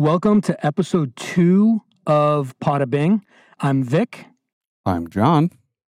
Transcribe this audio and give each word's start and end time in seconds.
Welcome 0.00 0.40
to 0.40 0.66
episode 0.66 1.14
two 1.14 1.82
of 2.04 2.58
Podabing. 2.58 3.20
I'm 3.60 3.84
Vik. 3.84 4.26
I'm 4.84 5.08
John. 5.08 5.52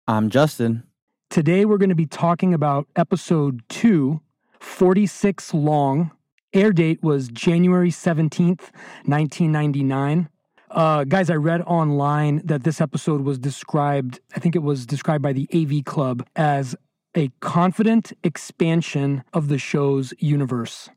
I'm 0.07 0.29
Justin. 0.29 0.83
Today 1.31 1.65
we're 1.65 1.79
going 1.79 1.89
to 1.89 1.95
be 1.95 2.05
talking 2.05 2.53
about 2.53 2.87
episode 2.95 3.63
two, 3.69 4.21
46 4.59 5.51
long. 5.55 6.11
Air 6.53 6.71
date 6.73 7.01
was 7.01 7.27
January 7.29 7.89
17th, 7.89 8.69
1999. 9.05 10.29
Uh, 10.69 11.03
guys, 11.03 11.31
I 11.31 11.35
read 11.35 11.63
online 11.63 12.43
that 12.45 12.63
this 12.63 12.79
episode 12.79 13.21
was 13.21 13.39
described, 13.39 14.19
I 14.35 14.39
think 14.39 14.55
it 14.55 14.61
was 14.61 14.85
described 14.85 15.23
by 15.23 15.33
the 15.33 15.49
AV 15.51 15.83
Club 15.83 16.23
as 16.35 16.75
a 17.15 17.31
confident 17.39 18.13
expansion 18.23 19.23
of 19.33 19.47
the 19.47 19.57
show's 19.57 20.13
universe. 20.19 20.87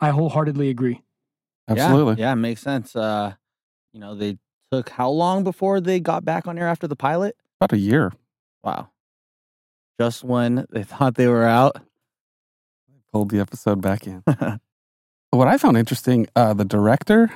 I 0.00 0.10
wholeheartedly 0.10 0.70
agree. 0.70 1.02
Absolutely. 1.68 2.14
Yeah, 2.14 2.28
yeah, 2.28 2.32
it 2.32 2.36
makes 2.36 2.62
sense. 2.62 2.96
Uh, 2.96 3.34
you 3.92 4.00
know, 4.00 4.14
they 4.14 4.38
took 4.70 4.88
how 4.90 5.10
long 5.10 5.44
before 5.44 5.80
they 5.80 6.00
got 6.00 6.24
back 6.24 6.46
on 6.46 6.58
air 6.58 6.68
after 6.68 6.86
the 6.86 6.96
pilot? 6.96 7.36
About 7.60 7.72
a 7.72 7.78
year. 7.78 8.12
Wow. 8.62 8.90
Just 10.00 10.24
when 10.24 10.66
they 10.70 10.82
thought 10.84 11.14
they 11.14 11.28
were 11.28 11.44
out. 11.44 11.80
Pulled 13.12 13.30
the 13.30 13.40
episode 13.40 13.80
back 13.80 14.06
in. 14.06 14.22
what 15.30 15.48
I 15.48 15.56
found 15.56 15.76
interesting, 15.76 16.26
uh, 16.36 16.52
the 16.52 16.64
director 16.64 17.32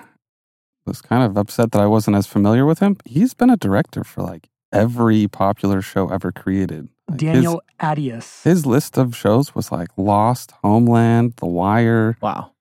was 0.85 1.01
kind 1.01 1.23
of 1.23 1.37
upset 1.37 1.73
that 1.73 1.81
I 1.81 1.87
wasn't 1.87 2.17
as 2.17 2.27
familiar 2.27 2.67
with 2.67 2.81
him. 2.81 2.99
He's 3.05 3.35
been 3.35 3.51
a 3.51 3.57
director 3.57 4.05
for 4.05 4.23
like 4.23 4.49
every 4.73 5.29
popular 5.29 5.81
show 5.81 6.09
ever 6.11 6.31
created. 6.31 6.89
Like 7.09 7.19
Daniel 7.19 7.62
Attias. 7.81 8.43
His, 8.43 8.59
his 8.59 8.67
list 8.67 8.99
of 8.99 9.17
shows 9.17 9.55
was 9.55 9.73
like 9.73 9.89
Lost, 9.97 10.53
Homeland, 10.62 11.35
The 11.37 11.47
Wire. 11.47 12.19
Wow. 12.21 12.52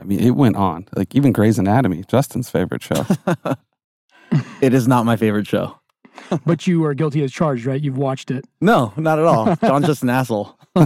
I 0.00 0.04
mean, 0.04 0.20
it 0.20 0.30
went 0.30 0.56
on. 0.56 0.86
Like 0.94 1.14
even 1.14 1.32
Grey's 1.32 1.58
Anatomy, 1.58 2.04
Justin's 2.08 2.50
favorite 2.50 2.82
show. 2.82 3.06
it 4.60 4.74
is 4.74 4.88
not 4.88 5.06
my 5.06 5.16
favorite 5.16 5.46
show. 5.46 5.78
but 6.44 6.66
you 6.66 6.84
are 6.84 6.94
guilty 6.94 7.22
as 7.22 7.32
charged, 7.32 7.64
right? 7.64 7.80
You've 7.80 7.98
watched 7.98 8.30
it. 8.30 8.44
No, 8.60 8.92
not 8.96 9.18
at 9.18 9.24
all. 9.24 9.54
John's 9.56 9.86
just 9.86 10.02
an 10.02 10.10
asshole. 10.10 10.58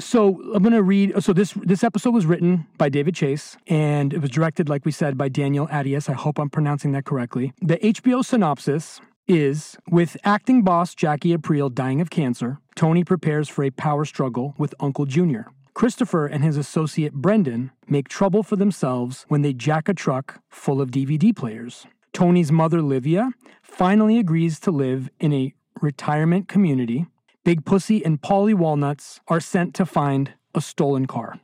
So 0.00 0.40
I'm 0.52 0.62
going 0.62 0.72
to 0.72 0.82
read. 0.82 1.22
So 1.22 1.32
this 1.32 1.52
this 1.52 1.84
episode 1.84 2.14
was 2.14 2.26
written 2.26 2.66
by 2.78 2.88
David 2.88 3.14
Chase, 3.14 3.56
and 3.68 4.12
it 4.12 4.20
was 4.20 4.30
directed, 4.30 4.68
like 4.68 4.84
we 4.84 4.90
said, 4.90 5.16
by 5.16 5.28
Daniel 5.28 5.68
Attias. 5.68 6.08
I 6.08 6.14
hope 6.14 6.38
I'm 6.38 6.50
pronouncing 6.50 6.92
that 6.92 7.04
correctly. 7.04 7.52
The 7.62 7.76
HBO 7.76 8.24
synopsis 8.24 9.00
is: 9.28 9.76
With 9.88 10.16
acting 10.24 10.62
boss 10.62 10.96
Jackie 10.96 11.36
Aprile 11.36 11.72
dying 11.72 12.00
of 12.00 12.10
cancer, 12.10 12.58
Tony 12.74 13.04
prepares 13.04 13.48
for 13.48 13.62
a 13.62 13.70
power 13.70 14.04
struggle 14.04 14.54
with 14.58 14.74
Uncle 14.80 15.06
Junior. 15.06 15.46
Christopher 15.74 16.26
and 16.26 16.42
his 16.42 16.56
associate 16.56 17.14
Brendan 17.14 17.72
make 17.88 18.08
trouble 18.08 18.42
for 18.42 18.56
themselves 18.56 19.24
when 19.28 19.42
they 19.42 19.52
jack 19.52 19.88
a 19.88 19.94
truck 19.94 20.40
full 20.48 20.80
of 20.80 20.90
DVD 20.90 21.34
players. 21.34 21.86
Tony's 22.12 22.52
mother, 22.52 22.80
Livia, 22.80 23.32
finally 23.62 24.18
agrees 24.18 24.60
to 24.60 24.70
live 24.70 25.10
in 25.18 25.32
a 25.32 25.52
retirement 25.80 26.48
community 26.48 27.06
Big 27.44 27.66
Pussy 27.66 28.04
and 28.04 28.20
Paulie 28.20 28.54
Walnuts 28.54 29.20
are 29.28 29.40
sent 29.40 29.74
to 29.74 29.84
find 29.84 30.32
a 30.54 30.60
stolen 30.60 31.06
car. 31.06 31.38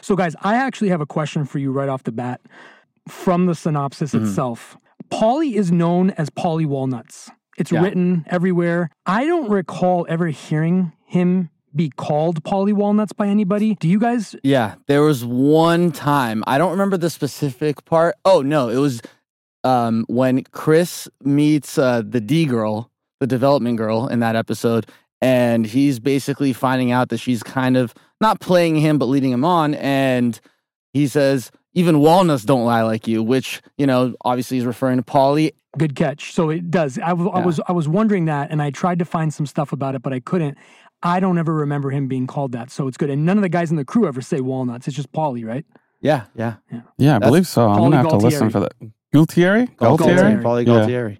So, 0.00 0.14
guys, 0.14 0.36
I 0.40 0.54
actually 0.54 0.88
have 0.90 1.00
a 1.00 1.06
question 1.06 1.44
for 1.44 1.58
you 1.58 1.72
right 1.72 1.88
off 1.88 2.04
the 2.04 2.12
bat 2.12 2.40
from 3.08 3.46
the 3.46 3.54
synopsis 3.54 4.12
mm-hmm. 4.12 4.24
itself. 4.24 4.76
Paulie 5.10 5.54
is 5.54 5.70
known 5.70 6.10
as 6.10 6.30
Paulie 6.30 6.66
Walnuts. 6.66 7.30
It's 7.58 7.72
yeah. 7.72 7.82
written 7.82 8.24
everywhere. 8.28 8.90
I 9.04 9.26
don't 9.26 9.50
recall 9.50 10.06
ever 10.08 10.28
hearing 10.28 10.92
him 11.04 11.50
be 11.76 11.90
called 11.90 12.42
Paulie 12.42 12.72
Walnuts 12.72 13.12
by 13.12 13.28
anybody. 13.28 13.74
Do 13.76 13.88
you 13.88 13.98
guys? 13.98 14.34
Yeah, 14.42 14.74
there 14.86 15.02
was 15.02 15.24
one 15.24 15.92
time. 15.92 16.42
I 16.46 16.58
don't 16.58 16.70
remember 16.70 16.96
the 16.96 17.10
specific 17.10 17.84
part. 17.84 18.16
Oh 18.24 18.42
no, 18.42 18.68
it 18.68 18.78
was 18.78 19.02
um, 19.64 20.04
when 20.08 20.44
Chris 20.44 21.08
meets 21.22 21.76
uh, 21.78 22.02
the 22.04 22.20
D 22.20 22.46
girl, 22.46 22.90
the 23.20 23.26
development 23.26 23.76
girl 23.76 24.08
in 24.08 24.20
that 24.20 24.36
episode, 24.36 24.86
and 25.20 25.66
he's 25.66 25.98
basically 25.98 26.52
finding 26.52 26.92
out 26.92 27.08
that 27.08 27.18
she's 27.18 27.42
kind 27.42 27.76
of 27.76 27.94
not 28.20 28.40
playing 28.40 28.76
him 28.76 28.98
but 28.98 29.06
leading 29.06 29.30
him 29.32 29.44
on 29.44 29.74
and 29.74 30.40
he 30.92 31.06
says 31.06 31.50
even 31.74 31.98
walnuts 31.98 32.44
don't 32.44 32.64
lie 32.64 32.82
like 32.82 33.06
you 33.06 33.22
which 33.22 33.62
you 33.78 33.86
know 33.86 34.14
obviously 34.24 34.56
he's 34.56 34.66
referring 34.66 34.96
to 34.96 35.02
Paulie. 35.02 35.52
good 35.76 35.94
catch 35.94 36.32
so 36.32 36.50
it 36.50 36.70
does 36.70 36.98
I, 36.98 37.10
w- 37.10 37.30
yeah. 37.30 37.40
I 37.40 37.44
was 37.44 37.60
i 37.68 37.72
was 37.72 37.88
wondering 37.88 38.26
that 38.26 38.50
and 38.50 38.62
i 38.62 38.70
tried 38.70 38.98
to 38.98 39.04
find 39.04 39.32
some 39.32 39.46
stuff 39.46 39.72
about 39.72 39.94
it 39.94 40.02
but 40.02 40.12
i 40.12 40.20
couldn't 40.20 40.56
i 41.02 41.20
don't 41.20 41.38
ever 41.38 41.54
remember 41.54 41.90
him 41.90 42.08
being 42.08 42.26
called 42.26 42.52
that 42.52 42.70
so 42.70 42.88
it's 42.88 42.96
good. 42.96 43.10
And 43.10 43.24
none 43.24 43.38
of 43.38 43.42
the 43.42 43.48
guys 43.48 43.70
in 43.70 43.76
the 43.76 43.84
crew 43.84 44.06
ever 44.06 44.20
say 44.20 44.40
walnuts. 44.40 44.88
It's 44.88 44.96
just 44.96 45.12
Paulie 45.12 45.46
right? 45.46 45.64
Yeah 46.00 46.26
yeah. 46.34 46.56
Yeah, 46.70 46.80
yeah 46.98 47.16
i 47.16 47.18
believe 47.18 47.46
so. 47.46 47.68
I'm 47.68 47.78
gonna 47.78 47.96
have 47.96 48.08
to 48.08 48.16
listen 48.16 48.50
for 48.50 48.60
that. 48.60 48.72
Gualtieri? 49.14 49.74
Gualtieri? 49.76 50.42
Paulie 50.42 50.66
Gualtieri. 50.66 51.12
Yeah. 51.12 51.18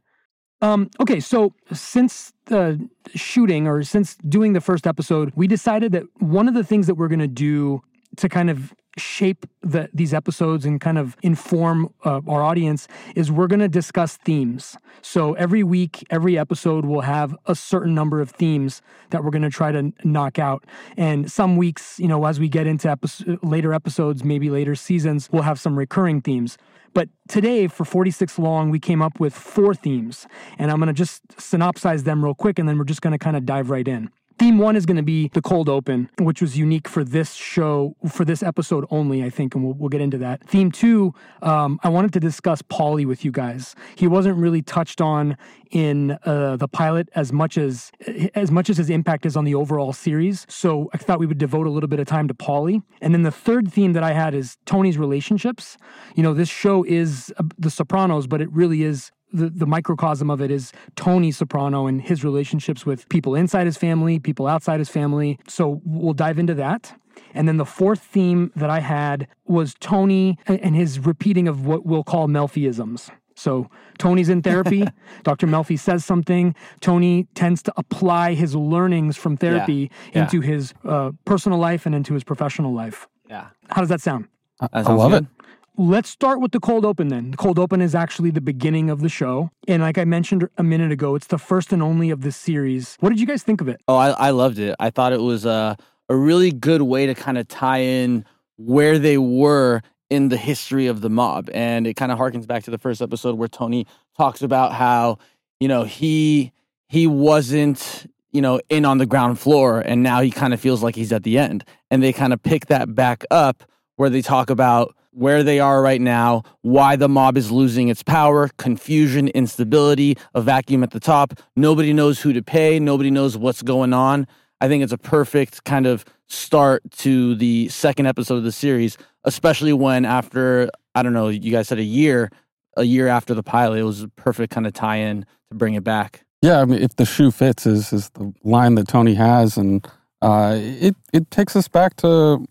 Um, 0.62 0.91
okay, 1.00 1.20
so 1.20 1.53
since 1.72 2.32
the 2.47 2.88
shooting 3.14 3.66
or 3.66 3.82
since 3.82 4.16
doing 4.16 4.54
the 4.54 4.60
first 4.60 4.87
episode, 4.87 5.32
we 5.37 5.47
decided 5.47 5.93
that 5.93 6.04
one 6.19 6.48
of 6.48 6.54
the 6.54 6.64
things 6.64 6.87
that 6.87 6.94
we're 6.94 7.08
going 7.08 7.19
to 7.19 7.28
do 7.28 7.82
to 8.16 8.28
kind 8.28 8.48
of 8.48 8.75
shape 8.97 9.47
the, 9.62 9.89
these 9.93 10.15
episodes 10.15 10.65
and 10.65 10.81
kind 10.81 10.99
of 10.99 11.17
inform 11.23 11.93
uh, 12.05 12.21
our 12.27 12.43
audience 12.43 12.89
is 13.15 13.31
we're 13.31 13.47
going 13.47 13.61
to 13.61 13.69
discuss 13.69 14.17
themes. 14.17 14.77
So 15.03 15.34
every 15.34 15.62
week, 15.62 16.05
every 16.11 16.39
episode 16.39 16.84
will 16.84 17.03
have 17.03 17.37
a 17.47 17.55
certain 17.55 17.95
number 17.95 18.21
of 18.21 18.31
themes 18.31 18.83
that 19.11 19.23
we're 19.23 19.31
going 19.31 19.43
to 19.43 19.51
try 19.51 19.73
to 19.73 19.93
knock 20.05 20.39
out. 20.39 20.65
And 20.97 21.31
some 21.31 21.56
weeks, 21.56 21.99
you 21.99 22.09
know, 22.09 22.25
as 22.25 22.41
we 22.41 22.49
get 22.49 22.67
into 22.67 22.91
epi- 22.91 23.39
later 23.43 23.73
episodes, 23.73 24.25
maybe 24.25 24.51
later 24.51 24.75
seasons, 24.75 25.29
we'll 25.31 25.43
have 25.43 25.61
some 25.61 25.79
recurring 25.79 26.21
themes. 26.21 26.56
But 26.95 27.11
today, 27.29 27.67
for 27.67 27.85
46 27.85 28.39
long, 28.39 28.71
we 28.71 28.81
came 28.81 29.03
up 29.03 29.21
with 29.21 29.35
four 29.35 29.75
themes. 29.75 30.27
And 30.59 30.71
I'm 30.71 30.79
going 30.79 30.87
to 30.87 30.95
just 30.95 31.29
synopsize 31.37 32.05
them 32.05 32.25
real 32.25 32.35
quick, 32.35 32.59
and 32.59 32.67
then 32.67 32.79
we're 32.79 32.85
just 32.85 33.03
going 33.03 33.12
to 33.12 33.19
kind 33.19 33.37
of 33.37 33.45
dive 33.45 33.69
right 33.69 33.87
in. 33.87 34.11
Theme 34.39 34.59
one 34.59 34.77
is 34.77 34.85
going 34.85 34.99
to 34.99 35.03
be 35.03 35.29
the 35.33 35.41
cold 35.41 35.69
open, 35.69 36.11
which 36.19 36.43
was 36.43 36.59
unique 36.59 36.89
for 36.89 37.03
this 37.03 37.33
show, 37.33 37.97
for 38.09 38.25
this 38.25 38.43
episode 38.43 38.85
only, 38.91 39.25
I 39.25 39.31
think, 39.31 39.55
and 39.55 39.65
we'll, 39.65 39.73
we'll 39.73 39.89
get 39.89 40.03
into 40.03 40.19
that. 40.19 40.47
Theme 40.47 40.71
two, 40.71 41.15
um, 41.41 41.81
I 41.83 41.89
wanted 41.89 42.13
to 42.13 42.21
discuss 42.21 42.61
Paulie 42.61 43.07
with 43.07 43.25
you 43.25 43.33
guys. 43.33 43.75
He 43.95 44.07
wasn't 44.07 44.37
really 44.37 44.61
touched 44.61 45.01
on 45.01 45.39
in 45.71 46.19
uh, 46.25 46.57
the 46.57 46.69
pilot 46.69 47.09
as 47.15 47.33
much 47.33 47.59
as 47.59 47.91
as 48.35 48.51
much 48.51 48.71
as 48.71 48.77
his 48.77 48.89
impact 48.89 49.27
is 49.27 49.37
on 49.37 49.45
the 49.45 49.55
overall 49.55 49.93
series. 49.93 50.47
So 50.49 50.91
I 50.93 50.99
thought 50.99 51.19
we 51.19 51.27
would 51.27 51.39
devote 51.39 51.67
a 51.67 51.71
little 51.71 51.89
bit 51.89 51.99
of 51.99 52.07
time 52.07 52.29
to 52.29 52.35
Paulie. 52.35 52.83
And 53.01 53.15
then 53.15 53.23
the 53.23 53.33
third 53.33 53.73
theme 53.73 53.95
that 53.95 54.03
I 54.03 54.13
had 54.13 54.35
is 54.35 54.59
Tony's 54.67 54.99
relationships. 54.99 55.77
You 56.15 56.23
know, 56.23 56.35
this 56.35 56.49
show 56.49 56.85
is 56.85 57.33
uh, 57.39 57.45
The 57.59 57.71
Sopranos, 57.71 58.27
but 58.27 58.41
it 58.41 58.53
really 58.53 58.83
is 58.83 59.11
the, 59.32 59.48
the 59.48 59.66
microcosm 59.66 60.31
of 60.31 60.41
it 60.41 60.50
is 60.50 60.72
Tony 60.94 61.31
Soprano 61.31 61.87
and 61.87 62.00
his 62.00 62.25
relationships 62.25 62.87
with 62.87 63.09
people 63.09 63.34
inside 63.34 63.66
his 63.66 63.76
family, 63.76 64.19
people 64.19 64.47
outside 64.47 64.78
his 64.78 64.88
family. 64.88 65.38
So 65.48 65.81
we'll 65.84 66.14
dive 66.14 66.38
into 66.38 66.54
that. 66.54 66.98
And 67.34 67.48
then 67.48 67.56
the 67.56 67.64
fourth 67.64 68.00
theme 68.00 68.53
that 68.56 68.70
I 68.70 68.81
had 68.81 69.26
was 69.47 69.75
Tony 69.81 70.38
and 70.47 70.75
his 70.75 70.98
repeating 70.98 71.48
of 71.48 71.66
what 71.66 71.84
we'll 71.84 72.04
call 72.04 72.28
Melfiisms. 72.28 73.10
So 73.34 73.69
Tony's 73.98 74.28
in 74.28 74.42
therapy. 74.42 74.87
Dr. 75.22 75.47
Melfi 75.47 75.78
says 75.78 76.04
something. 76.04 76.54
Tony 76.81 77.26
tends 77.34 77.62
to 77.64 77.72
apply 77.76 78.34
his 78.34 78.54
learnings 78.56 79.16
from 79.16 79.37
therapy 79.37 79.91
yeah. 80.12 80.22
into 80.22 80.41
yeah. 80.41 80.47
his 80.47 80.75
uh, 80.84 81.12
personal 81.25 81.58
life 81.58 81.87
and 81.87 81.94
into 81.94 82.14
his 82.14 82.25
professional 82.25 82.72
life. 82.72 83.06
Yeah. 83.28 83.48
How 83.70 83.82
does 83.82 83.91
that 83.91 84.00
sound? 84.00 84.28
I, 84.60 84.69
I 84.72 84.81
love 84.93 85.10
good. 85.10 85.25
it. 85.25 85.47
Let's 85.78 86.09
start 86.09 86.41
with 86.41 86.53
the 86.53 86.60
cold 86.60 86.87
open 86.87 87.09
then. 87.09 87.32
The 87.32 87.37
cold 87.37 87.59
open 87.59 87.82
is 87.82 87.94
actually 87.94 88.31
the 88.31 88.41
beginning 88.41 88.88
of 88.88 89.00
the 89.00 89.10
show. 89.10 89.50
And 89.69 89.82
like 89.82 89.98
I 89.98 90.04
mentioned 90.04 90.48
a 90.56 90.62
minute 90.62 90.91
ago, 90.91 91.14
it's 91.14 91.26
the 91.26 91.38
first 91.38 91.72
and 91.72 91.82
only 91.82 92.09
of 92.09 92.22
this 92.22 92.37
series. 92.37 92.97
What 93.00 93.10
did 93.10 93.20
you 93.20 93.26
guys 93.26 93.42
think 93.42 93.60
of 93.60 93.69
it? 93.69 93.81
Oh, 93.87 93.97
I, 93.97 94.10
I 94.10 94.31
loved 94.31 94.59
it. 94.59 94.75
I 94.81 94.88
thought 94.88 95.12
it 95.12 95.20
was 95.20 95.44
a, 95.44 95.76
a 96.09 96.16
really 96.16 96.50
good 96.50 96.81
way 96.81 97.06
to 97.06 97.14
kind 97.14 97.37
of 97.37 97.47
tie 97.47 97.81
in 97.81 98.25
where 98.56 98.98
they 98.98 99.19
were 99.19 99.82
in 100.08 100.31
the 100.31 100.38
history 100.38 100.87
of 100.87 101.02
the 101.02 101.11
mob. 101.11 101.50
And 101.52 101.87
it 101.87 101.94
kind 101.94 102.11
of 102.11 102.19
harkens 102.19 102.46
back 102.46 102.64
to 102.64 102.70
the 102.70 102.79
first 102.79 103.02
episode 103.02 103.37
where 103.37 103.49
Tony 103.49 103.87
talks 104.17 104.40
about 104.40 104.72
how, 104.72 105.19
you 105.61 105.69
know, 105.69 105.84
he 105.84 106.52
he 106.88 107.06
wasn't 107.06 108.06
you 108.32 108.43
know, 108.43 108.61
in 108.69 108.84
on 108.84 108.99
the 108.99 109.06
ground 109.06 109.38
floor 109.38 109.81
and 109.81 110.02
now 110.02 110.20
he 110.20 110.31
kind 110.31 110.52
of 110.52 110.61
feels 110.61 110.82
like 110.82 110.94
he's 110.94 111.11
at 111.11 111.22
the 111.22 111.38
end. 111.38 111.64
And 111.90 112.02
they 112.02 112.12
kind 112.12 112.34
of 112.34 112.43
pick 112.43 112.67
that 112.67 112.94
back 112.94 113.25
up 113.31 113.64
where 113.96 114.11
they 114.11 114.20
talk 114.20 114.50
about 114.50 114.94
where 115.17 115.43
they 115.43 115.59
are 115.59 115.81
right 115.81 116.01
now, 116.01 116.43
why 116.61 116.95
the 116.95 117.09
mob 117.09 117.39
is 117.39 117.51
losing 117.51 117.89
its 117.89 118.03
power, 118.03 118.51
confusion, 118.59 119.29
instability, 119.29 120.17
a 120.35 120.43
vacuum 120.43 120.83
at 120.83 120.91
the 120.91 121.01
top. 121.01 121.41
Nobody 121.57 121.95
knows 121.95 122.21
who 122.21 122.35
to 122.35 122.43
pay, 122.43 122.79
nobody 122.79 123.11
knows 123.11 123.35
what's 123.37 123.63
going 123.63 123.95
on. 123.95 124.27
I 124.61 124.69
think 124.69 124.85
it's 124.85 124.93
a 124.93 124.99
perfect 124.99 125.65
kind 125.65 125.87
of 125.87 126.05
start 126.29 126.83
to 126.99 127.35
the 127.35 127.69
second 127.69 128.07
episode 128.07 128.37
of 128.37 128.45
the 128.45 128.53
series, 128.53 128.99
especially 129.25 129.73
when 129.73 130.05
after, 130.05 130.69
I 130.95 131.03
don't 131.03 131.15
know, 131.15 131.29
you 131.29 131.51
guys 131.51 131.69
said 131.69 131.79
a 131.79 131.83
year, 131.83 132.31
a 132.77 132.85
year 132.85 133.09
after 133.09 133.33
the 133.33 133.43
pilot, 133.43 133.79
it 133.79 133.85
was 133.85 134.03
a 134.03 134.09
perfect 134.09 134.53
kind 134.53 134.67
of 134.67 134.75
tie 134.75 134.97
in 134.97 135.23
to 135.51 135.55
bring 135.55 135.75
it 135.75 135.85
back. 135.85 136.25
Yeah, 136.43 136.61
I 136.61 136.67
mean, 136.67 136.83
if 136.83 136.97
the 136.97 137.07
shoe 137.07 137.31
fits 137.31 137.65
is, 137.67 137.91
is 137.93 138.11
the 138.11 138.35
line 138.45 138.75
that 138.75 138.87
Tony 138.87 139.15
has. 139.15 139.57
And 139.57 139.87
uh, 140.21 140.57
it, 140.59 140.95
it 141.15 141.31
takes 141.31 141.57
us 141.57 141.69
back 141.69 141.97
to 141.97 142.47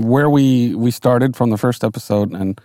where 0.00 0.30
we 0.30 0.74
we 0.74 0.90
started 0.90 1.36
from 1.36 1.50
the 1.50 1.58
first 1.58 1.84
episode 1.84 2.32
and 2.32 2.60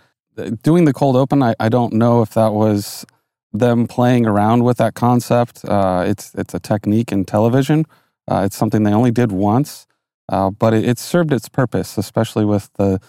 doing 0.62 0.84
the 0.84 0.92
cold 0.92 1.16
open, 1.16 1.42
I, 1.42 1.54
I 1.60 1.68
don't 1.68 1.92
know 1.92 2.22
if 2.22 2.30
that 2.34 2.52
was 2.52 3.04
them 3.52 3.86
playing 3.86 4.26
around 4.26 4.64
with 4.64 4.78
that 4.78 4.94
concept. 4.94 5.64
Uh, 5.64 6.04
it's 6.06 6.34
it's 6.34 6.54
a 6.54 6.60
technique 6.60 7.12
in 7.12 7.24
television. 7.24 7.84
Uh, 8.30 8.42
it's 8.44 8.56
something 8.56 8.82
they 8.82 8.92
only 8.92 9.10
did 9.10 9.32
once, 9.32 9.86
uh, 10.30 10.50
but 10.50 10.74
it, 10.74 10.84
it 10.84 10.98
served 10.98 11.32
its 11.32 11.48
purpose, 11.48 11.98
especially 11.98 12.44
with 12.44 12.70
the 12.74 13.00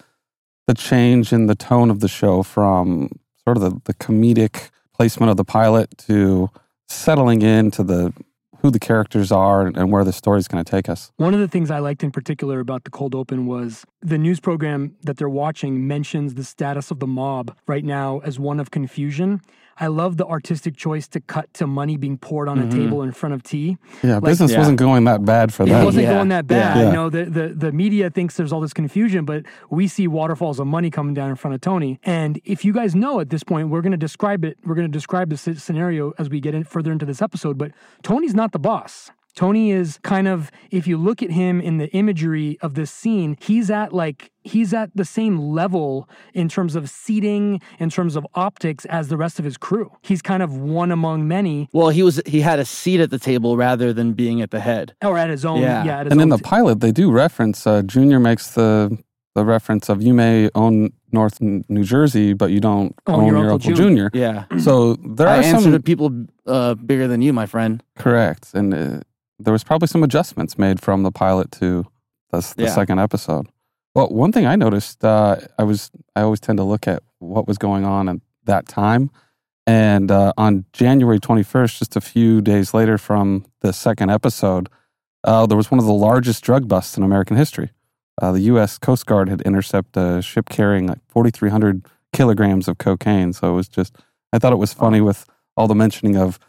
the 0.67 0.73
change 0.73 1.31
in 1.31 1.47
the 1.47 1.55
tone 1.55 1.89
of 1.89 2.01
the 2.01 2.09
show 2.09 2.43
from 2.43 3.09
sort 3.45 3.55
of 3.57 3.63
the, 3.63 3.81
the 3.85 3.93
comedic 3.93 4.69
placement 4.93 5.29
of 5.29 5.37
the 5.37 5.45
pilot 5.45 5.97
to 5.97 6.49
settling 6.89 7.41
into 7.41 7.83
the 7.83 8.13
who 8.67 8.71
the 8.71 8.79
characters 8.79 9.31
are 9.31 9.65
and 9.65 9.91
where 9.93 10.03
the 10.03 10.11
story's 10.11 10.47
going 10.49 10.61
to 10.61 10.69
take 10.69 10.89
us. 10.89 11.13
One 11.15 11.33
of 11.33 11.39
the 11.39 11.47
things 11.47 11.71
I 11.71 11.79
liked 11.79 12.03
in 12.03 12.11
particular 12.11 12.59
about 12.59 12.83
the 12.83 12.89
cold 12.89 13.15
open 13.15 13.47
was 13.47 13.85
the 14.01 14.17
news 14.17 14.41
program 14.41 14.93
that 15.03 15.15
they're 15.15 15.29
watching 15.29 15.87
mentions 15.87 16.33
the 16.33 16.43
status 16.43 16.91
of 16.91 16.99
the 16.99 17.07
mob 17.07 17.55
right 17.65 17.85
now 17.85 18.19
as 18.25 18.39
one 18.39 18.59
of 18.59 18.69
confusion. 18.69 19.41
I 19.79 19.87
love 19.87 20.17
the 20.17 20.25
artistic 20.25 20.75
choice 20.75 21.07
to 21.09 21.19
cut 21.19 21.53
to 21.55 21.67
money 21.67 21.97
being 21.97 22.17
poured 22.17 22.49
on 22.49 22.57
Mhm. 22.59 22.67
a 22.67 22.71
table 22.75 23.01
in 23.03 23.11
front 23.11 23.35
of 23.35 23.43
tea. 23.43 23.77
Yeah, 24.03 24.15
Like- 24.15 24.23
business 24.23 24.51
Yeah. 24.51 24.59
wasn't 24.59 24.79
going 24.79 25.03
that 25.03 25.23
bad 25.23 25.53
for 25.53 25.65
that. 25.65 25.81
It 25.81 25.85
wasn't 25.85 26.05
Yeah. 26.05 26.13
going 26.15 26.29
that 26.29 26.47
bad. 26.47 26.77
Yeah. 26.77 26.87
You 26.87 26.93
know, 26.93 27.09
the, 27.09 27.25
the 27.25 27.47
the 27.49 27.71
media 27.71 28.09
thinks 28.09 28.35
there's 28.37 28.51
all 28.51 28.61
this 28.61 28.73
confusion, 28.73 29.23
but 29.25 29.43
we 29.69 29.87
see 29.87 30.07
waterfalls 30.07 30.59
of 30.59 30.67
money 30.67 30.89
coming 30.89 31.13
down 31.13 31.29
in 31.29 31.35
front 31.35 31.53
of 31.55 31.61
Tony. 31.61 31.99
And 32.03 32.39
if 32.43 32.65
you 32.65 32.73
guys 32.73 32.95
know 32.95 33.19
at 33.19 33.29
this 33.29 33.43
point, 33.43 33.69
we're 33.69 33.81
going 33.81 33.91
to 33.91 33.97
describe 33.97 34.43
it. 34.43 34.57
We're 34.65 34.75
going 34.75 34.87
to 34.87 34.91
describe 34.91 35.29
the 35.29 35.35
sce- 35.35 35.59
scenario 35.59 36.13
as 36.17 36.29
we 36.29 36.39
get 36.39 36.55
in 36.55 36.63
further 36.63 36.91
into 36.91 37.05
this 37.05 37.21
episode. 37.21 37.57
But 37.57 37.71
Tony's 38.03 38.33
not 38.33 38.51
the 38.53 38.59
boss. 38.59 39.11
Tony 39.37 39.69
is 39.71 39.99
kind 40.01 40.27
of, 40.27 40.49
if 40.71 40.87
you 40.87 40.97
look 40.97 41.21
at 41.21 41.29
him 41.29 41.61
in 41.61 41.77
the 41.77 41.87
imagery 41.95 42.57
of 42.61 42.73
this 42.73 42.89
scene, 42.89 43.37
he's 43.39 43.69
at 43.69 43.93
like, 43.93 44.31
he's 44.43 44.73
at 44.73 44.89
the 44.95 45.05
same 45.05 45.37
level 45.39 46.09
in 46.33 46.49
terms 46.49 46.75
of 46.75 46.89
seating, 46.89 47.61
in 47.79 47.89
terms 47.91 48.15
of 48.15 48.25
optics 48.33 48.83
as 48.85 49.09
the 49.09 49.15
rest 49.15 49.37
of 49.37 49.45
his 49.45 49.55
crew. 49.55 49.91
He's 50.01 50.23
kind 50.23 50.41
of 50.41 50.57
one 50.57 50.91
among 50.91 51.27
many, 51.27 51.69
Well, 51.71 51.89
he 51.89 52.01
was 52.01 52.19
he 52.25 52.41
had 52.41 52.57
a 52.57 52.65
seat 52.65 52.99
at 52.99 53.11
the 53.11 53.19
table 53.19 53.57
rather 53.57 53.93
than 53.93 54.13
being 54.13 54.41
at 54.41 54.49
the 54.49 54.59
head. 54.59 54.95
or 55.05 55.19
at 55.19 55.29
his 55.29 55.45
own, 55.45 55.61
Yeah. 55.61 55.83
yeah, 55.85 55.99
at 55.99 56.05
his 56.07 56.11
and 56.13 56.19
own 56.19 56.23
in 56.23 56.29
the 56.29 56.37
t- 56.37 56.43
pilot, 56.43 56.79
they 56.79 56.91
do 56.91 57.11
reference. 57.11 57.67
Uh, 57.67 57.83
Junior 57.83 58.19
makes 58.19 58.51
the 58.55 58.97
the 59.35 59.45
reference 59.45 59.87
of 59.87 60.01
you 60.01 60.15
may 60.15 60.49
own 60.55 60.89
North 61.11 61.39
New 61.39 61.83
Jersey, 61.83 62.33
but 62.33 62.49
you 62.49 62.59
don't 62.59 62.95
Own 63.05 63.19
own, 63.19 63.25
your 63.27 63.37
your, 63.37 63.51
Uncle 63.51 63.69
Uncle 63.69 63.73
Junior. 63.85 64.09
Yeah, 64.11 64.45
So 64.57 64.95
there 64.95 65.27
I 65.27 65.37
are 65.37 65.43
answered 65.43 65.61
some 65.61 65.71
to 65.73 65.79
people 65.79 66.09
uh, 66.47 66.73
bigger 66.73 67.07
than 67.07 67.21
you, 67.21 67.33
my 67.33 67.45
friend. 67.45 67.83
correct, 67.99 68.43
and 68.55 68.73
uh, 68.73 68.99
there 69.39 69.51
was 69.53 69.63
probably 69.63 69.87
some 69.87 70.03
adjustments 70.03 70.57
made 70.57 70.81
from 70.81 71.03
the 71.03 71.11
pilot 71.11 71.51
to 71.53 71.85
the, 72.31 72.39
the 72.57 72.63
Yeah. 72.63 72.69
second 72.75 72.99
episode. 72.99 73.47
Well, 73.95 74.07
one 74.09 74.31
thing 74.31 74.45
I 74.45 74.55
noticed, 74.55 75.03
uh, 75.03 75.37
I 75.57 75.63
was 75.63 75.91
I 76.15 76.21
always 76.21 76.39
tend 76.39 76.57
to 76.57 76.63
look 76.63 76.87
at 76.87 77.01
what 77.19 77.47
was 77.47 77.57
going 77.57 77.85
on 77.85 78.09
at 78.09 78.17
that 78.45 78.67
time, 78.67 79.09
and 79.65 80.11
uh, 80.11 80.33
on 80.37 80.65
January 80.73 81.19
twenty 81.19 81.43
first, 81.43 81.79
just 81.79 81.95
a 81.95 82.01
few 82.01 82.41
days 82.41 82.73
later 82.73 82.97
from 82.97 83.45
the 83.61 83.73
second 83.73 84.09
episode, 84.11 84.69
uh, 85.23 85.45
there 85.45 85.57
was 85.57 85.71
one 85.71 85.79
of 85.79 85.85
the 85.85 85.93
largest 85.93 86.43
drug 86.43 86.67
busts 86.67 86.95
in 86.97 87.03
American 87.03 87.37
history. 87.37 87.71
Uh, 88.21 88.31
the 88.31 88.41
U.S. 88.41 88.77
Coast 88.79 89.05
Guard 89.05 89.29
had 89.29 89.41
intercepted 89.41 90.01
a 90.01 90.21
ship 90.23 90.49
carrying 90.49 90.87
like 90.87 90.99
4,300 91.09 91.85
kilograms 92.13 92.67
of 92.67 92.79
cocaine. 92.79 93.31
So 93.31 93.51
it 93.51 93.55
was 93.55 93.67
just, 93.67 93.95
I 94.33 94.39
thought 94.39 94.53
it 94.53 94.57
was 94.57 94.73
funny 94.73 95.01
with 95.01 95.25
all 95.55 95.67
the 95.67 95.75
mentioning 95.75 96.17
of 96.17 96.39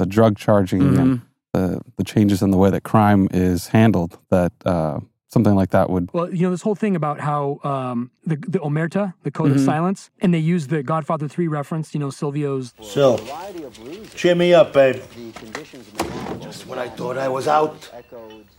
the 0.00 0.06
drug 0.06 0.36
charging 0.36 0.82
and 0.82 0.96
Mhm. 0.96 1.22
The, 1.52 1.80
the 1.96 2.04
changes 2.04 2.42
in 2.42 2.50
the 2.50 2.56
way 2.56 2.70
that 2.70 2.82
crime 2.82 3.28
is 3.30 3.68
handled, 3.68 4.18
that 4.30 4.52
uh, 4.64 5.00
something 5.28 5.54
like 5.54 5.70
that 5.70 5.90
would. 5.90 6.10
Well, 6.12 6.32
you 6.32 6.42
know, 6.42 6.50
this 6.50 6.62
whole 6.62 6.74
thing 6.74 6.96
about 6.96 7.20
how 7.20 7.58
um, 7.62 8.10
the, 8.24 8.36
the 8.36 8.58
Omerta, 8.58 9.14
the 9.22 9.30
code 9.30 9.50
of 9.52 9.58
Mhm. 9.58 9.64
silence, 9.64 10.10
and 10.20 10.32
they 10.32 10.38
use 10.38 10.68
the 10.68 10.82
Godfather 10.82 11.28
3 11.28 11.48
reference, 11.48 11.94
you 11.94 12.00
know, 12.00 12.08
Silvio's. 12.08 12.74
So, 12.80 13.18
cheer 14.14 14.34
me 14.34 14.54
up, 14.54 14.72
babe. 14.72 14.96
Just 16.40 16.66
when 16.66 16.78
I 16.78 16.88
thought 16.88 17.18
I 17.18 17.28
was 17.28 17.46
out, 17.48 17.90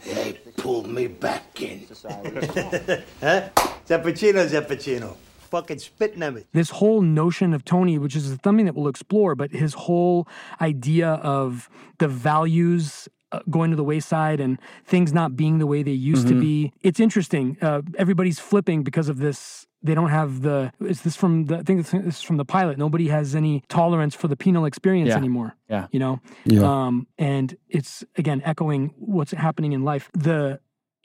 they 0.06 0.34
pulled 0.58 0.88
me 0.88 1.08
back 1.08 1.62
in. 1.62 1.86
huh? 1.90 3.50
Zappuccino, 3.88 4.48
Zappuccino. 4.48 5.16
Fucking 5.54 5.78
spitting 5.78 6.24
at 6.24 6.34
me. 6.34 6.42
This 6.52 6.72
whole 6.72 7.02
notion 7.04 7.54
of 7.54 7.64
Tony, 7.64 8.00
which 8.00 8.16
is 8.16 8.26
something 8.44 8.66
that 8.66 8.74
we'll 8.74 8.88
explore, 8.88 9.36
but 9.36 9.52
his 9.52 9.76
whole 9.86 10.28
idea 10.60 11.10
of 11.38 11.70
the 12.00 12.08
values 12.08 13.08
uh, 13.32 13.40
going 13.50 13.70
to 13.70 13.78
the 13.78 13.84
wayside 13.84 14.40
and 14.40 14.58
things 14.84 15.14
not 15.14 15.36
being 15.36 15.60
the 15.60 15.68
way 15.68 15.84
they 15.84 15.92
used 16.14 16.28
to 16.28 16.40
be. 16.40 16.72
It's 16.82 17.00
interesting. 17.00 17.58
Uh, 17.62 17.82
everybody's 18.00 18.40
flipping 18.40 18.82
because 18.84 19.10
of 19.10 19.18
this. 19.20 19.68
They 19.86 19.94
don't 19.94 20.10
have 20.10 20.42
the. 20.42 20.72
Is 20.80 21.02
this 21.02 21.16
from 21.16 21.46
the? 21.46 21.58
I 21.58 21.62
think 21.64 21.86
this 21.86 21.94
is 21.94 22.22
from 22.24 22.38
the 22.38 22.46
pilot. 22.46 22.78
Nobody 22.78 23.10
has 23.10 23.36
any 23.36 23.64
tolerance 23.68 24.16
for 24.16 24.28
the 24.28 24.38
penal 24.38 24.66
experience 24.66 25.10
Yeah. 25.10 25.18
anymore. 25.18 25.56
Yeah. 25.70 25.86
You 25.92 26.00
know. 26.00 26.20
Yeah. 26.46 26.64
Um, 26.64 27.06
and 27.20 27.58
it's 27.70 28.04
again 28.18 28.42
echoing 28.46 28.94
what's 28.98 29.34
happening 29.34 29.74
in 29.74 29.84
life. 29.84 30.10
The 30.14 30.60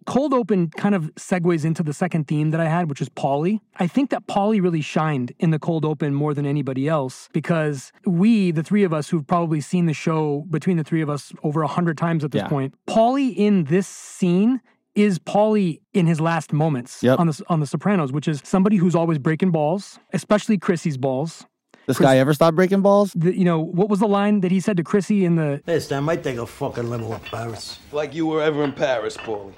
cold 0.06 0.33
open 0.33 0.71
kind 0.71 0.95
of 0.95 1.05
segues 1.17 1.65
into 1.65 1.83
the 1.83 1.93
second 1.93 2.27
theme 2.29 2.50
that 2.50 2.61
I 2.61 2.69
had, 2.69 2.89
which 2.89 3.00
is 3.00 3.09
Paulie. 3.09 3.61
I 3.77 3.87
think 3.87 4.11
that 4.11 4.27
Paulie 4.27 4.62
really 4.62 4.81
shined 4.81 5.33
in 5.39 5.50
the 5.50 5.59
cold 5.59 5.85
open 5.85 6.15
more 6.15 6.35
than 6.35 6.47
anybody 6.47 6.89
else 6.89 7.29
because 7.33 7.93
we, 8.06 8.50
the 8.50 8.62
three 8.62 8.85
of 8.85 8.93
us 8.93 9.09
who've 9.11 9.27
probably 9.27 9.61
seen 9.61 9.87
the 9.87 9.93
show 9.95 10.45
between 10.50 10.77
the 10.77 10.85
three 10.85 11.03
of 11.03 11.11
us 11.11 11.33
over 11.43 11.62
a 11.62 11.69
hundred 11.69 11.99
times 11.99 12.25
at 12.25 12.31
this 12.31 12.43
Yeah. 12.43 12.49
point, 12.49 12.75
Paulie 12.87 13.35
in 13.37 13.65
this 13.65 13.87
scene 13.87 14.61
is 14.95 15.19
Paulie 15.19 15.81
in 15.95 16.06
his 16.06 16.21
last 16.21 16.53
moments 16.53 17.03
Yep. 17.03 17.21
on 17.21 17.27
the 17.29 17.43
on 17.49 17.61
the 17.61 17.67
Sopranos, 17.67 18.11
which 18.12 18.27
is 18.27 18.41
somebody 18.45 18.77
who's 18.77 18.95
always 18.97 19.19
breaking 19.19 19.50
balls, 19.50 19.99
especially 20.12 20.59
Chrissy's 20.59 20.97
balls. 20.97 21.47
This 21.87 21.99
guy 21.99 22.19
ever 22.19 22.35
stop 22.35 22.55
breaking 22.55 22.83
balls? 22.83 23.12
The, 23.15 23.35
you 23.37 23.45
know 23.45 23.61
what 23.61 23.89
was 23.89 24.00
the 24.00 24.09
line 24.09 24.41
that 24.41 24.50
he 24.50 24.61
said 24.61 24.77
to 24.79 24.83
Chrissy 24.83 25.25
in 25.25 25.37
the 25.37 25.62
This 25.67 25.89
time 25.89 26.03
I 26.05 26.15
might 26.15 26.25
take 26.25 26.37
a 26.39 26.47
fucking 26.47 26.91
limo 26.91 27.12
in 27.15 27.21
Paris. 27.21 27.79
Like 27.93 28.12
you 28.15 28.27
were 28.27 28.43
ever 28.43 28.62
in 28.65 28.73
Paris, 28.73 29.17
Paulie. 29.17 29.53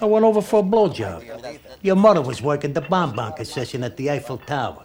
I 0.00 0.04
went 0.04 0.24
over 0.24 0.40
for 0.40 0.60
a 0.60 0.62
blowjob. 0.62 1.58
Your 1.82 1.96
mother 1.96 2.22
was 2.22 2.40
working 2.42 2.72
the 2.72 2.80
bomb 2.80 3.14
bonbon 3.16 3.32
concession 3.36 3.82
at 3.84 3.96
the 3.96 4.10
Eiffel 4.10 4.38
Tower. 4.38 4.84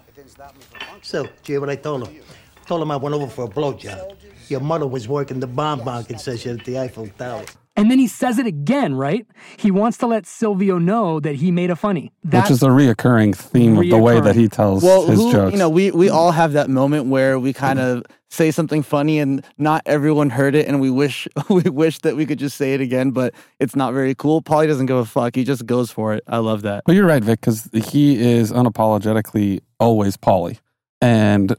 So, 1.02 1.24
did 1.24 1.32
you 1.46 1.54
hear 1.56 1.60
what 1.62 1.70
I 1.70 1.76
told 1.76 2.08
him? 2.08 2.22
I 2.62 2.66
told 2.66 2.82
him 2.82 2.92
I 2.92 2.96
went 2.96 3.14
over 3.16 3.28
for 3.28 3.46
a 3.46 3.48
blowjob. 3.48 4.16
Your 4.50 4.60
mother 4.60 4.88
was 4.88 5.08
working 5.08 5.40
the 5.40 5.48
bomb 5.48 5.80
bonbon 5.80 6.06
concession 6.06 6.60
at 6.60 6.66
the 6.66 6.80
Eiffel 6.80 7.08
Tower. 7.18 7.44
And 7.76 7.90
then 7.90 7.98
he 7.98 8.08
says 8.08 8.38
it 8.38 8.46
again, 8.46 8.94
right? 8.94 9.26
He 9.58 9.72
wants 9.72 9.98
to 10.00 10.08
let 10.08 10.28
Silvio 10.28 10.78
know 10.78 11.20
that 11.20 11.36
he 11.36 11.52
made 11.52 11.72
a 11.72 11.76
funny. 11.76 12.12
That's 12.24 12.50
which 12.50 12.58
is 12.58 12.64
a 12.64 12.68
reoccurring 12.68 13.36
theme 13.36 13.78
of 13.80 13.90
the 13.90 13.98
way 13.98 14.20
that 14.22 14.36
he 14.36 14.48
tells 14.48 14.84
Well, 14.84 15.08
his 15.08 15.20
who, 15.20 15.32
jokes. 15.32 15.54
you 15.54 15.58
know, 15.58 15.70
we 15.70 15.90
we 15.90 16.08
all 16.10 16.32
have 16.32 16.54
that 16.54 16.70
moment 16.70 17.08
where 17.08 17.40
we 17.40 17.52
kind 17.52 17.80
of 17.80 18.04
say 18.34 18.50
something 18.50 18.82
funny 18.82 19.20
and 19.20 19.46
not 19.58 19.84
everyone 19.86 20.32
heard 20.32 20.56
it, 20.56 20.68
and 20.68 20.82
we 20.82 20.90
wish 20.90 21.28
we 21.50 21.64
wish 21.64 22.00
that 22.00 22.16
we 22.16 22.26
could 22.26 22.40
just 22.40 22.58
say 22.58 22.74
it 22.74 22.82
again, 22.82 23.12
but 23.12 23.34
it's 23.60 23.76
not 23.76 23.94
very 23.94 24.16
cool. 24.16 24.42
Paulie 24.42 24.68
doesn't 24.68 24.88
give 24.88 24.98
a 24.98 25.06
fuck; 25.06 25.36
he 25.36 25.44
just 25.44 25.66
goes 25.66 25.92
for 25.92 26.14
it. 26.14 26.24
I 26.28 26.38
love 26.38 26.64
that. 26.64 26.84
Well, 26.88 26.96
you're 26.96 27.06
right, 27.06 27.24
Vik, 27.24 27.42
because 27.42 27.70
he 27.74 28.20
is 28.20 28.52
unapologetically 28.52 29.62
always 29.80 30.18
Paulie. 30.18 30.60
And 31.02 31.56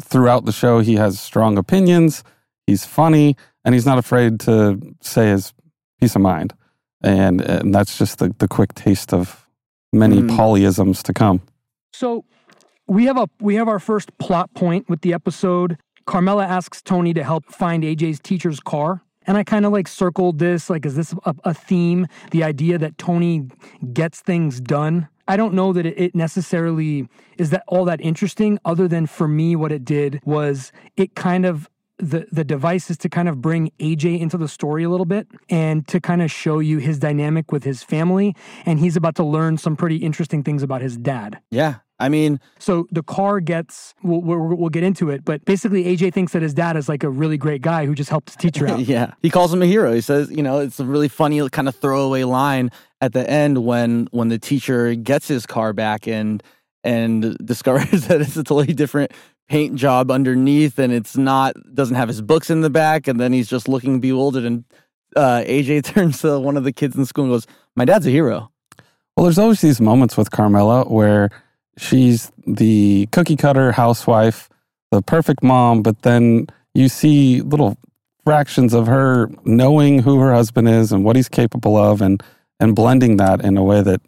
throughout 0.00 0.44
the 0.44 0.52
show, 0.52 0.80
he 0.80 0.94
has 0.94 1.20
strong 1.20 1.58
opinions, 1.58 2.24
he's 2.66 2.84
funny, 2.84 3.36
and 3.64 3.74
he's 3.74 3.86
not 3.86 3.98
afraid 3.98 4.40
to 4.40 4.80
say 5.00 5.28
his 5.28 5.52
peace 6.00 6.16
of 6.16 6.22
mind. 6.22 6.54
And, 7.02 7.40
and 7.40 7.74
that's 7.74 7.96
just 7.96 8.18
the, 8.18 8.34
the 8.38 8.48
quick 8.48 8.74
taste 8.74 9.12
of 9.12 9.46
many 9.92 10.20
Mm. 10.20 10.36
Paulieisms 10.36 11.02
to 11.02 11.12
come. 11.12 11.42
So 11.92 12.24
we 12.86 13.04
have 13.04 13.18
a 13.18 13.28
we 13.40 13.54
have 13.56 13.68
our 13.68 13.78
first 13.78 14.16
plot 14.18 14.52
point 14.54 14.88
with 14.88 15.02
the 15.02 15.12
episode. 15.12 15.78
Carmela 16.08 16.46
asks 16.46 16.80
Tony 16.80 17.12
to 17.12 17.22
help 17.22 17.44
find 17.52 17.84
AJ's 17.84 18.18
teacher's 18.18 18.60
car. 18.60 19.02
And 19.26 19.36
I 19.36 19.44
kind 19.44 19.66
of 19.66 19.72
like 19.72 19.86
circled 19.86 20.38
this, 20.38 20.70
like, 20.70 20.86
is 20.86 20.96
this 20.96 21.14
a, 21.26 21.34
a 21.44 21.52
theme? 21.52 22.06
The 22.30 22.42
idea 22.42 22.78
that 22.78 22.96
Tony 22.96 23.46
gets 23.92 24.22
things 24.22 24.58
done. 24.58 25.08
I 25.28 25.36
don't 25.36 25.52
know 25.52 25.74
that 25.74 25.84
it, 25.84 26.00
it 26.00 26.14
necessarily 26.14 27.06
is 27.36 27.50
that 27.50 27.62
all 27.68 27.84
that 27.84 28.00
interesting, 28.00 28.58
other 28.64 28.88
than 28.88 29.06
for 29.06 29.28
me, 29.28 29.54
what 29.54 29.70
it 29.70 29.84
did 29.84 30.22
was 30.24 30.72
it 30.96 31.14
kind 31.14 31.44
of 31.44 31.68
the 31.98 32.26
the 32.32 32.44
device 32.44 32.90
is 32.90 32.96
to 32.98 33.10
kind 33.10 33.28
of 33.28 33.42
bring 33.42 33.70
AJ 33.78 34.20
into 34.20 34.38
the 34.38 34.48
story 34.48 34.84
a 34.84 34.88
little 34.88 35.04
bit 35.04 35.26
and 35.50 35.86
to 35.88 36.00
kind 36.00 36.22
of 36.22 36.30
show 36.30 36.60
you 36.60 36.78
his 36.78 36.98
dynamic 36.98 37.52
with 37.52 37.64
his 37.64 37.82
family 37.82 38.34
and 38.64 38.78
he's 38.78 38.96
about 38.96 39.16
to 39.16 39.24
learn 39.24 39.58
some 39.58 39.76
pretty 39.76 39.96
interesting 39.96 40.42
things 40.42 40.62
about 40.62 40.80
his 40.80 40.96
dad. 40.96 41.40
Yeah, 41.50 41.80
I 42.00 42.08
mean, 42.08 42.38
So 42.58 42.86
the 42.92 43.02
car 43.02 43.40
gets, 43.40 43.94
we'll, 44.02 44.20
we'll, 44.20 44.38
we'll 44.56 44.68
get 44.68 44.84
into 44.84 45.10
it, 45.10 45.24
but 45.24 45.44
basically 45.44 45.84
AJ 45.84 46.14
thinks 46.14 46.32
that 46.32 46.42
his 46.42 46.54
dad 46.54 46.76
is 46.76 46.88
like 46.88 47.02
a 47.02 47.10
really 47.10 47.36
great 47.36 47.60
guy 47.60 47.86
who 47.86 47.94
just 47.94 48.08
helped 48.08 48.30
his 48.30 48.36
teacher 48.36 48.68
out. 48.70 48.80
yeah, 48.80 49.14
he 49.20 49.30
calls 49.30 49.52
him 49.52 49.62
a 49.62 49.66
hero. 49.66 49.92
He 49.92 50.00
says, 50.00 50.30
you 50.30 50.42
know, 50.42 50.60
it's 50.60 50.78
a 50.78 50.84
really 50.84 51.08
funny 51.08 51.46
kind 51.50 51.66
of 51.68 51.74
throwaway 51.74 52.22
line 52.24 52.70
at 53.00 53.12
the 53.12 53.28
end 53.28 53.64
when 53.64 54.08
when 54.10 54.28
the 54.28 54.38
teacher 54.38 54.94
gets 54.94 55.28
his 55.28 55.46
car 55.46 55.72
back 55.72 56.06
and 56.06 56.42
and 56.84 57.36
discovers 57.44 58.06
that 58.08 58.20
it's 58.20 58.36
a 58.36 58.44
totally 58.44 58.72
different 58.74 59.12
paint 59.48 59.74
job 59.76 60.10
underneath 60.10 60.78
and 60.78 60.92
it's 60.92 61.16
not 61.16 61.54
doesn't 61.74 61.96
have 61.96 62.08
his 62.08 62.20
books 62.20 62.50
in 62.50 62.60
the 62.60 62.70
back 62.70 63.08
and 63.08 63.18
then 63.18 63.32
he's 63.32 63.48
just 63.48 63.66
looking 63.66 63.98
bewildered 63.98 64.44
and 64.44 64.64
uh, 65.16 65.42
AJ 65.46 65.84
turns 65.94 66.20
to 66.20 66.38
one 66.38 66.56
of 66.56 66.64
the 66.64 66.72
kids 66.72 66.94
in 66.96 67.06
school 67.06 67.24
and 67.24 67.32
goes, 67.32 67.46
"My 67.74 67.84
dad's 67.84 68.06
a 68.06 68.10
hero." 68.10 68.50
Well, 69.16 69.24
there's 69.24 69.38
always 69.38 69.60
these 69.60 69.80
moments 69.80 70.16
with 70.16 70.30
Carmela 70.30 70.84
where 70.84 71.30
she's 71.78 72.30
the 72.46 73.08
cookie 73.12 73.36
cutter 73.36 73.72
housewife, 73.72 74.48
the 74.90 75.00
perfect 75.02 75.42
mom, 75.42 75.82
but 75.82 76.02
then 76.02 76.46
you 76.74 76.88
see 76.88 77.40
little 77.40 77.76
fractions 78.24 78.74
of 78.74 78.86
her 78.86 79.30
knowing 79.44 80.00
who 80.00 80.18
her 80.20 80.32
husband 80.34 80.68
is 80.68 80.92
and 80.92 81.04
what 81.04 81.16
he's 81.16 81.28
capable 81.28 81.76
of 81.76 82.02
and 82.02 82.22
and 82.60 82.74
blending 82.74 83.16
that 83.18 83.42
in 83.44 83.56
a 83.56 83.62
way 83.62 83.80
that 83.82 84.00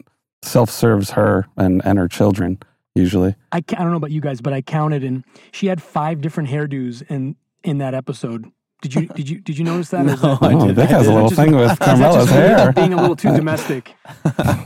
self-serves 0.43 1.11
her 1.11 1.47
and, 1.57 1.81
and 1.85 1.97
her 1.97 2.07
children 2.07 2.57
usually. 2.95 3.33
I, 3.51 3.57
I 3.57 3.61
don't 3.61 3.91
know 3.91 3.97
about 3.97 4.11
you 4.11 4.19
guys, 4.21 4.41
but 4.41 4.51
I 4.53 4.61
counted 4.61 5.03
and 5.03 5.23
she 5.51 5.67
had 5.67 5.81
five 5.81 6.19
different 6.21 6.49
hairdos 6.49 7.01
in 7.09 7.35
in 7.63 7.77
that 7.77 7.93
episode. 7.93 8.51
Did 8.81 8.95
you 8.95 9.05
did 9.07 9.29
you 9.29 9.39
did 9.39 9.57
you 9.57 9.63
notice 9.63 9.89
that? 9.91 10.01
Or 10.01 10.05
No, 10.05 10.15
that- 10.15 10.43
I 10.43 10.53
Oh, 10.53 10.67
did- 10.67 10.75
Vik 10.75 10.89
has 10.89 11.07
a 11.07 11.13
little 11.13 11.29
Just- 11.29 11.41
thing 11.41 11.55
with 11.55 11.71
is 11.71 11.77
that 11.79 11.85
just 11.85 12.01
Carmela's 12.01 12.29
hair. 12.29 12.71
being 12.73 12.93
a 12.93 12.97
little 13.01 13.15
too 13.15 13.31
domestic. 13.35 13.95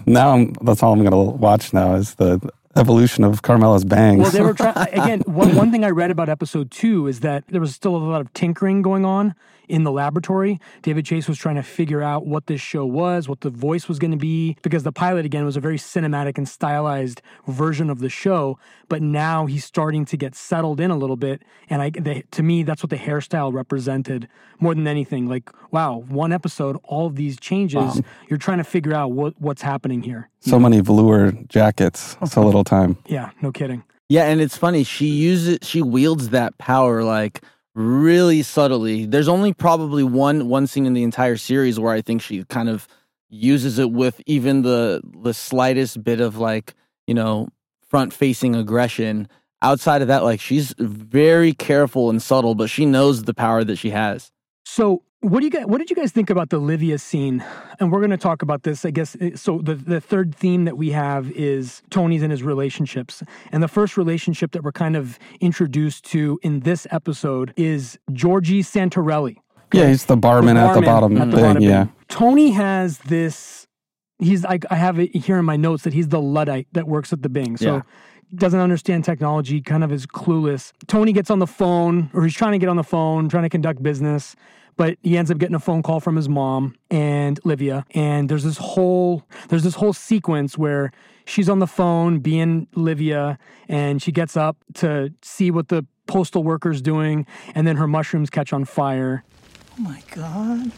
now 0.05 0.31
I'm, 0.33 0.53
that's 0.61 0.81
all 0.81 0.93
I'm 0.93 0.99
going 1.03 1.11
to 1.11 1.37
watch 1.37 1.73
now 1.73 1.95
is 1.95 2.15
the 2.15 2.39
evolution 2.75 3.23
of 3.23 3.41
Carmela's 3.41 3.85
bangs. 3.85 4.21
Well, 4.21 4.31
they 4.31 4.41
were 4.41 4.53
trying 4.53 4.75
again. 4.93 5.21
One 5.21 5.55
one 5.55 5.71
thing 5.71 5.83
I 5.83 5.89
read 5.89 6.11
about 6.11 6.29
episode 6.29 6.71
two 6.71 7.07
is 7.07 7.21
that 7.21 7.45
there 7.47 7.61
was 7.61 7.73
still 7.73 7.95
a 7.95 7.97
lot 7.97 8.21
of 8.21 8.33
tinkering 8.33 8.81
going 8.81 9.05
on 9.05 9.35
in 9.67 9.83
the 9.83 9.91
laboratory. 9.91 10.59
David 10.81 11.05
Chase 11.05 11.27
was 11.27 11.37
trying 11.37 11.55
to 11.55 11.63
figure 11.63 12.01
out 12.01 12.25
what 12.25 12.47
this 12.47 12.61
show 12.61 12.85
was, 12.85 13.27
what 13.27 13.41
the 13.41 13.49
voice 13.49 13.87
was 13.87 13.99
going 13.99 14.11
to 14.11 14.17
be, 14.17 14.57
because 14.61 14.83
the 14.83 14.91
pilot 14.91 15.25
again 15.25 15.45
was 15.45 15.57
a 15.57 15.59
very 15.59 15.77
cinematic 15.77 16.37
and 16.37 16.47
stylized 16.47 17.21
version 17.47 17.89
of 17.89 17.99
the 17.99 18.09
show. 18.09 18.57
But 18.87 19.01
now 19.01 19.45
he's 19.45 19.65
starting 19.65 20.05
to 20.05 20.17
get 20.17 20.35
settled 20.35 20.79
in 20.79 20.91
a 20.91 20.97
little 20.97 21.15
bit, 21.15 21.41
and 21.69 21.81
I, 21.81 21.89
they, 21.89 22.23
to 22.31 22.43
me, 22.43 22.63
that's 22.63 22.83
what 22.83 22.89
the 22.89 22.97
hairstyle 22.97 23.53
represented 23.53 24.27
more 24.59 24.75
than 24.75 24.87
anything. 24.87 25.27
Like, 25.27 25.49
wow, 25.71 26.03
one 26.07 26.31
episode, 26.31 26.77
all 26.83 27.07
of 27.07 27.15
these 27.15 27.39
changes. 27.39 28.01
You're 28.29 28.37
trying 28.37 28.59
to 28.59 28.63
figure 28.63 28.93
out 28.93 29.11
what 29.11 29.39
what's 29.39 29.61
happening 29.61 30.03
here. 30.03 30.29
so 30.39 30.59
many 30.59 30.79
velour 30.79 31.31
jackets, 31.47 32.17
so 32.25 32.43
little 32.43 32.63
time. 32.63 32.97
Yeah, 33.07 33.31
no 33.41 33.51
kidding. 33.51 33.83
Yeah, 34.07 34.25
and 34.25 34.39
it's 34.39 34.55
funny. 34.55 34.83
She 34.83 35.07
uses 35.07 35.59
she 35.63 35.81
wields 35.81 36.29
that 36.29 36.57
power 36.57 37.03
like 37.03 37.41
really 37.75 38.41
subtly. 38.41 39.05
There's 39.05 39.27
only 39.27 39.53
probably 39.53 40.03
one 40.03 40.47
one 40.47 40.65
scene 40.65 40.85
in 40.85 40.93
the 40.93 41.03
entire 41.03 41.37
series 41.37 41.79
where 41.79 41.93
I 41.93 42.01
think 42.01 42.21
she 42.21 42.43
kind 42.45 42.69
of 42.69 42.87
uses 43.29 43.77
it 43.77 43.91
with 43.91 44.21
even 44.25 44.61
the 44.61 45.01
the 45.21 45.33
slightest 45.33 46.03
bit 46.03 46.21
of 46.21 46.37
like, 46.37 46.73
you 47.05 47.13
know, 47.13 47.49
front 47.87 48.13
facing 48.13 48.55
aggression. 48.55 49.27
Outside 49.61 50.01
of 50.01 50.07
that, 50.07 50.23
like 50.23 50.39
she's 50.39 50.73
very 50.77 51.53
careful 51.53 52.09
and 52.09 52.21
subtle, 52.21 52.55
but 52.55 52.69
she 52.69 52.85
knows 52.85 53.23
the 53.23 53.33
power 53.33 53.63
that 53.63 53.77
she 53.77 53.89
has. 53.89 54.31
So, 54.65 55.03
what 55.29 55.39
do 55.39 55.45
you 55.45 55.51
guys? 55.51 55.65
What 55.65 55.79
did 55.79 55.89
you 55.89 55.95
guys 55.95 56.11
think 56.11 56.29
about 56.29 56.49
the 56.49 56.57
Livia 56.57 56.97
scene? 56.97 57.43
And 57.79 57.91
we're 57.91 57.99
going 57.99 58.11
to 58.11 58.17
talk 58.17 58.41
about 58.41 58.63
this, 58.63 58.85
I 58.85 58.91
guess. 58.91 59.15
eh, 59.19 59.31
So, 59.35 59.59
the 59.59 59.75
the 59.75 59.99
third 59.99 60.33
theme 60.35 60.65
that 60.65 60.77
we 60.77 60.91
have 60.91 61.31
is 61.31 61.81
Tony's 61.89 62.21
and 62.23 62.31
his 62.31 62.43
relationships. 62.43 63.23
And 63.51 63.61
the 63.61 63.67
first 63.67 63.97
relationship 63.97 64.51
that 64.51 64.63
we're 64.63 64.71
kind 64.71 64.95
of 64.95 65.17
introduced 65.41 66.05
to 66.11 66.39
in 66.43 66.61
this 66.61 66.85
episode 66.91 67.53
is 67.57 67.97
Georgie 68.13 68.61
Santorelli. 68.63 69.37
Yeah, 69.73 69.87
he's 69.89 70.05
the 70.05 70.15
barman, 70.17 70.57
at 70.57 70.73
the 70.73 70.81
bottom 70.81 71.17
at 71.17 71.31
the 71.31 71.37
thing. 71.37 71.45
bottom 71.45 71.63
yeah. 71.63 71.83
bin. 71.85 71.93
Tony 72.07 72.51
has 72.51 72.99
this. 72.99 73.67
He's 74.19 74.43
like 74.43 74.63
I 74.69 74.75
have 74.75 74.99
it 74.99 75.15
here 75.15 75.37
in 75.37 75.45
my 75.45 75.57
notes 75.57 75.83
that 75.83 75.93
he's 75.93 76.07
the 76.09 76.21
luddite 76.21 76.67
that 76.73 76.87
works 76.87 77.11
at 77.11 77.21
the 77.23 77.29
Bing. 77.29 77.57
So 77.57 77.75
Yeah. 77.77 77.81
doesn't 78.33 78.59
understand 78.59 79.03
technology, 79.03 79.61
kind 79.61 79.83
of 79.83 79.91
is 79.91 80.05
clueless. 80.05 80.71
Tony 80.87 81.11
gets 81.13 81.29
on 81.29 81.39
the 81.39 81.47
phone, 81.47 82.09
or 82.13 82.23
he's 82.23 82.33
trying 82.33 82.53
to 82.53 82.57
get 82.57 82.69
on 82.69 82.77
the 82.77 82.83
phone, 82.83 83.27
trying 83.27 83.43
to 83.43 83.49
conduct 83.49 83.83
business, 83.83 84.35
but 84.77 84.97
he 85.03 85.17
ends 85.17 85.31
up 85.31 85.37
getting 85.37 85.55
a 85.55 85.59
phone 85.59 85.81
call 85.83 85.99
from 85.99 86.15
his 86.15 86.27
mom 86.29 86.75
and 86.91 87.39
Livia. 87.43 87.85
And 87.91 88.29
there's 88.29 88.43
this 88.43 88.57
whole 88.57 89.23
there's 89.49 89.63
this 89.63 89.75
whole 89.75 89.93
sequence 89.93 90.57
where 90.57 90.91
she's 91.25 91.49
on 91.49 91.59
the 91.59 91.67
phone 91.67 92.19
being 92.19 92.67
Livia, 92.75 93.37
and 93.69 94.01
she 94.01 94.11
gets 94.11 94.35
up 94.37 94.57
to 94.75 95.13
see 95.21 95.49
what 95.51 95.69
the 95.69 95.85
postal 96.07 96.43
worker's 96.43 96.81
doing, 96.81 97.25
and 97.55 97.65
then 97.65 97.77
her 97.77 97.87
mushrooms 97.87 98.29
catch 98.29 98.53
on 98.53 98.63
fire 98.65 99.23
Oh 99.77 99.81
my 99.81 100.01
God. 100.11 100.71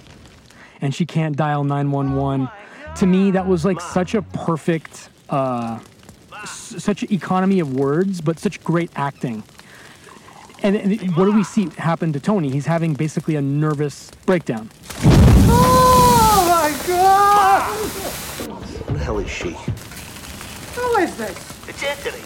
and 0.82 0.96
she 0.96 1.06
can't 1.06 1.36
dial 1.36 1.64
911. 1.64 2.48
to 2.96 3.06
me, 3.06 3.32
that 3.32 3.46
was 3.46 3.66
like 3.66 3.82
such 3.82 4.16
a 4.16 4.22
perfect, 4.22 5.10
uh, 5.30 5.80
such 6.46 7.04
economy 7.04 7.60
of 7.60 7.74
words, 7.76 8.22
but 8.22 8.40
such 8.40 8.64
great 8.64 8.90
acting. 8.96 9.44
And, 10.68 10.76
and 10.76 11.16
what 11.16 11.24
do 11.24 11.32
we 11.32 11.46
see 11.46 11.70
happen 11.78 12.12
to 12.12 12.20
Tony? 12.20 12.50
He's 12.50 12.66
having 12.66 12.94
basically 12.94 13.38
a 13.38 13.42
nervous 13.42 14.12
breakdown. 14.26 14.70
Oh 15.00 16.44
my 16.46 16.78
God! 16.86 17.72
Who 18.86 18.94
the 18.94 19.00
hell 19.00 19.20
is 19.20 19.30
she? 19.30 19.52
Who 20.76 20.98
is 20.98 21.16
this? 21.16 21.70
It's 21.70 21.82
Anthony. 21.82 22.22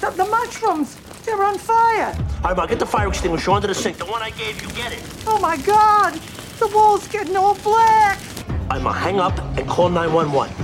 The, 0.00 0.10
the 0.16 0.30
mushrooms, 0.30 0.96
they're 1.24 1.42
on 1.42 1.58
fire. 1.58 2.16
All 2.44 2.50
right, 2.50 2.56
Ma, 2.56 2.66
get 2.66 2.78
the 2.78 2.86
fire 2.86 3.08
extinguisher 3.08 3.50
onto 3.50 3.66
the 3.66 3.74
sink. 3.74 3.96
The 3.96 4.06
one 4.06 4.22
I 4.22 4.30
gave 4.30 4.62
you, 4.62 4.68
get 4.68 4.92
it. 4.92 5.02
Oh 5.26 5.40
my 5.40 5.56
God! 5.56 6.14
The 6.60 6.68
wall's 6.68 7.08
getting 7.08 7.36
all 7.36 7.56
black. 7.56 8.20
All 8.48 8.56
right, 8.68 8.82
Ma, 8.82 8.92
hang 8.92 9.18
up 9.18 9.36
and 9.58 9.68
call 9.68 9.88
911. 9.88 10.54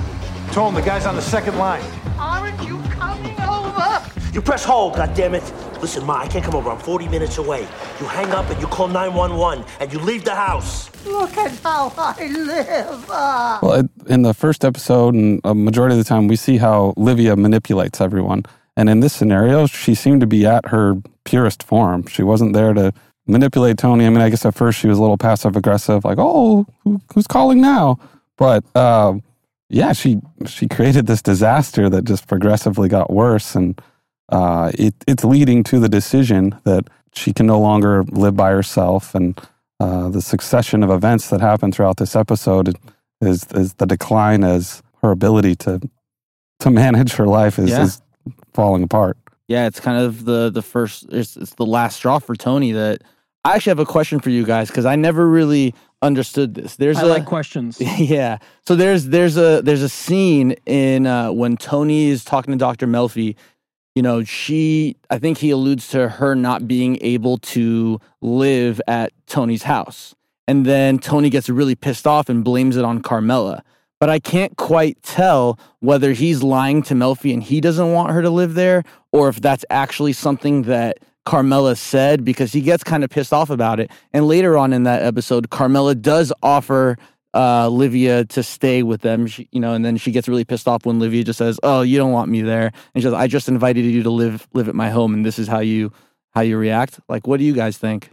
Told 0.52 0.68
him 0.68 0.80
the 0.80 0.86
guy's 0.86 1.06
on 1.06 1.16
the 1.16 1.22
second 1.22 1.58
line. 1.58 1.82
Aren't 2.16 2.62
you 2.62 2.80
coming 2.90 3.40
over? 3.40 4.00
You 4.32 4.40
press 4.40 4.64
hold, 4.64 4.94
goddammit. 4.94 5.61
Listen, 5.82 6.06
Ma, 6.06 6.20
I 6.20 6.28
can't 6.28 6.44
come 6.44 6.54
over. 6.54 6.70
I'm 6.70 6.78
40 6.78 7.08
minutes 7.08 7.38
away. 7.38 7.62
You 8.00 8.06
hang 8.06 8.30
up 8.30 8.48
and 8.48 8.60
you 8.60 8.68
call 8.68 8.86
911 8.86 9.64
and 9.80 9.92
you 9.92 9.98
leave 9.98 10.24
the 10.24 10.34
house. 10.34 10.88
Look 11.04 11.36
at 11.36 11.50
how 11.58 11.92
I 11.96 12.28
live. 12.28 13.06
Ah. 13.10 13.58
Well, 13.60 13.88
in 14.06 14.22
the 14.22 14.32
first 14.32 14.64
episode, 14.64 15.14
and 15.14 15.40
a 15.42 15.56
majority 15.56 15.94
of 15.94 15.98
the 15.98 16.08
time, 16.08 16.28
we 16.28 16.36
see 16.36 16.58
how 16.58 16.94
Livia 16.96 17.34
manipulates 17.34 18.00
everyone. 18.00 18.44
And 18.76 18.88
in 18.88 19.00
this 19.00 19.12
scenario, 19.12 19.66
she 19.66 19.96
seemed 19.96 20.20
to 20.20 20.26
be 20.28 20.46
at 20.46 20.68
her 20.68 20.94
purest 21.24 21.64
form. 21.64 22.06
She 22.06 22.22
wasn't 22.22 22.52
there 22.52 22.72
to 22.74 22.92
manipulate 23.26 23.76
Tony. 23.76 24.06
I 24.06 24.10
mean, 24.10 24.20
I 24.20 24.30
guess 24.30 24.46
at 24.46 24.54
first 24.54 24.78
she 24.78 24.86
was 24.86 24.98
a 24.98 25.00
little 25.00 25.18
passive 25.18 25.56
aggressive, 25.56 26.04
like, 26.04 26.18
"Oh, 26.18 26.64
who, 26.84 27.00
who's 27.12 27.26
calling 27.26 27.60
now?" 27.60 27.98
But 28.38 28.64
uh, 28.74 29.14
yeah, 29.68 29.92
she 29.92 30.20
she 30.46 30.68
created 30.68 31.06
this 31.06 31.22
disaster 31.22 31.90
that 31.90 32.04
just 32.04 32.28
progressively 32.28 32.88
got 32.88 33.12
worse, 33.12 33.54
and 33.54 33.78
uh, 34.32 34.72
it, 34.74 34.94
it's 35.06 35.24
leading 35.24 35.62
to 35.64 35.78
the 35.78 35.88
decision 35.88 36.58
that 36.64 36.88
she 37.14 37.32
can 37.32 37.46
no 37.46 37.60
longer 37.60 38.02
live 38.04 38.34
by 38.36 38.50
herself, 38.50 39.14
and 39.14 39.38
uh, 39.78 40.08
the 40.08 40.22
succession 40.22 40.82
of 40.82 40.90
events 40.90 41.28
that 41.30 41.40
happen 41.40 41.70
throughout 41.70 41.98
this 41.98 42.16
episode 42.16 42.76
is 43.20 43.46
is 43.54 43.74
the 43.74 43.86
decline 43.86 44.42
as 44.44 44.82
her 45.02 45.10
ability 45.10 45.54
to 45.56 45.80
to 46.60 46.70
manage 46.70 47.12
her 47.14 47.26
life 47.26 47.58
is, 47.58 47.70
Yeah. 47.70 47.82
is 47.82 48.00
falling 48.54 48.82
apart. 48.84 49.16
Yeah, 49.48 49.66
it's 49.66 49.80
kind 49.80 49.98
of 50.02 50.24
the 50.24 50.50
the 50.50 50.62
first. 50.62 51.06
It's, 51.12 51.36
it's 51.36 51.54
the 51.54 51.66
last 51.66 51.96
straw 51.96 52.18
for 52.18 52.34
Tony. 52.34 52.72
That 52.72 53.02
I 53.44 53.54
actually 53.56 53.70
have 53.72 53.80
a 53.80 53.84
question 53.84 54.20
for 54.20 54.30
you 54.30 54.44
guys 54.44 54.68
because 54.68 54.86
I 54.86 54.96
never 54.96 55.28
really 55.28 55.74
understood 56.00 56.54
this. 56.54 56.76
There's 56.76 56.98
I 56.98 57.02
a 57.02 57.06
like 57.06 57.26
questions. 57.26 57.80
yeah. 57.98 58.38
So 58.66 58.76
there's 58.76 59.06
there's 59.06 59.36
a 59.36 59.60
there's 59.62 59.82
a 59.82 59.88
scene 59.88 60.52
in 60.64 61.06
uh, 61.06 61.32
when 61.32 61.56
Tony 61.56 62.06
is 62.08 62.24
talking 62.24 62.52
to 62.52 62.58
Dr. 62.58 62.86
Melfi. 62.86 63.36
You 63.94 64.02
know, 64.02 64.24
she 64.24 64.96
I 65.10 65.18
think 65.18 65.38
he 65.38 65.50
alludes 65.50 65.88
to 65.88 66.08
her 66.08 66.34
not 66.34 66.66
being 66.66 66.98
able 67.02 67.38
to 67.38 68.00
live 68.20 68.80
at 68.86 69.12
Tony's 69.26 69.64
house. 69.64 70.14
And 70.48 70.66
then 70.66 70.98
Tony 70.98 71.30
gets 71.30 71.48
really 71.48 71.74
pissed 71.74 72.06
off 72.06 72.28
and 72.28 72.44
blames 72.44 72.76
it 72.76 72.84
on 72.84 73.00
Carmela. 73.00 73.62
But 74.00 74.10
I 74.10 74.18
can't 74.18 74.56
quite 74.56 75.00
tell 75.02 75.58
whether 75.78 76.12
he's 76.12 76.42
lying 76.42 76.82
to 76.84 76.94
Melfi 76.94 77.32
and 77.32 77.42
he 77.42 77.60
doesn't 77.60 77.92
want 77.92 78.10
her 78.10 78.20
to 78.22 78.30
live 78.30 78.54
there 78.54 78.82
or 79.12 79.28
if 79.28 79.40
that's 79.40 79.64
actually 79.70 80.12
something 80.12 80.62
that 80.62 80.98
Carmela 81.24 81.76
said 81.76 82.24
because 82.24 82.52
he 82.52 82.60
gets 82.60 82.82
kind 82.82 83.04
of 83.04 83.10
pissed 83.10 83.32
off 83.32 83.50
about 83.50 83.78
it. 83.78 83.90
And 84.12 84.26
later 84.26 84.58
on 84.58 84.72
in 84.72 84.82
that 84.84 85.02
episode, 85.02 85.50
Carmela 85.50 85.94
does 85.94 86.32
offer 86.42 86.96
uh, 87.34 87.68
Livia 87.68 88.24
to 88.26 88.42
stay 88.42 88.82
with 88.82 89.00
them, 89.00 89.26
she, 89.26 89.48
you 89.52 89.60
know, 89.60 89.74
and 89.74 89.84
then 89.84 89.96
she 89.96 90.12
gets 90.12 90.28
really 90.28 90.44
pissed 90.44 90.68
off 90.68 90.84
when 90.84 90.98
Livia 90.98 91.24
just 91.24 91.38
says, 91.38 91.58
"Oh, 91.62 91.82
you 91.82 91.96
don't 91.96 92.12
want 92.12 92.30
me 92.30 92.42
there," 92.42 92.66
and 92.66 93.02
she 93.02 93.02
says, 93.02 93.14
"I 93.14 93.26
just 93.26 93.48
invited 93.48 93.84
you 93.84 94.02
to 94.02 94.10
live 94.10 94.46
live 94.52 94.68
at 94.68 94.74
my 94.74 94.90
home, 94.90 95.14
and 95.14 95.24
this 95.24 95.38
is 95.38 95.48
how 95.48 95.60
you 95.60 95.92
how 96.30 96.42
you 96.42 96.58
react." 96.58 97.00
Like, 97.08 97.26
what 97.26 97.38
do 97.38 97.44
you 97.44 97.54
guys 97.54 97.78
think? 97.78 98.10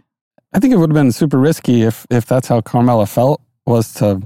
I 0.52 0.58
think 0.58 0.72
it 0.74 0.78
would 0.78 0.90
have 0.90 0.94
been 0.94 1.12
super 1.12 1.38
risky 1.38 1.82
if 1.82 2.06
if 2.10 2.26
that's 2.26 2.48
how 2.48 2.60
Carmela 2.60 3.06
felt 3.06 3.42
was 3.66 3.92
to 3.94 4.22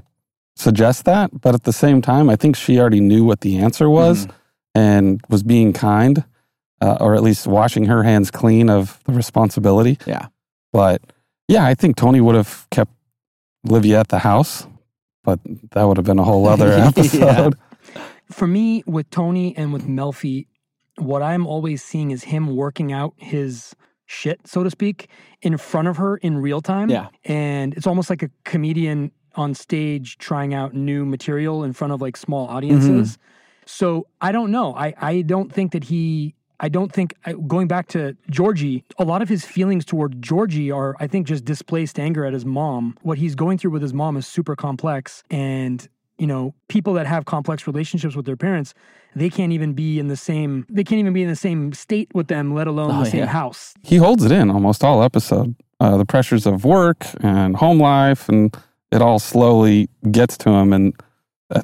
suggest 0.57 1.05
that. 1.05 1.41
But 1.41 1.55
at 1.55 1.65
the 1.65 1.73
same 1.73 2.01
time, 2.01 2.31
I 2.31 2.37
think 2.37 2.57
she 2.57 2.79
already 2.79 3.01
knew 3.01 3.25
what 3.25 3.41
the 3.41 3.59
answer 3.59 3.91
was 3.91 4.29
and 4.75 5.21
was 5.29 5.43
being 5.43 5.73
kind, 5.73 6.25
uh, 6.81 6.99
or 7.01 7.15
at 7.15 7.23
least 7.23 7.47
washing 7.47 7.87
her 7.87 8.03
hands 8.03 8.31
clean 8.31 8.71
of 8.71 9.01
the 9.05 9.13
responsibility. 9.13 9.99
Yeah. 10.07 10.29
But 10.73 11.03
yeah, 11.49 11.65
I 11.65 11.75
think 11.75 11.97
Tony 11.97 12.21
would 12.21 12.35
have 12.35 12.67
kept 12.71 12.93
Livia 13.65 14.01
at 14.01 14.09
the 14.09 14.19
house, 14.21 14.67
but 15.25 15.41
that 15.73 15.83
would 15.85 15.97
have 15.97 16.07
been 16.07 16.19
a 16.21 16.25
whole 16.25 16.47
other 16.49 16.69
Yeah. 16.77 16.89
episode. 16.89 17.57
For 18.31 18.47
me, 18.47 18.83
with 18.87 19.11
Tony 19.11 19.57
and 19.57 19.73
with 19.73 19.87
Melfi, 19.87 20.47
what 20.99 21.23
I'm 21.23 21.47
always 21.47 21.83
seeing 21.83 22.11
is 22.13 22.25
him 22.25 22.55
working 22.57 22.93
out 22.93 23.15
his 23.17 23.75
shit, 24.07 24.47
so 24.47 24.63
to 24.63 24.71
speak, 24.71 25.09
in 25.43 25.57
front 25.59 25.89
of 25.89 25.97
her 25.97 26.17
in 26.19 26.39
real 26.39 26.61
time. 26.61 26.89
Yeah. 26.91 27.09
And 27.25 27.75
it's 27.75 27.87
almost 27.87 28.09
like 28.11 28.23
a 28.23 28.31
comedian 28.45 29.11
on 29.35 29.55
stage 29.55 30.17
trying 30.19 30.55
out 30.55 30.75
new 30.75 31.05
material 31.05 31.65
in 31.65 31.73
front 31.73 31.93
of 31.93 32.01
like 32.01 32.17
small 32.17 32.47
audiences. 32.47 33.13
Mm-hmm. 33.17 33.21
So 33.67 34.07
I 34.21 34.31
don't 34.31 34.51
know. 34.51 34.75
I, 34.75 34.95
I 35.01 35.23
don't 35.23 35.53
think 35.53 35.73
that 35.73 35.85
he. 35.85 36.35
I 36.61 36.69
don't 36.69 36.93
think 36.93 37.15
going 37.47 37.69
back 37.69 37.89
to 37.89 38.17
Georgie, 38.31 38.85
a 38.99 39.05
lot 39.05 39.23
of 39.23 39.29
his 39.29 39.45
feelings 39.45 39.85
toward 39.85 40.23
Georgie 40.23 40.71
are, 40.71 40.97
I 41.01 41.07
think, 41.07 41.27
just 41.27 41.45
displaced 41.45 41.99
anger 41.99 42.25
at 42.25 42.33
his 42.33 42.45
mom. 42.45 42.97
What 43.03 43.19
he's 43.19 43.35
going 43.35 43.59
through 43.59 43.73
with 43.73 43.83
his 43.83 43.93
mom 43.93 44.17
is 44.17 44.27
super 44.27 44.55
complex, 44.57 45.23
and 45.31 45.87
you 46.17 46.29
know, 46.29 46.55
people 46.69 46.95
that 46.95 47.07
have 47.09 47.25
complex 47.25 47.67
relationships 47.67 48.15
with 48.15 48.25
their 48.25 48.37
parents, 48.37 48.73
they 49.17 49.29
can't 49.29 49.51
even 49.53 49.73
be 49.73 49.99
in 49.99 50.07
the 50.07 50.17
same. 50.17 50.65
They 50.71 50.85
can't 50.85 51.01
even 51.01 51.13
be 51.13 51.23
in 51.25 51.29
the 51.29 51.35
same 51.37 51.73
state 51.73 52.09
with 52.15 52.29
them, 52.29 52.55
let 52.55 52.69
alone 52.69 52.93
Oh, 52.93 53.01
the 53.03 53.11
same 53.11 53.21
yeah. 53.21 53.27
house. 53.27 53.75
He 53.83 53.97
holds 53.97 54.25
it 54.25 54.31
in 54.31 54.49
almost 54.49 54.85
all 54.85 55.03
episode. 55.03 55.57
Uh, 55.81 55.97
the 55.97 56.05
pressures 56.07 56.47
of 56.47 56.65
work 56.65 57.05
and 57.21 57.57
home 57.57 57.81
life, 57.81 58.29
and 58.29 58.57
it 58.93 59.03
all 59.03 59.19
slowly 59.19 59.89
gets 60.13 60.37
to 60.39 60.51
him. 60.51 60.73
And 60.73 60.95
at 61.01 61.04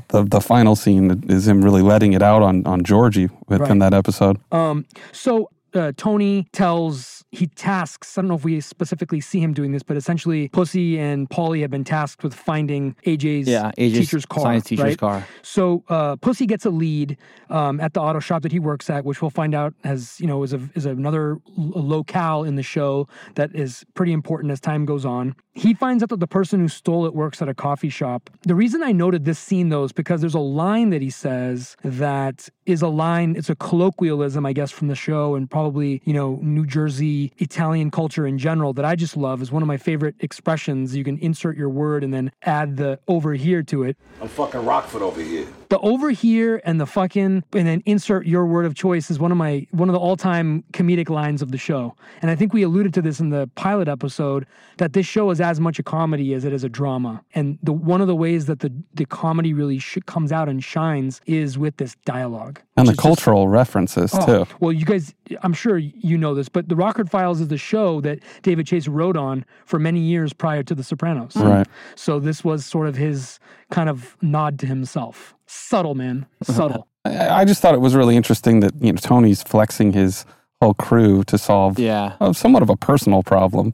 the 0.08 0.22
the 0.24 0.40
final 0.40 0.76
scene 0.76 1.22
is 1.28 1.46
him 1.46 1.62
really 1.62 1.82
letting 1.82 2.12
it 2.12 2.22
out 2.22 2.42
on 2.42 2.66
on 2.66 2.82
Georgie 2.84 3.28
within 3.48 3.78
Right. 3.78 3.90
that 3.90 3.94
episode. 3.94 4.38
Um, 4.52 4.84
so 5.12 5.50
uh, 5.74 5.92
Tony 5.96 6.46
tells 6.52 7.24
he 7.32 7.46
tasks. 7.46 8.18
I 8.18 8.22
don't 8.22 8.28
know 8.28 8.34
if 8.34 8.44
we 8.44 8.60
specifically 8.60 9.20
see 9.20 9.40
him 9.40 9.52
doing 9.54 9.72
this, 9.72 9.82
but 9.82 9.96
essentially, 9.96 10.48
Pussy 10.48 10.98
and 10.98 11.28
Paulie 11.30 11.60
have 11.62 11.70
been 11.70 11.84
tasked 11.84 12.22
with 12.24 12.34
finding 12.34 12.96
AJ's, 13.06 13.46
Yeah, 13.48 13.70
AJ's 13.78 13.98
teacher's 13.98 14.26
car. 14.26 14.42
science 14.42 14.64
teacher's 14.64 14.84
right? 14.84 14.98
car. 14.98 15.26
So 15.42 15.84
uh, 15.88 16.16
Pussy 16.16 16.46
gets 16.46 16.64
a 16.66 16.70
lead 16.70 17.16
um, 17.48 17.80
at 17.80 17.94
the 17.94 18.00
auto 18.00 18.20
shop 18.20 18.42
that 18.42 18.52
he 18.52 18.58
works 18.58 18.90
at, 18.90 19.04
which 19.04 19.22
we'll 19.22 19.30
find 19.30 19.54
out 19.54 19.74
has 19.84 20.20
you 20.20 20.26
know 20.26 20.42
is 20.42 20.52
a 20.52 20.60
is 20.74 20.86
another 20.86 21.38
locale 21.56 22.44
in 22.44 22.56
the 22.56 22.62
show 22.62 23.08
that 23.34 23.54
is 23.54 23.84
pretty 23.94 24.12
important 24.12 24.50
as 24.52 24.60
time 24.60 24.84
goes 24.84 25.04
on. 25.04 25.34
He 25.52 25.74
finds 25.74 26.02
out 26.02 26.08
that 26.10 26.20
the 26.20 26.26
person 26.26 26.60
who 26.60 26.68
stole 26.68 27.06
it 27.06 27.14
works 27.14 27.42
at 27.42 27.48
a 27.48 27.54
coffee 27.54 27.88
shop. 27.88 28.30
The 28.42 28.54
reason 28.54 28.82
I 28.82 28.92
noted 28.92 29.24
this 29.24 29.38
scene 29.38 29.68
though 29.68 29.84
is 29.84 29.92
because 29.92 30.20
there's 30.20 30.34
a 30.34 30.38
line 30.40 30.90
that 30.90 31.02
he 31.02 31.10
says 31.10 31.76
that 31.84 32.48
is 32.70 32.82
a 32.82 32.88
line. 32.88 33.34
It's 33.36 33.50
a 33.50 33.56
colloquialism, 33.56 34.46
I 34.46 34.52
guess, 34.52 34.70
from 34.70 34.88
the 34.88 34.94
show 34.94 35.34
and 35.34 35.50
probably 35.50 36.02
you 36.04 36.12
know 36.12 36.38
New 36.42 36.66
Jersey 36.66 37.32
Italian 37.38 37.90
culture 37.90 38.26
in 38.26 38.38
general 38.38 38.72
that 38.74 38.84
I 38.84 38.96
just 38.96 39.16
love. 39.16 39.42
is 39.42 39.52
one 39.52 39.62
of 39.62 39.68
my 39.68 39.76
favorite 39.76 40.14
expressions. 40.20 40.96
You 40.96 41.04
can 41.04 41.18
insert 41.18 41.56
your 41.56 41.68
word 41.68 42.04
and 42.04 42.12
then 42.12 42.32
add 42.42 42.76
the 42.76 42.98
over 43.08 43.34
here 43.34 43.62
to 43.64 43.84
it 43.84 43.96
I'm 44.20 44.28
fucking 44.28 44.64
Rockford 44.64 45.02
over 45.02 45.20
here. 45.20 45.46
The 45.70 45.78
over 45.80 46.10
here 46.10 46.60
and 46.64 46.78
the 46.80 46.86
fucking 46.86 47.42
and 47.52 47.66
then 47.66 47.82
insert 47.86 48.26
your 48.26 48.44
word 48.44 48.66
of 48.66 48.74
choice 48.74 49.10
is 49.10 49.18
one 49.18 49.32
of 49.32 49.38
my 49.38 49.66
one 49.70 49.88
of 49.88 49.92
the 49.94 49.98
all-time 49.98 50.62
comedic 50.72 51.08
lines 51.08 51.40
of 51.42 51.50
the 51.52 51.58
show 51.58 51.94
and 52.22 52.30
i 52.30 52.36
think 52.36 52.52
we 52.52 52.62
alluded 52.62 52.92
to 52.92 53.00
this 53.00 53.18
in 53.20 53.30
the 53.30 53.48
pilot 53.54 53.88
episode 53.88 54.46
that 54.76 54.92
this 54.92 55.06
show 55.06 55.30
is 55.30 55.40
as 55.40 55.58
much 55.60 55.78
a 55.78 55.82
comedy 55.82 56.34
as 56.34 56.44
it 56.44 56.52
is 56.52 56.62
a 56.64 56.68
drama 56.68 57.22
and 57.34 57.58
the 57.62 57.72
one 57.72 58.00
of 58.00 58.06
the 58.06 58.14
ways 58.16 58.46
that 58.46 58.60
the 58.60 58.70
the 58.94 59.06
comedy 59.06 59.52
really 59.54 59.78
sh- 59.78 59.98
comes 60.06 60.30
out 60.32 60.48
and 60.48 60.62
shines 60.62 61.20
is 61.26 61.56
with 61.56 61.76
this 61.78 61.94
dialogue 62.04 62.60
And 62.76 62.86
the 62.86 62.92
is 62.92 62.96
just- 62.96 63.02
cultural 63.02 63.48
references 63.48 64.10
Oh, 64.12 64.26
too. 64.44 64.50
Well, 64.60 64.72
you 64.72 64.84
guys, 64.84 65.14
I'm 65.42 65.52
sure 65.52 65.78
you 65.78 66.18
know 66.18 66.34
this, 66.34 66.48
but 66.48 66.68
The 66.68 66.74
Rockford 66.76 67.08
Files 67.10 67.40
is 67.40 67.48
the 67.48 67.56
show 67.58 68.00
that 68.00 68.18
David 68.42 68.66
Chase 68.66 68.88
wrote 68.88 69.16
on 69.16 69.44
for 69.64 69.78
many 69.78 70.00
years 70.00 70.32
prior 70.32 70.62
to 70.64 70.74
The 70.74 70.82
Sopranos. 70.82 71.36
Right. 71.36 71.66
So 71.94 72.18
this 72.18 72.42
was 72.44 72.66
sort 72.66 72.88
of 72.88 72.96
his 72.96 73.38
kind 73.70 73.88
of 73.88 74.16
nod 74.20 74.58
to 74.60 74.66
himself. 74.66 75.34
Subtle, 75.52 75.94
man. 75.96 76.26
Subtle. 76.44 76.86
I, 77.04 77.44
just 77.44 77.60
thought 77.60 77.74
it 77.74 77.80
was 77.80 77.94
really 77.96 78.16
interesting 78.16 78.60
that 78.60 78.72
you 78.80 78.92
know 78.92 78.98
Tony's 78.98 79.42
flexing 79.42 79.92
his 79.92 80.24
whole 80.60 80.74
crew 80.74 81.24
to 81.24 81.38
solve 81.38 81.78
Yeah. 81.78 82.14
uh, 82.20 82.32
somewhat 82.32 82.62
of 82.62 82.70
a 82.70 82.76
personal 82.76 83.22
problem. 83.22 83.72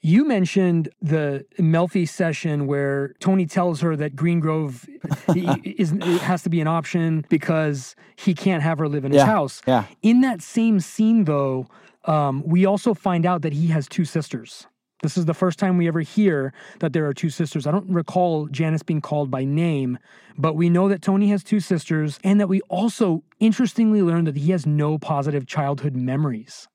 You 0.00 0.24
mentioned 0.28 0.90
the 1.02 1.44
Melfi 1.58 2.08
session 2.08 2.66
where 2.68 3.14
Tony 3.18 3.46
tells 3.46 3.80
her 3.80 3.96
that 3.96 4.14
Green 4.14 4.38
Grove 4.38 4.86
is, 5.34 5.90
it 5.92 6.20
has 6.22 6.42
to 6.44 6.50
be 6.50 6.60
an 6.60 6.68
option 6.68 7.24
because 7.28 7.96
he 8.14 8.32
can't 8.32 8.62
have 8.62 8.78
her 8.78 8.88
live 8.88 9.04
in 9.04 9.10
his 9.10 9.18
Yeah, 9.20 9.26
house. 9.26 9.60
yeah. 9.66 9.84
In 10.02 10.20
that 10.20 10.40
same 10.40 10.78
scene, 10.78 11.24
though, 11.24 11.66
um, 12.04 12.44
we 12.46 12.64
also 12.64 12.94
find 12.94 13.26
out 13.26 13.42
that 13.42 13.52
he 13.54 13.66
has 13.68 13.88
two 13.88 14.04
sisters. 14.04 14.68
This 15.02 15.16
is 15.16 15.26
the 15.26 15.34
first 15.34 15.58
time 15.58 15.76
we 15.76 15.86
ever 15.86 16.00
hear 16.00 16.52
that 16.80 16.92
there 16.92 17.06
are 17.06 17.14
two 17.14 17.30
sisters. 17.30 17.66
I 17.66 17.70
don't 17.70 17.88
recall 17.88 18.46
Janice 18.46 18.82
being 18.82 19.00
called 19.00 19.30
by 19.30 19.44
name, 19.44 19.98
but 20.36 20.54
we 20.54 20.68
know 20.68 20.88
that 20.88 21.02
Tony 21.02 21.28
has 21.28 21.44
two 21.44 21.60
sisters 21.60 22.18
and 22.24 22.40
that 22.40 22.48
we 22.48 22.60
also 22.62 23.22
interestingly 23.38 24.02
learn 24.02 24.24
that 24.24 24.36
he 24.36 24.50
has 24.50 24.66
no 24.66 24.98
positive 24.98 25.46
childhood 25.46 25.94
memories. 25.94 26.66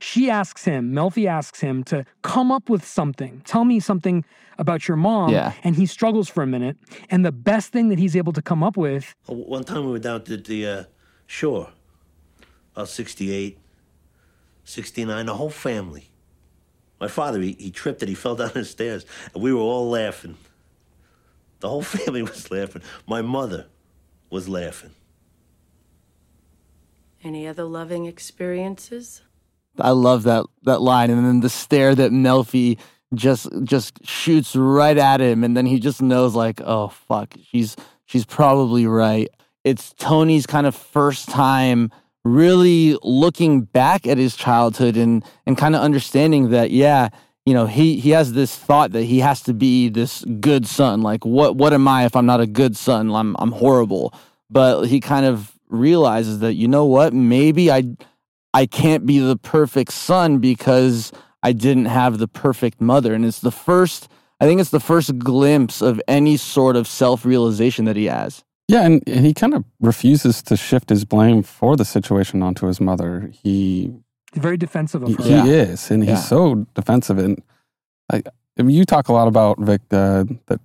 She 0.00 0.28
asks 0.28 0.64
him, 0.64 0.92
Melfi 0.92 1.26
asks 1.26 1.60
him 1.60 1.84
to 1.84 2.04
come 2.22 2.50
up 2.50 2.68
with 2.68 2.84
something. 2.84 3.42
Tell 3.44 3.64
me 3.64 3.78
something 3.78 4.24
about 4.58 4.88
your 4.88 4.96
mom. 4.96 5.30
Yeah. 5.30 5.52
And 5.62 5.76
he 5.76 5.86
struggles 5.86 6.28
for 6.28 6.42
a 6.42 6.46
minute. 6.46 6.76
And 7.10 7.24
the 7.24 7.30
best 7.30 7.72
thing 7.72 7.88
that 7.90 7.98
he's 8.00 8.16
able 8.16 8.32
to 8.32 8.42
come 8.42 8.64
up 8.64 8.76
with 8.76 9.14
One 9.26 9.62
time 9.62 9.84
we 9.84 9.92
were 9.92 10.00
down 10.00 10.24
to 10.24 10.36
the 10.36 10.66
uh, 10.66 10.84
shore, 11.26 11.70
about 12.74 12.88
68, 12.88 13.56
69, 14.64 15.26
the 15.26 15.34
whole 15.34 15.50
family. 15.50 16.10
My 17.00 17.08
father, 17.08 17.40
he, 17.40 17.56
he 17.58 17.70
tripped 17.70 18.02
and 18.02 18.08
he 18.08 18.14
fell 18.24 18.34
down 18.34 18.52
the 18.54 18.64
stairs, 18.64 19.06
and 19.34 19.42
we 19.42 19.52
were 19.52 19.60
all 19.60 19.88
laughing. 19.88 20.36
The 21.60 21.68
whole 21.68 21.82
family 21.96 22.22
was 22.22 22.50
laughing. 22.50 22.82
My 23.06 23.22
mother 23.22 23.66
was 24.30 24.48
laughing. 24.48 24.90
Any 27.22 27.46
other 27.46 27.64
loving 27.64 28.06
experiences? 28.06 29.22
I 29.80 29.90
love 29.90 30.24
that 30.24 30.44
that 30.62 30.80
line, 30.82 31.10
and 31.10 31.24
then 31.24 31.40
the 31.40 31.48
stare 31.48 31.94
that 31.94 32.10
Melfi 32.12 32.78
just 33.14 33.48
just 33.64 34.04
shoots 34.06 34.54
right 34.54 34.96
at 34.96 35.20
him, 35.20 35.44
and 35.44 35.56
then 35.56 35.66
he 35.66 35.78
just 35.78 36.00
knows 36.02 36.34
like, 36.34 36.60
oh 36.64 36.88
fuck, 36.88 37.34
she's 37.50 37.76
she's 38.06 38.24
probably 38.24 38.86
right. 38.86 39.28
It's 39.64 39.92
Tony's 39.94 40.46
kind 40.46 40.66
of 40.66 40.74
first 40.74 41.28
time 41.28 41.90
really 42.34 42.96
looking 43.02 43.62
back 43.62 44.06
at 44.06 44.18
his 44.18 44.36
childhood 44.36 44.96
and 44.96 45.24
and 45.46 45.56
kind 45.56 45.74
of 45.74 45.80
understanding 45.80 46.50
that 46.50 46.70
yeah 46.70 47.08
you 47.46 47.54
know 47.54 47.66
he 47.66 47.98
he 47.98 48.10
has 48.10 48.32
this 48.32 48.56
thought 48.56 48.92
that 48.92 49.04
he 49.04 49.20
has 49.20 49.42
to 49.42 49.54
be 49.54 49.88
this 49.88 50.24
good 50.40 50.66
son 50.66 51.02
like 51.02 51.24
what 51.24 51.56
what 51.56 51.72
am 51.72 51.88
i 51.88 52.04
if 52.04 52.14
i'm 52.14 52.26
not 52.26 52.40
a 52.40 52.46
good 52.46 52.76
son 52.76 53.10
i'm 53.14 53.34
i'm 53.38 53.52
horrible 53.52 54.12
but 54.50 54.84
he 54.86 55.00
kind 55.00 55.26
of 55.26 55.52
realizes 55.68 56.40
that 56.40 56.54
you 56.54 56.68
know 56.68 56.84
what 56.84 57.12
maybe 57.12 57.70
i 57.70 57.82
I 58.54 58.66
can't 58.66 59.06
be 59.06 59.18
the 59.18 59.36
perfect 59.36 59.92
son 59.92 60.38
because 60.38 61.12
I 61.42 61.52
didn't 61.52 61.84
have 61.86 62.18
the 62.18 62.28
perfect 62.28 62.80
mother. 62.80 63.14
And 63.14 63.24
it's 63.24 63.40
the 63.40 63.52
first, 63.52 64.08
I 64.40 64.46
think 64.46 64.60
it's 64.60 64.70
the 64.70 64.80
first 64.80 65.18
glimpse 65.18 65.82
of 65.82 66.00
any 66.08 66.36
sort 66.36 66.76
of 66.76 66.86
self 66.86 67.24
realization 67.24 67.84
that 67.84 67.96
he 67.96 68.06
has. 68.06 68.42
Yeah, 68.68 68.82
and, 68.84 69.02
and 69.08 69.24
he 69.24 69.32
kind 69.32 69.54
of 69.54 69.64
refuses 69.80 70.42
to 70.42 70.56
shift 70.56 70.90
his 70.90 71.04
blame 71.06 71.42
for 71.42 71.74
the 71.74 71.84
situation 71.86 72.42
onto 72.42 72.66
his 72.66 72.80
mother. 72.80 73.30
He 73.42 73.92
very 74.34 74.58
defensive 74.58 75.02
of 75.02 75.08
he, 75.08 75.14
her. 75.14 75.22
he 75.22 75.30
Yeah. 75.30 75.44
is, 75.46 75.90
and 75.90 76.04
Yeah. 76.04 76.10
he's 76.16 76.28
so 76.28 76.66
defensive. 76.74 77.18
And 77.18 77.42
I, 78.12 78.22
I 78.58 78.62
mean, 78.62 78.76
you 78.76 78.84
talk 78.84 79.08
a 79.08 79.12
lot 79.14 79.26
about 79.26 79.58
Vik 79.58 79.80
uh, 79.90 80.24
that 80.46 80.60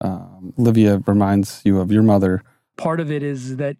um, 0.00 0.54
Livia 0.56 1.02
reminds 1.06 1.60
you 1.64 1.80
of 1.80 1.92
your 1.92 2.02
mother. 2.02 2.42
Part 2.78 2.98
of 2.98 3.10
it 3.10 3.22
is 3.22 3.56
that 3.58 3.76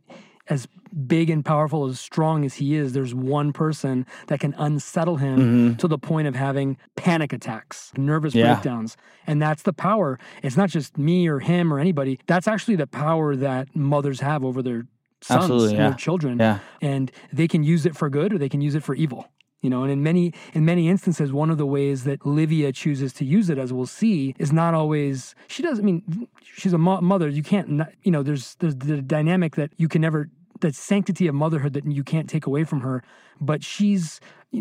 as 0.49 0.69
big 1.07 1.31
and 1.31 1.45
powerful, 1.45 1.87
as 1.87 1.99
strong 2.01 2.45
as 2.45 2.55
he 2.55 2.75
is, 2.77 2.93
there's 2.93 3.15
one 3.15 3.53
person 3.53 4.07
that 4.29 4.41
can 4.41 4.55
unsettle 4.59 5.17
him 5.17 5.77
to 5.77 5.89
the 5.89 5.99
point 5.99 6.29
of 6.29 6.35
having 6.35 6.77
panic 6.97 7.33
attacks, 7.33 7.93
nervous 7.97 8.33
Mm-hmm. 8.35 8.39
Yeah. 8.41 8.55
breakdowns. 8.55 8.97
And 9.27 9.41
that's 9.43 9.63
the 9.63 9.73
power. 9.73 10.19
It's 10.43 10.57
not 10.57 10.69
just 10.71 10.97
me 10.99 11.27
or 11.29 11.41
him 11.41 11.73
or 11.73 11.79
anybody. 11.79 12.19
That's 12.27 12.47
actually 12.49 12.77
the 12.77 12.87
power 12.87 13.37
that 13.37 13.75
mothers 13.75 14.21
have 14.21 14.45
over 14.45 14.63
their 14.63 14.87
sons 15.21 15.45
Absolutely, 15.45 15.69
and 15.71 15.79
yeah. 15.79 15.89
their 15.91 15.97
children. 15.99 16.39
Yeah. 16.39 16.59
And 16.83 17.11
they 17.33 17.49
can 17.49 17.63
use 17.65 17.87
it 17.87 17.97
for 17.97 18.09
good 18.11 18.33
or 18.33 18.39
they 18.39 18.49
can 18.49 18.61
use 18.61 18.75
it 18.75 18.83
for 18.83 18.95
evil. 18.95 19.29
You 19.63 19.71
know, 19.71 19.83
and 19.83 19.91
in 19.91 20.03
many 20.03 20.35
in 20.53 20.67
many 20.67 20.91
instances, 20.91 21.33
one 21.33 21.49
of 21.49 21.57
the 21.57 21.65
ways 21.65 22.05
that 22.05 22.27
Livia 22.27 22.71
chooses 22.71 23.15
to 23.15 23.25
use 23.25 23.49
it, 23.49 23.57
as 23.57 23.73
we'll 23.73 23.87
see, 23.87 24.35
is 24.39 24.53
not 24.53 24.75
always. 24.75 25.35
She 25.49 25.63
does. 25.63 25.79
I 25.79 25.83
mean, 25.83 26.29
she's 26.43 26.75
a 26.75 26.79
mo- 26.79 27.01
mother. 27.01 27.31
You 27.31 27.43
can't. 27.43 27.69
Not, 27.71 27.93
you 28.03 28.11
know, 28.11 28.23
there's 28.23 28.57
there's 28.57 28.77
the 28.77 29.01
dynamic 29.01 29.57
that 29.57 29.71
you 29.79 29.89
can 29.89 30.03
never. 30.03 30.29
The 30.65 30.73
sanctity 30.73 31.27
of 31.27 31.35
motherhood 31.35 31.75
that 31.75 31.85
you 31.85 32.03
can't 32.03 32.27
take 32.27 32.47
away 32.47 32.65
from 32.65 32.81
her. 32.81 33.03
But 33.39 33.63
she's, 33.63 34.19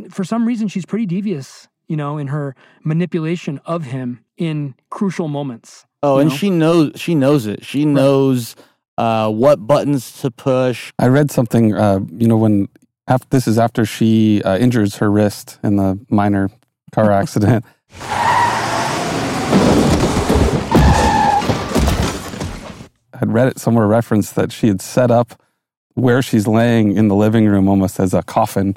for 0.09 0.25
some 0.25 0.45
reason, 0.45 0.67
she's 0.67 0.85
pretty 0.85 1.05
devious. 1.05 1.69
You 1.87 1.95
know, 1.95 2.17
in 2.17 2.27
her 2.27 2.57
manipulation 2.83 3.61
of 3.65 3.85
him 3.85 4.25
in 4.35 4.75
crucial 4.89 5.29
moments. 5.29 5.85
Oh, 6.01 6.15
you 6.15 6.21
and 6.23 6.29
know? 6.29 6.35
she 6.35 6.49
knows, 6.49 6.91
she 6.97 7.15
knows 7.15 7.45
it. 7.45 7.63
She 7.63 7.85
knows 7.85 8.57
uh, 8.97 9.31
what 9.31 9.65
buttons 9.65 10.19
to 10.19 10.29
push. 10.29 10.91
I 10.99 11.07
read 11.07 11.31
something, 11.31 11.73
uh, 11.73 12.01
you 12.11 12.27
know, 12.27 12.35
when 12.35 12.67
after, 13.07 13.27
this 13.29 13.47
is 13.47 13.57
after 13.57 13.85
she 13.85 14.43
uh, 14.43 14.57
injures 14.57 14.97
her 14.97 15.09
wrist 15.09 15.57
in 15.63 15.77
the 15.77 15.97
minor 16.09 16.49
car 16.91 17.11
accident. 17.21 17.63
I'd 23.13 23.31
read 23.31 23.47
it 23.47 23.57
somewhere 23.57 23.87
referenced 23.87 24.35
that 24.35 24.51
she 24.51 24.67
had 24.67 24.81
set 24.81 25.09
up 25.09 25.41
where 25.95 26.21
she's 26.21 26.47
laying 26.47 26.95
in 26.95 27.07
the 27.07 27.15
living 27.15 27.45
room 27.47 27.67
almost 27.67 27.99
as 27.99 28.13
a 28.13 28.23
coffin 28.23 28.75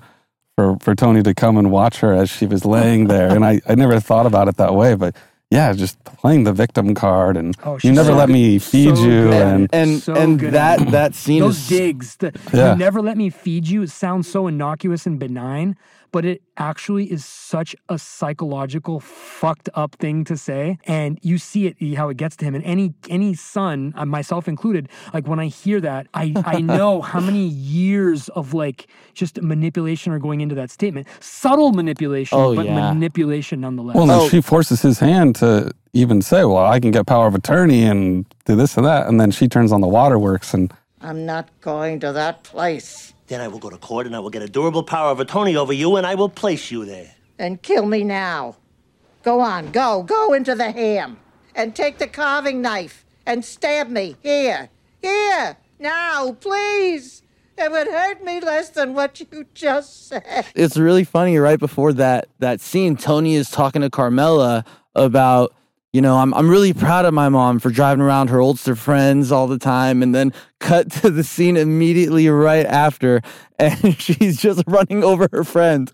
for, 0.56 0.76
for 0.80 0.94
Tony 0.94 1.22
to 1.22 1.34
come 1.34 1.56
and 1.56 1.70
watch 1.70 2.00
her 2.00 2.12
as 2.12 2.30
she 2.30 2.46
was 2.46 2.64
laying 2.64 3.06
there. 3.08 3.28
And 3.28 3.44
I, 3.44 3.60
I 3.68 3.74
never 3.74 4.00
thought 4.00 4.26
about 4.26 4.48
it 4.48 4.56
that 4.56 4.74
way, 4.74 4.94
but 4.94 5.14
yeah, 5.50 5.72
just 5.72 6.02
playing 6.04 6.44
the 6.44 6.52
victim 6.52 6.94
card 6.94 7.36
and 7.36 7.56
Oh, 7.64 7.78
you 7.82 7.92
never 7.92 8.08
so 8.10 8.16
let 8.16 8.28
me 8.28 8.58
feed 8.58 8.96
so 8.96 9.02
you 9.04 9.22
good. 9.28 9.32
and 9.42 9.68
and 9.72 10.02
So 10.02 10.14
and 10.14 10.38
good. 10.40 10.52
that 10.54 10.90
that 10.90 11.14
scene 11.14 11.40
Those 11.40 11.58
is 11.58 11.68
digs, 11.68 12.16
the, 12.16 12.32
Yeah. 12.52 12.72
you 12.72 12.78
never 12.78 13.00
let 13.00 13.16
me 13.16 13.30
feed 13.30 13.68
you. 13.68 13.82
It 13.82 13.90
sounds 13.90 14.28
so 14.28 14.46
innocuous 14.48 15.06
and 15.06 15.18
benign, 15.20 15.76
but 16.16 16.24
it 16.24 16.40
actually 16.56 17.04
is 17.12 17.22
such 17.26 17.76
a 17.90 17.98
psychological 17.98 19.00
fucked 19.00 19.68
up 19.74 19.94
thing 19.96 20.24
to 20.24 20.34
say. 20.34 20.78
And 20.84 21.18
you 21.20 21.36
see 21.36 21.66
it 21.66 21.76
how 21.98 22.08
it 22.08 22.16
gets 22.16 22.36
to 22.36 22.44
him. 22.46 22.54
And 22.54 22.64
any 22.64 22.94
any 23.10 23.34
son, 23.34 23.92
uh, 23.96 24.06
myself 24.06 24.48
included, 24.48 24.88
like 25.12 25.28
when 25.28 25.38
I 25.38 25.48
hear 25.48 25.78
that, 25.82 26.06
I 26.14 26.32
I 26.46 26.60
know 26.80 27.02
how 27.02 27.20
many 27.20 27.46
years 27.80 28.30
of 28.30 28.54
like 28.54 28.86
just 29.12 29.34
manipulation 29.42 30.10
are 30.14 30.18
going 30.18 30.40
into 30.40 30.54
that 30.54 30.70
statement. 30.70 31.06
Subtle 31.20 31.72
manipulation, 31.72 32.38
Oh, 32.40 32.54
but 32.56 32.64
yeah. 32.64 32.92
manipulation 32.94 33.60
nonetheless. 33.60 33.94
well, 33.96 34.06
then 34.06 34.20
Oh. 34.20 34.28
she 34.30 34.40
forces 34.40 34.80
his 34.80 34.98
hand 35.00 35.36
to 35.42 35.70
even 35.92 36.22
say, 36.22 36.40
"Well, 36.46 36.64
I 36.64 36.80
can 36.80 36.92
get 36.92 37.04
power 37.06 37.26
of 37.26 37.34
attorney 37.34 37.82
and 37.84 38.24
do 38.46 38.56
this 38.56 38.78
and 38.78 38.86
that," 38.86 39.06
and 39.08 39.20
then 39.20 39.30
she 39.32 39.48
turns 39.48 39.70
on 39.70 39.82
the 39.82 39.88
waterworks 39.98 40.54
and 40.54 40.72
I'm 41.02 41.26
not 41.26 41.46
going 41.60 42.00
to 42.00 42.10
that 42.12 42.42
place. 42.42 43.12
Then 43.26 43.40
I 43.40 43.48
will 43.48 43.58
go 43.58 43.70
to 43.70 43.76
court 43.78 44.06
and 44.06 44.14
I 44.14 44.20
will 44.20 44.30
get 44.30 44.42
a 44.42 44.48
durable 44.48 44.82
power 44.82 45.10
of 45.10 45.20
attorney 45.20 45.56
over 45.56 45.72
you 45.72 45.96
and 45.96 46.06
I 46.06 46.14
will 46.14 46.28
place 46.28 46.70
you 46.70 46.84
there. 46.84 47.14
And 47.38 47.60
kill 47.60 47.86
me 47.86 48.04
now. 48.04 48.56
Go 49.22 49.40
on, 49.40 49.72
go, 49.72 50.02
go 50.04 50.32
into 50.32 50.54
the 50.54 50.70
ham. 50.70 51.18
And 51.54 51.74
take 51.74 51.98
the 51.98 52.06
carving 52.06 52.62
knife 52.62 53.04
and 53.24 53.44
stab 53.44 53.88
me. 53.88 54.16
Here, 54.22 54.68
here, 55.02 55.56
now, 55.78 56.32
please. 56.32 57.22
It 57.58 57.70
would 57.70 57.86
hurt 57.86 58.22
me 58.22 58.40
less 58.40 58.68
than 58.68 58.92
what 58.94 59.18
you 59.18 59.46
just 59.54 60.08
said. 60.08 60.46
it's 60.54 60.76
really 60.76 61.04
funny 61.04 61.38
right 61.38 61.58
before 61.58 61.94
that 61.94 62.28
that 62.38 62.60
scene 62.60 62.96
tony 62.96 63.34
is 63.34 63.50
talking 63.50 63.80
to 63.80 63.88
carmela 63.88 64.62
about 64.94 65.54
you 65.92 66.00
know 66.00 66.18
I'm, 66.18 66.34
I'm 66.34 66.48
really 66.48 66.72
proud 66.72 67.04
of 67.04 67.14
my 67.14 67.28
mom 67.28 67.58
for 67.58 67.70
driving 67.70 68.02
around 68.02 68.30
her 68.30 68.38
oldster 68.38 68.76
friends 68.76 69.32
all 69.32 69.46
the 69.46 69.58
time 69.58 70.02
and 70.02 70.14
then 70.14 70.32
cut 70.60 70.90
to 71.02 71.10
the 71.10 71.24
scene 71.24 71.56
immediately 71.56 72.28
right 72.28 72.66
after 72.66 73.22
and 73.58 73.96
she's 74.00 74.40
just 74.40 74.62
running 74.66 75.02
over 75.04 75.28
her 75.32 75.44
friend 75.44 75.92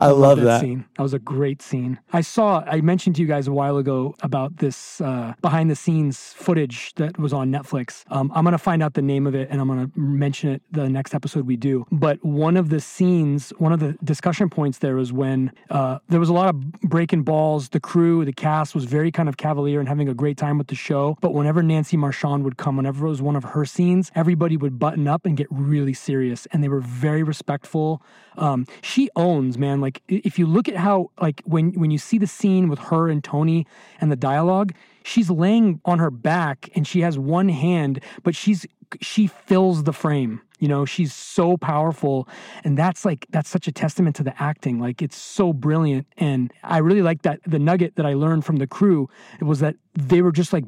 i, 0.00 0.10
love, 0.10 0.40
that, 0.40 0.60
scene. 0.60 0.84
That 0.96 1.02
was 1.02 1.14
a 1.14 1.18
great 1.18 1.62
scene. 1.62 1.98
I 2.12 2.20
saw. 2.20 2.64
I 2.66 2.80
mentioned 2.80 3.16
to 3.16 3.22
you 3.22 3.28
guys 3.28 3.48
a 3.48 3.52
while 3.52 3.76
ago 3.76 4.14
about 4.22 4.58
this 4.58 5.00
uh, 5.00 5.34
behind 5.40 5.70
the 5.70 5.76
scenes 5.76 6.34
footage 6.34 6.94
that 6.94 7.18
was 7.18 7.32
on 7.32 7.50
Netflix. 7.50 8.04
Um, 8.10 8.30
I'm 8.34 8.44
gonna 8.44 8.58
find 8.58 8.82
out 8.82 8.94
the 8.94 9.02
name 9.02 9.26
of 9.26 9.34
it 9.34 9.48
and 9.50 9.60
I'm 9.60 9.68
gonna 9.68 9.90
mention 9.96 10.50
it 10.50 10.62
the 10.70 10.88
next 10.88 11.14
episode 11.14 11.46
we 11.46 11.56
do. 11.56 11.86
But 11.90 12.24
one 12.24 12.56
of 12.56 12.70
the 12.70 12.80
scenes, 12.80 13.50
one 13.58 13.72
of 13.72 13.80
the 13.80 13.96
discussion 14.04 14.50
points 14.50 14.78
there 14.78 14.96
was 14.96 15.12
when 15.12 15.52
uh, 15.70 15.98
there 16.08 16.20
was 16.20 16.28
a 16.28 16.32
lot 16.32 16.48
of 16.48 16.72
breaking 16.82 17.22
balls. 17.22 17.70
The 17.70 17.80
crew, 17.80 18.24
the 18.24 18.32
cast 18.32 18.74
was 18.74 18.84
very 18.84 19.10
kind 19.10 19.28
of 19.28 19.36
cavalier 19.36 19.80
and 19.80 19.88
having 19.88 20.08
a 20.08 20.14
great 20.14 20.36
time 20.36 20.58
with 20.58 20.68
the 20.68 20.74
show. 20.74 21.16
But 21.20 21.34
whenever 21.34 21.62
Nancy 21.62 21.96
Marchand 21.96 22.44
would 22.44 22.56
come, 22.56 22.76
whenever 22.76 23.06
it 23.06 23.10
was 23.10 23.22
one 23.22 23.36
of 23.36 23.44
her 23.44 23.64
scenes, 23.64 24.10
everybody 24.14 24.56
would 24.56 24.78
button 24.78 25.08
up 25.08 25.26
and 25.26 25.36
get 25.36 25.46
really 25.50 25.94
serious, 25.94 26.46
and 26.52 26.62
they 26.62 26.68
were 26.68 26.80
very 26.80 27.22
respectful. 27.22 28.02
Um, 28.36 28.66
she 28.82 29.08
owns, 29.16 29.58
man. 29.58 29.80
Like 29.80 29.87
i- 30.10 30.22
if 30.24 30.38
you 30.38 30.46
look 30.46 30.68
at 30.68 30.76
how, 30.76 31.10
like 31.20 31.42
when 31.44 31.72
when 31.72 31.90
you 31.90 31.98
see 31.98 32.18
the 32.18 32.26
scene 32.26 32.68
with 32.68 32.78
her 32.90 33.08
and 33.08 33.22
Tony 33.24 33.66
and 34.00 34.10
the 34.12 34.16
dialogue, 34.16 34.72
she's 35.04 35.30
laying 35.30 35.80
on 35.84 35.98
her 35.98 36.10
back 36.10 36.68
and 36.74 36.86
she 36.86 37.00
has 37.00 37.18
one 37.18 37.48
hand, 37.48 38.00
but 38.22 38.34
she's 38.34 38.66
she 39.00 39.26
fills 39.26 39.84
the 39.84 39.92
frame. 39.92 40.40
You 40.60 40.66
know, 40.66 40.84
she's 40.84 41.14
so 41.14 41.56
powerful, 41.56 42.26
and 42.64 42.76
that's 42.76 43.04
like 43.04 43.26
that's 43.30 43.48
such 43.48 43.68
a 43.68 43.72
testament 43.72 44.16
to 44.16 44.24
the 44.24 44.34
acting. 44.42 44.80
Like 44.80 45.00
it's 45.00 45.16
so 45.16 45.52
brilliant, 45.52 46.06
and 46.16 46.52
I 46.64 46.78
really 46.78 47.02
like 47.02 47.22
that. 47.22 47.40
The 47.46 47.60
nugget 47.60 47.94
that 47.96 48.06
I 48.06 48.14
learned 48.14 48.44
from 48.44 48.56
the 48.56 48.66
crew 48.66 49.08
was 49.40 49.60
that 49.60 49.76
they 49.94 50.20
were 50.20 50.32
just 50.32 50.52
like 50.52 50.64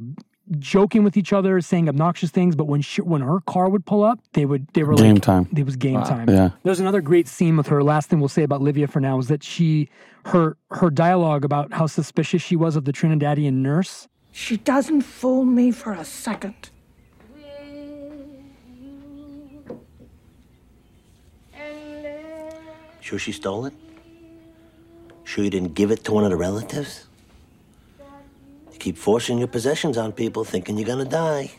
joking 0.59 1.05
with 1.05 1.17
each 1.17 1.33
other, 1.33 1.61
saying 1.61 1.89
obnoxious 1.89 2.31
things. 2.31 2.57
But 2.57 2.65
when 2.67 2.83
she, 2.83 3.03
when 3.03 3.21
her 3.23 3.41
car 3.41 3.69
would 3.69 3.87
pull 3.87 4.03
up, 4.03 4.21
they 4.33 4.45
would 4.45 4.67
they 4.75 4.83
were 4.83 4.95
Game 4.95 5.15
like 5.15 5.23
time. 5.23 5.49
It 5.57 5.65
was 5.65 5.77
game 5.77 6.03
time. 6.03 6.29
Yeah. 6.29 6.51
There's 6.63 6.81
another 6.81 7.01
great 7.01 7.29
scene 7.29 7.57
with 7.57 7.69
her. 7.69 7.83
Last 7.83 8.09
thing 8.11 8.21
we'll 8.21 8.29
say 8.29 8.43
about 8.43 8.63
Livia 8.63 8.89
for 8.89 9.01
now 9.01 9.19
is 9.19 9.29
that 9.29 9.43
she 9.43 9.89
her 10.27 10.57
her 10.71 10.91
dialogue 10.91 11.45
about 11.45 11.73
how 11.73 11.87
suspicious 11.87 12.43
she 12.43 12.57
was 12.57 12.77
of 12.77 12.85
the 12.85 12.93
Trinidadian 12.93 13.55
nurse. 13.55 14.09
She 14.33 14.57
doesn't 14.57 15.03
fool 15.03 15.45
me 15.45 15.73
for 15.73 15.93
a 15.93 16.05
second. 16.05 16.71
Sure 23.01 23.19
she 23.19 23.33
stole 23.33 23.67
it? 23.67 23.75
Sure 25.25 25.43
you 25.43 25.51
didn't 25.51 25.75
give 25.75 25.91
it 25.91 26.05
to 26.05 26.13
one 26.13 26.23
of 26.23 26.31
the 26.31 26.37
relatives? 26.37 27.07
Keep 28.81 28.97
forcing 28.97 29.39
your 29.39 29.47
possessions 29.47 29.99
on 29.99 30.11
people 30.11 30.43
thinking 30.43 30.79
you're 30.79 30.87
gonna 30.87 31.05
die. 31.05 31.51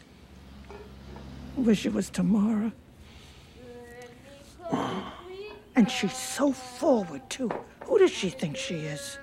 Wish 1.55 1.85
it 1.85 1.93
was 1.93 2.09
tomorrow. 2.09 2.71
And 5.75 5.89
she's 5.89 6.17
so 6.17 6.51
forward, 6.51 7.21
too. 7.29 7.51
Who 7.85 7.99
does 7.99 8.11
she 8.11 8.29
think 8.29 8.57
she 8.57 8.75
is? 8.75 9.19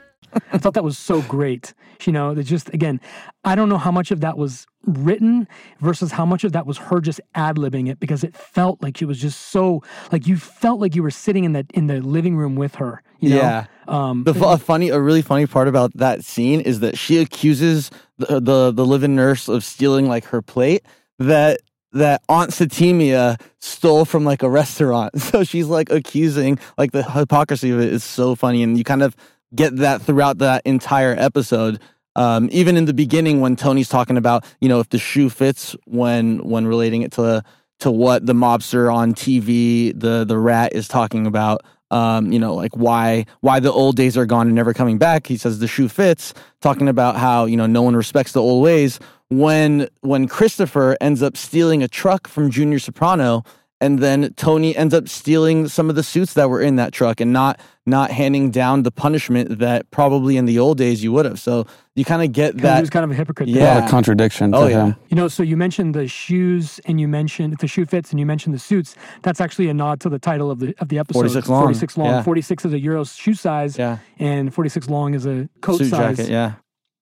I 0.53 0.59
thought 0.59 0.75
that 0.75 0.85
was 0.85 0.99
so 0.99 1.23
great. 1.23 1.75
You 2.05 2.13
know, 2.13 2.35
that 2.35 2.45
just 2.45 2.73
again, 2.73 3.01
I 3.45 3.55
don't 3.55 3.69
know 3.69 3.79
how 3.79 3.91
much 3.91 4.11
of 4.11 4.21
that 4.21 4.39
was 4.39 4.67
written 4.85 5.49
versus 5.81 6.13
how 6.13 6.25
much 6.25 6.45
of 6.45 6.53
that 6.53 6.67
was 6.67 6.79
her 6.79 7.01
just 7.01 7.21
ad 7.35 7.57
libbing 7.57 7.89
it 7.91 8.01
because 8.01 8.25
it 8.25 8.37
felt 8.37 8.83
like 8.83 8.97
she 8.97 9.05
was 9.05 9.21
just 9.21 9.41
so 9.49 9.83
like 10.13 10.27
you 10.27 10.37
felt 10.37 10.81
like 10.81 10.95
you 10.95 11.03
were 11.03 11.11
sitting 11.11 11.45
in 11.45 11.53
that 11.53 11.67
in 11.75 11.87
the 11.87 12.01
living 12.01 12.37
room 12.37 12.55
with 12.55 12.77
her. 12.77 13.03
You 13.21 13.31
know? 13.31 13.37
Yeah. 13.37 13.67
Um, 13.89 14.25
The 14.25 14.33
a 14.47 14.59
funny, 14.59 14.91
a 14.91 15.01
really 15.01 15.23
funny 15.23 15.47
part 15.47 15.67
about 15.67 15.93
that 15.97 16.25
scene 16.25 16.61
is 16.61 16.81
that 16.81 16.97
she 16.97 17.19
accuses 17.19 17.91
the 18.19 18.41
the, 18.41 18.71
the 18.71 18.87
living 18.87 19.17
nurse 19.17 19.49
of 19.49 19.65
stealing 19.65 20.09
like 20.09 20.27
her 20.27 20.41
plate 20.41 20.85
that 21.19 21.61
that 21.93 22.23
Aunt 22.29 22.51
Satimia 22.51 23.41
stole 23.61 24.05
from 24.05 24.25
like 24.25 24.43
a 24.43 24.51
restaurant. 24.51 25.15
So 25.29 25.45
she's 25.45 25.67
like 25.67 25.91
accusing 25.91 26.59
like 26.79 26.93
the 26.93 27.03
hypocrisy 27.03 27.71
of 27.71 27.81
it 27.81 27.93
is 27.93 28.05
so 28.05 28.35
funny, 28.35 28.63
and 28.63 28.79
you 28.79 28.85
kind 28.85 29.03
of 29.03 29.17
get 29.55 29.77
that 29.77 30.03
throughout 30.03 30.39
that 30.39 30.63
entire 30.65 31.15
episode. 31.19 31.81
Um, 32.17 32.49
even 32.51 32.77
in 32.77 32.87
the 32.87 32.95
beginning, 32.95 33.41
when 33.41 33.55
Tony's 33.57 33.89
talking 33.89 34.17
about 34.17 34.45
you 34.61 34.69
know 34.69 34.81
if 34.81 34.89
the 34.89 34.99
shoe 34.99 35.31
fits 35.31 35.77
when 35.87 36.39
when 36.49 36.67
relating 36.67 37.03
it 37.03 37.13
to 37.13 37.43
to 37.81 37.91
what 37.91 38.27
the 38.27 38.33
mobster 38.33 38.93
on 38.93 39.15
TV, 39.15 39.99
the 39.99 40.25
the 40.25 40.39
rat 40.39 40.73
is 40.75 40.89
talking 40.89 41.27
about 41.27 41.63
um, 41.91 42.33
you 42.33 42.39
know, 42.39 42.55
like 42.55 42.77
why 42.77 43.25
why 43.41 43.61
the 43.61 43.73
old 43.73 43.97
days 43.97 44.17
are 44.17 44.27
gone 44.27 44.47
and 44.47 44.55
never 44.55 44.75
coming 44.75 44.99
back. 44.99 45.27
He 45.27 45.37
says 45.37 45.59
the 45.59 45.69
shoe 45.69 45.89
fits, 45.89 46.35
talking 46.61 46.89
about 46.89 47.17
how 47.17 47.47
you 47.47 47.57
know 47.57 47.67
no 47.67 47.83
one 47.83 47.97
respects 47.97 48.33
the 48.33 48.43
old 48.43 48.63
ways. 48.63 48.99
When 49.31 49.89
when 50.01 50.29
Christopher 50.29 50.97
ends 51.01 51.23
up 51.23 51.37
stealing 51.37 51.83
a 51.83 51.89
truck 51.89 52.29
from 52.29 52.51
Junior 52.51 52.79
Soprano, 52.79 53.45
and 53.81 54.01
then 54.01 54.33
Tony 54.35 54.77
ends 54.77 54.93
up 54.95 55.09
stealing 55.09 55.69
some 55.69 55.89
of 55.89 55.97
the 55.97 56.03
suits 56.03 56.35
that 56.35 56.51
were 56.51 56.61
in 56.61 56.77
that 56.77 56.93
truck 56.93 57.21
and 57.21 57.33
not 57.33 57.61
not 57.87 58.11
handing 58.11 58.51
down 58.51 58.83
the 58.83 58.91
punishment 58.91 59.61
that 59.61 59.91
probably 59.91 60.37
in 60.37 60.45
the 60.45 60.59
old 60.59 60.77
days 60.77 61.03
you 61.03 61.11
would 61.13 61.25
have. 61.25 61.41
So 61.41 61.67
you 61.95 62.05
kind 62.05 62.23
of 62.23 62.33
get 62.33 62.53
that. 62.59 62.61
he 62.61 62.63
that. 62.63 62.81
was 62.81 62.91
kind 62.91 63.05
of 63.05 63.11
a 63.11 63.15
hypocrite. 63.15 63.49
A 63.49 63.53
there. 63.53 63.65
lot 63.67 63.77
Yeah. 63.79 63.85
of 63.85 63.91
contradiction 63.91 64.55
oh, 64.55 64.61
to 64.61 64.65
Oh, 64.65 64.69
yeah. 64.69 64.85
him. 64.89 64.97
You 65.09 65.17
know, 65.17 65.27
so 65.29 65.43
you 65.43 65.57
mentioned 65.57 65.95
the 65.95 66.07
shoes 66.07 66.81
and 66.85 67.01
you 67.01 67.09
mentioned 67.09 67.57
the 67.61 67.67
shoe 67.67 67.87
fits 67.87 68.11
and 68.11 68.21
you 68.21 68.27
mentioned 68.27 68.55
the 68.55 68.59
suits. 68.59 68.95
That's 69.23 69.41
actually 69.41 69.69
a 69.71 69.75
nod 69.75 70.01
to 70.01 70.09
the 70.11 70.19
title 70.19 70.51
of 70.51 70.59
the 70.59 70.75
of 70.81 70.89
the 70.89 70.99
episode. 70.99 71.21
46 71.21 71.49
long. 71.49 71.63
46 71.63 71.97
long. 71.97 72.07
Yeah. 72.09 72.23
46 72.23 72.65
is 72.67 72.73
a 72.75 72.79
Euro 72.81 73.05
shoe 73.05 73.35
size 73.35 73.79
Yeah. 73.79 73.99
and 74.19 74.53
46 74.53 74.89
long 74.91 75.15
is 75.15 75.25
a 75.25 75.49
coat 75.63 75.79
suit 75.79 75.89
size. 75.91 76.17
jacket, 76.19 76.31
yeah. 76.31 76.53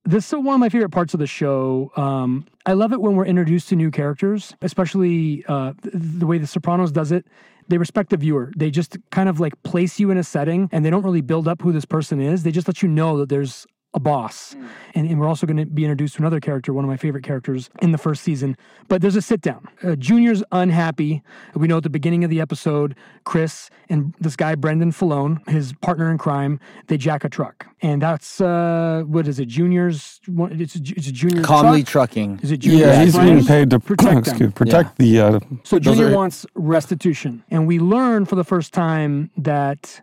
This 0.06 0.28
is 0.28 0.34
one 0.34 0.54
of 0.54 0.60
my 0.60 0.68
favorite 0.68 0.90
parts 0.90 1.14
of 1.14 1.20
the 1.20 1.26
show. 1.26 1.90
Um, 1.96 2.46
I 2.64 2.74
love 2.74 2.92
it 2.92 3.00
when 3.00 3.16
we're 3.16 3.26
introduced 3.26 3.68
to 3.70 3.76
new 3.76 3.90
characters, 3.90 4.54
especially 4.62 5.44
uh, 5.48 5.72
the 5.82 6.26
way 6.26 6.38
The 6.38 6.46
Sopranos 6.46 6.92
does 6.92 7.10
it. 7.10 7.26
They 7.66 7.76
respect 7.76 8.10
the 8.10 8.16
viewer. 8.16 8.52
They 8.56 8.70
just 8.70 8.96
kind 9.10 9.28
of 9.28 9.40
like 9.40 9.60
place 9.64 9.98
you 9.98 10.12
in 10.12 10.16
a 10.16 10.22
setting 10.22 10.68
and 10.70 10.84
they 10.84 10.90
don't 10.90 11.02
really 11.02 11.22
build 11.22 11.48
up 11.48 11.60
who 11.60 11.72
this 11.72 11.84
person 11.84 12.20
is. 12.20 12.44
They 12.44 12.52
just 12.52 12.68
let 12.68 12.82
you 12.82 12.88
know 12.88 13.18
that 13.18 13.28
there's 13.28 13.66
a 13.96 13.98
boss. 14.00 14.54
And, 14.94 15.08
and 15.08 15.18
we're 15.18 15.26
also 15.26 15.46
going 15.46 15.56
to 15.56 15.64
be 15.66 15.82
introduced 15.82 16.16
to 16.16 16.20
another 16.22 16.38
character, 16.38 16.72
one 16.74 16.84
of 16.84 16.88
my 16.88 16.98
favorite 16.98 17.24
characters 17.24 17.70
in 17.80 17.92
the 17.92 17.98
first 17.98 18.22
season. 18.22 18.54
But 18.88 19.00
there's 19.00 19.16
a 19.16 19.22
sit 19.22 19.40
down. 19.40 19.66
Uh, 19.82 19.96
Junior's 19.96 20.44
unhappy. 20.52 21.22
We 21.54 21.66
know 21.66 21.78
at 21.78 21.82
the 21.82 21.90
beginning 21.90 22.22
of 22.22 22.28
the 22.28 22.38
episode, 22.40 22.94
Chris 23.24 23.70
and 23.88 24.14
this 24.20 24.36
guy, 24.36 24.54
Brendan 24.54 24.92
Filone, 24.92 25.40
his 25.48 25.72
partner 25.80 26.10
in 26.10 26.18
crime, 26.18 26.60
they 26.88 26.98
jack 26.98 27.24
a 27.24 27.28
truck. 27.30 27.66
And 27.80 28.02
that's, 28.02 28.38
uh, 28.40 29.02
what 29.06 29.26
is 29.26 29.40
it, 29.40 29.48
Junior's, 29.48 30.20
it's 30.28 30.76
a, 30.76 30.80
it's 30.94 31.08
a 31.08 31.12
Junior's 31.12 31.46
Comley 31.46 31.82
truck? 31.82 32.10
trucking. 32.10 32.40
Is 32.42 32.52
it 32.52 32.58
Junior's 32.58 32.80
Yeah, 32.82 33.02
he's 33.02 33.16
being 33.18 33.44
paid 33.46 33.70
to 33.70 33.80
protect 33.80 34.18
excuse, 34.28 34.38
them. 34.38 34.52
protect 34.52 34.98
the. 34.98 35.20
Uh, 35.20 35.40
So 35.64 35.78
Junior 35.78 36.08
are- 36.08 36.14
wants 36.14 36.44
restitution. 36.54 37.42
And 37.50 37.66
we 37.66 37.78
learn 37.78 38.26
for 38.26 38.34
the 38.36 38.44
first 38.44 38.74
time 38.74 39.30
that 39.38 40.02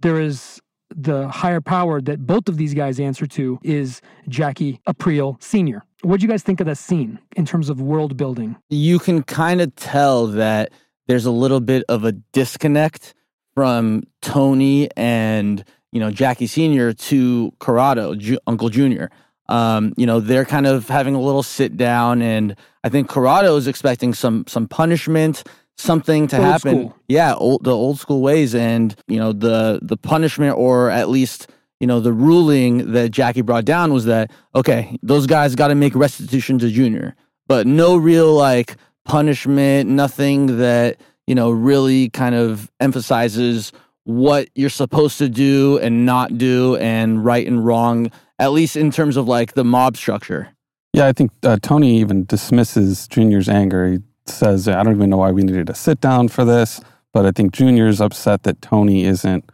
there 0.00 0.18
is 0.18 0.60
the 0.96 1.28
higher 1.28 1.60
power 1.60 2.00
that 2.00 2.26
both 2.26 2.48
of 2.48 2.56
these 2.56 2.74
guys 2.74 3.00
answer 3.00 3.26
to 3.26 3.58
is 3.62 4.00
Jackie 4.28 4.80
Aprile 4.88 5.42
Sr. 5.42 5.82
What 6.02 6.20
do 6.20 6.24
you 6.26 6.30
guys 6.30 6.42
think 6.42 6.60
of 6.60 6.66
that 6.66 6.76
scene 6.76 7.18
in 7.36 7.46
terms 7.46 7.68
of 7.68 7.80
world 7.80 8.16
building? 8.16 8.56
you 8.68 8.98
can 8.98 9.22
kind 9.22 9.60
of 9.60 9.74
tell 9.76 10.26
that 10.28 10.72
there's 11.06 11.26
a 11.26 11.30
little 11.30 11.60
bit 11.60 11.84
of 11.88 12.04
a 12.04 12.12
disconnect 12.12 13.14
from 13.54 14.02
Tony 14.22 14.88
and 14.96 15.64
you 15.92 16.00
know 16.00 16.10
Jackie 16.10 16.46
Senior 16.46 16.92
to 16.92 17.52
Corrado, 17.58 18.14
Ju- 18.14 18.38
Uncle 18.46 18.68
Junior. 18.68 19.10
Um, 19.46 19.92
you 19.98 20.06
know, 20.06 20.20
they're 20.20 20.46
kind 20.46 20.66
of 20.66 20.88
having 20.88 21.14
a 21.14 21.20
little 21.20 21.42
sit 21.42 21.76
down, 21.76 22.22
and 22.22 22.56
I 22.82 22.88
think 22.88 23.08
Corrado 23.08 23.56
is 23.56 23.66
expecting 23.68 24.14
some 24.14 24.44
some 24.48 24.66
punishment, 24.66 25.44
something 25.76 26.26
to 26.28 26.36
Old 26.36 26.44
happen. 26.46 26.74
school. 26.74 26.96
Yeah, 27.08 27.34
old, 27.34 27.64
the 27.64 27.72
old 27.74 27.98
school 27.98 28.20
ways, 28.22 28.54
and 28.54 28.94
you 29.08 29.18
know 29.18 29.32
the 29.32 29.80
the 29.82 29.96
punishment, 29.96 30.56
or 30.56 30.90
at 30.90 31.08
least 31.08 31.48
you 31.80 31.86
know 31.86 32.00
the 32.00 32.12
ruling 32.12 32.92
that 32.92 33.10
Jackie 33.10 33.42
brought 33.42 33.64
down 33.64 33.92
was 33.92 34.04
that 34.06 34.30
okay, 34.54 34.96
those 35.02 35.26
guys 35.26 35.54
got 35.54 35.68
to 35.68 35.74
make 35.74 35.94
restitution 35.94 36.58
to 36.60 36.68
Junior, 36.70 37.14
but 37.46 37.66
no 37.66 37.96
real 37.96 38.32
like 38.34 38.76
punishment, 39.04 39.88
nothing 39.90 40.58
that 40.58 40.96
you 41.26 41.34
know 41.34 41.50
really 41.50 42.08
kind 42.10 42.34
of 42.34 42.70
emphasizes 42.80 43.72
what 44.04 44.48
you're 44.54 44.68
supposed 44.70 45.16
to 45.18 45.28
do 45.28 45.78
and 45.78 46.04
not 46.04 46.36
do 46.36 46.76
and 46.76 47.24
right 47.24 47.46
and 47.46 47.64
wrong 47.64 48.10
at 48.38 48.52
least 48.52 48.76
in 48.76 48.90
terms 48.90 49.16
of 49.16 49.26
like 49.26 49.54
the 49.54 49.64
mob 49.64 49.96
structure 49.96 50.48
Yeah, 50.92 51.06
I 51.06 51.12
think 51.14 51.30
uh, 51.42 51.56
Tony 51.62 51.98
even 52.00 52.26
dismisses 52.26 53.08
Junior's 53.08 53.48
anger. 53.48 53.92
He 53.92 53.98
says, 54.26 54.68
I 54.68 54.82
don't 54.82 54.94
even 54.94 55.10
know 55.10 55.16
why 55.18 55.30
we 55.32 55.42
needed 55.42 55.66
to 55.68 55.74
sit 55.74 56.00
down 56.00 56.28
for 56.28 56.44
this. 56.44 56.80
But 57.12 57.26
I 57.26 57.30
think 57.30 57.52
Junior's 57.52 58.00
upset 58.00 58.42
that 58.42 58.60
Tony 58.60 59.04
isn't 59.04 59.48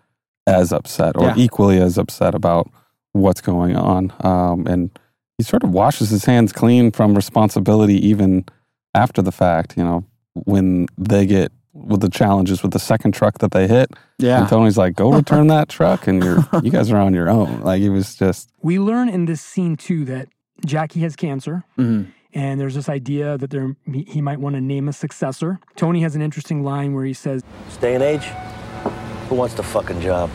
as 0.46 0.72
upset 0.72 1.16
or 1.16 1.26
Yeah. 1.26 1.35
equally 1.37 1.78
as 1.78 1.98
upset 1.98 2.35
about 2.35 2.70
what's 3.12 3.40
going 3.42 3.76
on. 3.76 4.12
Um, 4.20 4.66
and 4.66 4.90
he 5.37 5.44
sort 5.44 5.62
of 5.62 5.70
washes 5.70 6.09
his 6.11 6.24
hands 6.24 6.52
clean 6.52 6.90
from 6.90 7.14
responsibility 7.14 7.96
even 8.09 8.44
after 8.94 9.20
the 9.20 9.33
fact, 9.33 9.76
you 9.76 9.85
know, 9.85 10.04
when 10.35 10.87
they 10.96 11.26
get 11.26 11.52
with 11.72 12.00
the 12.00 12.09
challenges 12.09 12.62
with 12.62 12.72
the 12.72 12.78
second 12.78 13.12
truck 13.12 13.38
that 13.38 13.52
they 13.52 13.68
hit. 13.68 13.90
yeah 14.18 14.40
And 14.40 14.48
Tony's 14.48 14.76
like, 14.78 14.94
go 14.96 15.12
return 15.12 15.46
that 15.48 15.68
truck 15.68 16.06
and 16.09 16.22
you're, 16.22 16.44
you 16.62 16.70
guys 16.70 16.90
are 16.90 16.98
on 16.98 17.14
your 17.14 17.28
own. 17.28 17.61
Like 17.61 17.80
it 17.83 17.90
was 17.90 18.14
just, 18.16 18.50
We 18.62 18.78
learn 18.78 19.09
in 19.09 19.26
this 19.26 19.40
scene 19.40 19.76
too 19.76 20.04
that 20.06 20.28
Jackie 20.66 21.00
has 21.00 21.14
cancer. 21.14 21.64
Mhm. 21.78 22.06
And 22.35 22.61
there's 22.61 22.75
this 22.75 22.88
idea 22.88 23.37
that 23.38 23.51
there 23.51 23.75
he 23.87 24.03
he 24.09 24.21
might 24.21 24.40
want 24.40 24.55
to 24.57 24.61
name 24.61 24.88
a 24.88 24.93
successor. 24.93 25.59
Tony 25.77 26.01
has 26.03 26.14
an 26.14 26.23
interesting 26.23 26.62
line 26.62 26.95
where 26.95 27.05
he 27.05 27.12
says, 27.14 27.43
This 27.66 27.77
day 27.79 27.95
and 27.95 28.03
age, 28.03 28.25
who 29.29 29.35
wants 29.37 29.55
the 29.55 29.62
fucking 29.62 30.01
job? 30.01 30.31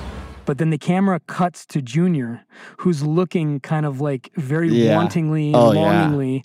but 0.48 0.60
then 0.60 0.70
the 0.70 0.78
camera 0.78 1.20
cuts 1.26 1.66
to 1.66 1.82
Junior, 1.82 2.46
who's 2.78 3.02
looking 3.02 3.60
kind 3.60 3.84
of 3.84 4.00
like 4.00 4.30
very 4.36 4.70
Yeah. 4.70 4.96
wantingly 4.96 5.48
and 5.48 5.56
Oh, 5.56 5.72
yeah. 5.72 5.80
longingly 5.82 6.44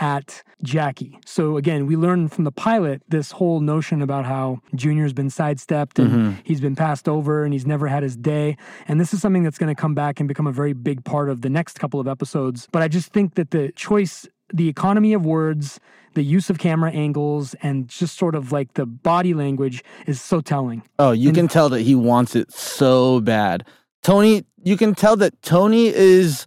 at 0.00 0.42
Jackie. 0.62 1.18
So 1.26 1.58
again, 1.58 1.84
we 1.86 1.94
learn 1.94 2.28
from 2.28 2.44
the 2.44 2.50
pilot 2.50 3.02
this 3.10 3.32
whole 3.32 3.60
notion 3.60 4.00
about 4.00 4.24
how 4.24 4.60
Junior's 4.74 5.12
been 5.12 5.28
sidestepped 5.28 5.98
and 5.98 6.10
Mm-hmm. 6.10 6.30
he's 6.44 6.62
been 6.62 6.74
passed 6.74 7.10
over 7.10 7.44
and 7.44 7.52
he's 7.52 7.66
never 7.66 7.88
had 7.88 8.02
his 8.02 8.16
day. 8.16 8.56
And 8.88 8.98
this 8.98 9.12
is 9.12 9.20
something 9.20 9.42
that's 9.42 9.58
going 9.58 9.74
to 9.76 9.78
come 9.78 9.94
back 9.94 10.18
and 10.18 10.26
become 10.26 10.46
a 10.46 10.52
very 10.52 10.72
big 10.72 11.04
part 11.04 11.28
of 11.28 11.42
the 11.42 11.50
next 11.50 11.78
couple 11.78 12.00
of 12.00 12.08
episodes. 12.08 12.68
But 12.72 12.80
I 12.80 12.88
just 12.88 13.12
think 13.12 13.34
that 13.34 13.50
the 13.50 13.70
choice, 13.76 14.26
the 14.52 14.68
economy 14.68 15.12
of 15.12 15.24
words, 15.24 15.80
the 16.14 16.22
use 16.22 16.50
of 16.50 16.58
camera 16.58 16.90
angles, 16.90 17.54
and 17.62 17.88
just 17.88 18.18
sort 18.18 18.34
of 18.34 18.52
like 18.52 18.74
the 18.74 18.86
body 18.86 19.34
language 19.34 19.82
is 20.06 20.20
so 20.20 20.40
telling. 20.40 20.82
Oh, 20.98 21.12
you 21.12 21.32
can 21.32 21.48
tell 21.48 21.68
that 21.70 21.80
he 21.80 21.94
wants 21.94 22.36
it 22.36 22.52
so 22.52 23.20
bad. 23.20 23.66
Tony, 24.02 24.44
you 24.62 24.76
can 24.76 24.94
tell 24.94 25.16
that 25.16 25.40
Tony 25.42 25.88
is 25.88 26.44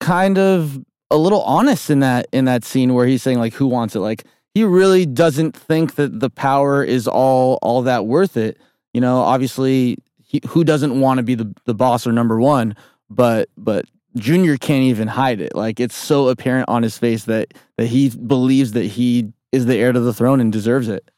kind 0.00 0.38
of 0.38 0.78
a 1.10 1.16
little 1.16 1.42
honest 1.42 1.90
in 1.90 2.00
that 2.00 2.26
in 2.32 2.44
that 2.44 2.64
scene 2.64 2.94
where 2.94 3.06
he's 3.06 3.22
saying 3.22 3.38
like 3.38 3.54
who 3.54 3.66
wants 3.66 3.96
it? 3.96 4.00
Like 4.00 4.24
he 4.54 4.64
really 4.64 5.06
doesn't 5.06 5.56
think 5.56 5.94
that 5.96 6.20
the 6.20 6.30
power 6.30 6.84
is 6.84 7.08
all 7.08 7.58
all 7.62 7.82
that 7.82 8.06
worth 8.06 8.36
it. 8.36 8.58
You 8.92 9.00
know, 9.00 9.18
obviously 9.18 9.98
he, 10.22 10.40
who 10.48 10.64
doesn't 10.64 11.00
want 11.00 11.18
to 11.18 11.22
be 11.22 11.34
the 11.34 11.52
the 11.64 11.74
boss 11.74 12.06
or 12.06 12.12
number 12.12 12.40
1, 12.40 12.76
but 13.08 13.48
but 13.56 13.86
Junior 14.16 14.56
can't 14.56 14.84
even 14.84 15.08
hide 15.08 15.40
it. 15.40 15.54
Like 15.54 15.80
it's 15.80 15.96
so 15.96 16.28
apparent 16.28 16.68
on 16.68 16.82
his 16.82 16.98
face 16.98 17.24
that 17.24 17.54
that 17.76 17.86
he 17.86 18.10
believes 18.10 18.72
that 18.72 18.84
he 18.84 19.32
is 19.52 19.66
the 19.66 19.76
heir 19.76 19.92
to 19.92 20.00
the 20.00 20.14
throne 20.14 20.40
and 20.40 20.52
deserves 20.52 20.88
it. 20.88 21.10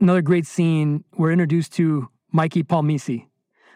another 0.00 0.22
great 0.22 0.46
scene, 0.46 1.04
we're 1.16 1.32
introduced 1.32 1.72
to 1.74 2.08
Mikey 2.32 2.62
Palmice. 2.62 3.26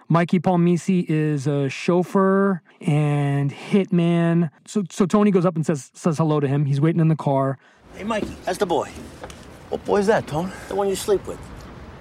Mikey 0.08 0.38
Palmice 0.38 1.04
is 1.08 1.46
a 1.48 1.68
chauffeur 1.68 2.62
and 2.80 3.52
hitman. 3.52 4.50
So, 4.66 4.84
so 4.90 5.04
Tony 5.06 5.30
goes 5.32 5.44
up 5.44 5.56
and 5.56 5.66
says 5.66 5.90
says 5.94 6.18
hello 6.18 6.40
to 6.40 6.46
him. 6.46 6.64
He's 6.64 6.80
waiting 6.80 7.00
in 7.00 7.08
the 7.08 7.16
car. 7.16 7.58
Hey, 7.94 8.04
Mikey, 8.04 8.36
that's 8.44 8.58
the 8.58 8.66
boy. 8.66 8.88
What 9.68 9.84
boy's 9.84 10.06
that, 10.06 10.26
Tony? 10.26 10.52
The 10.68 10.74
one 10.76 10.88
you 10.88 10.94
sleep 10.96 11.26
with. 11.26 11.40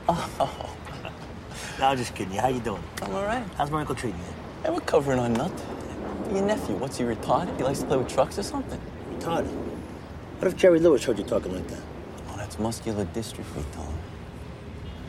Oh. 0.07 0.75
no, 1.79 1.87
I'm 1.87 1.97
just 1.97 2.13
kidding 2.13 2.33
you. 2.33 2.39
How 2.39 2.49
you 2.49 2.59
doing? 2.59 2.83
I'm 3.01 3.15
all 3.15 3.23
right. 3.23 3.43
How's 3.57 3.71
my 3.71 3.79
uncle 3.81 3.95
treating 3.95 4.19
you? 4.19 4.25
Hey, 4.63 4.69
we're 4.69 4.81
covering 4.81 5.19
our 5.19 5.29
nut. 5.29 5.51
Your 6.31 6.43
nephew, 6.43 6.75
what's 6.75 6.97
he 6.97 7.03
retarded? 7.03 7.55
He 7.57 7.63
likes 7.63 7.79
to 7.79 7.85
play 7.85 7.97
with 7.97 8.07
trucks 8.07 8.37
or 8.39 8.43
something? 8.43 8.79
Retarded. 9.17 9.51
What 10.39 10.47
if 10.47 10.57
Jerry 10.57 10.79
Lewis 10.79 11.03
heard 11.03 11.17
you 11.17 11.23
talking 11.23 11.53
like 11.53 11.67
that? 11.67 11.79
Oh, 12.29 12.35
that's 12.37 12.59
muscular 12.59 13.05
dystrophy, 13.05 13.63
Tone. 13.73 13.97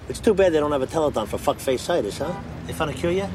It's 0.09 0.21
too 0.21 0.35
bad 0.35 0.53
they 0.53 0.61
don't 0.61 0.73
have 0.73 0.83
a 0.83 0.87
telethon 0.87 1.27
for 1.27 1.39
fuckface-itis, 1.39 2.19
huh? 2.19 2.33
They 2.67 2.73
found 2.73 2.91
a 2.91 2.95
cure 2.95 3.11
yet? 3.11 3.31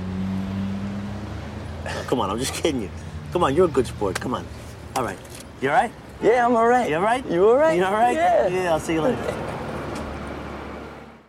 Oh, 1.86 2.06
come 2.08 2.20
on, 2.22 2.30
I'm 2.30 2.40
just 2.40 2.54
kidding 2.54 2.82
you. 2.84 2.90
Come 3.34 3.44
on, 3.44 3.56
you're 3.56 3.66
a 3.66 3.72
good 3.72 3.88
sport. 3.88 4.20
Come 4.20 4.36
on. 4.36 4.46
All 4.96 5.04
right. 5.04 5.18
You 5.62 5.70
all 5.70 5.76
right? 5.76 5.92
Yeah, 6.22 6.46
I'm 6.46 6.56
all 6.56 6.68
right. 6.68 6.90
You 6.90 6.96
all 6.96 7.02
right? 7.02 7.26
You 7.26 7.48
all 7.48 7.58
right? 7.58 7.78
You 7.78 7.84
all 7.84 7.94
right? 7.94 8.16
Yeah. 8.16 8.48
Yeah, 8.48 8.72
I'll 8.74 8.80
see 8.80 8.94
you 8.94 9.02
later. 9.02 9.48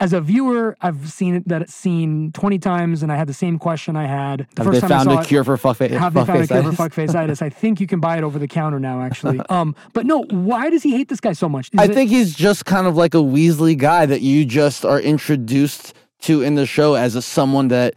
As 0.02 0.12
a 0.12 0.20
viewer, 0.20 0.76
I've 0.80 1.08
seen 1.10 1.36
it 1.36 1.46
that 1.48 1.70
scene 1.70 2.32
20 2.32 2.58
times 2.58 3.02
and 3.04 3.12
I 3.12 3.16
had 3.16 3.28
the 3.28 3.32
same 3.34 3.56
question 3.58 3.94
I 3.96 4.06
had 4.06 4.48
the 4.56 4.64
Have 4.64 4.66
first 4.66 4.72
they 4.72 4.80
time 4.80 4.88
found 4.88 5.08
I 5.08 5.12
a 5.12 5.16
saw 5.16 5.22
it. 5.22 5.26
cure 5.28 5.44
for 5.44 5.56
fuckface? 5.56 5.90
Have 5.90 6.14
they 6.14 6.24
found 6.24 6.42
a 6.42 6.46
cure 6.48 6.62
for 6.72 6.88
fuckface-itis? 6.88 7.40
I 7.40 7.48
think 7.48 7.80
you 7.80 7.86
can 7.86 8.00
buy 8.00 8.18
it 8.18 8.24
over 8.24 8.38
the 8.40 8.48
counter 8.48 8.80
now, 8.80 9.00
actually. 9.00 9.40
Um, 9.48 9.76
but 9.92 10.04
no, 10.06 10.24
why 10.30 10.70
does 10.70 10.82
he 10.82 10.90
hate 10.90 11.08
this 11.08 11.20
guy 11.20 11.32
so 11.34 11.48
much? 11.48 11.68
Is 11.72 11.78
I 11.78 11.84
it- 11.84 11.94
think 11.94 12.10
he's 12.10 12.34
just 12.34 12.64
kind 12.64 12.86
of 12.88 12.96
like 12.96 13.14
a 13.14 13.18
Weasley 13.18 13.76
guy 13.78 14.04
that 14.06 14.22
you 14.22 14.44
just 14.44 14.84
are 14.84 14.98
introduced 15.00 15.94
to 16.22 16.42
in 16.42 16.54
the 16.56 16.66
show 16.66 16.94
as 16.94 17.14
a 17.14 17.22
someone 17.22 17.68
that 17.68 17.94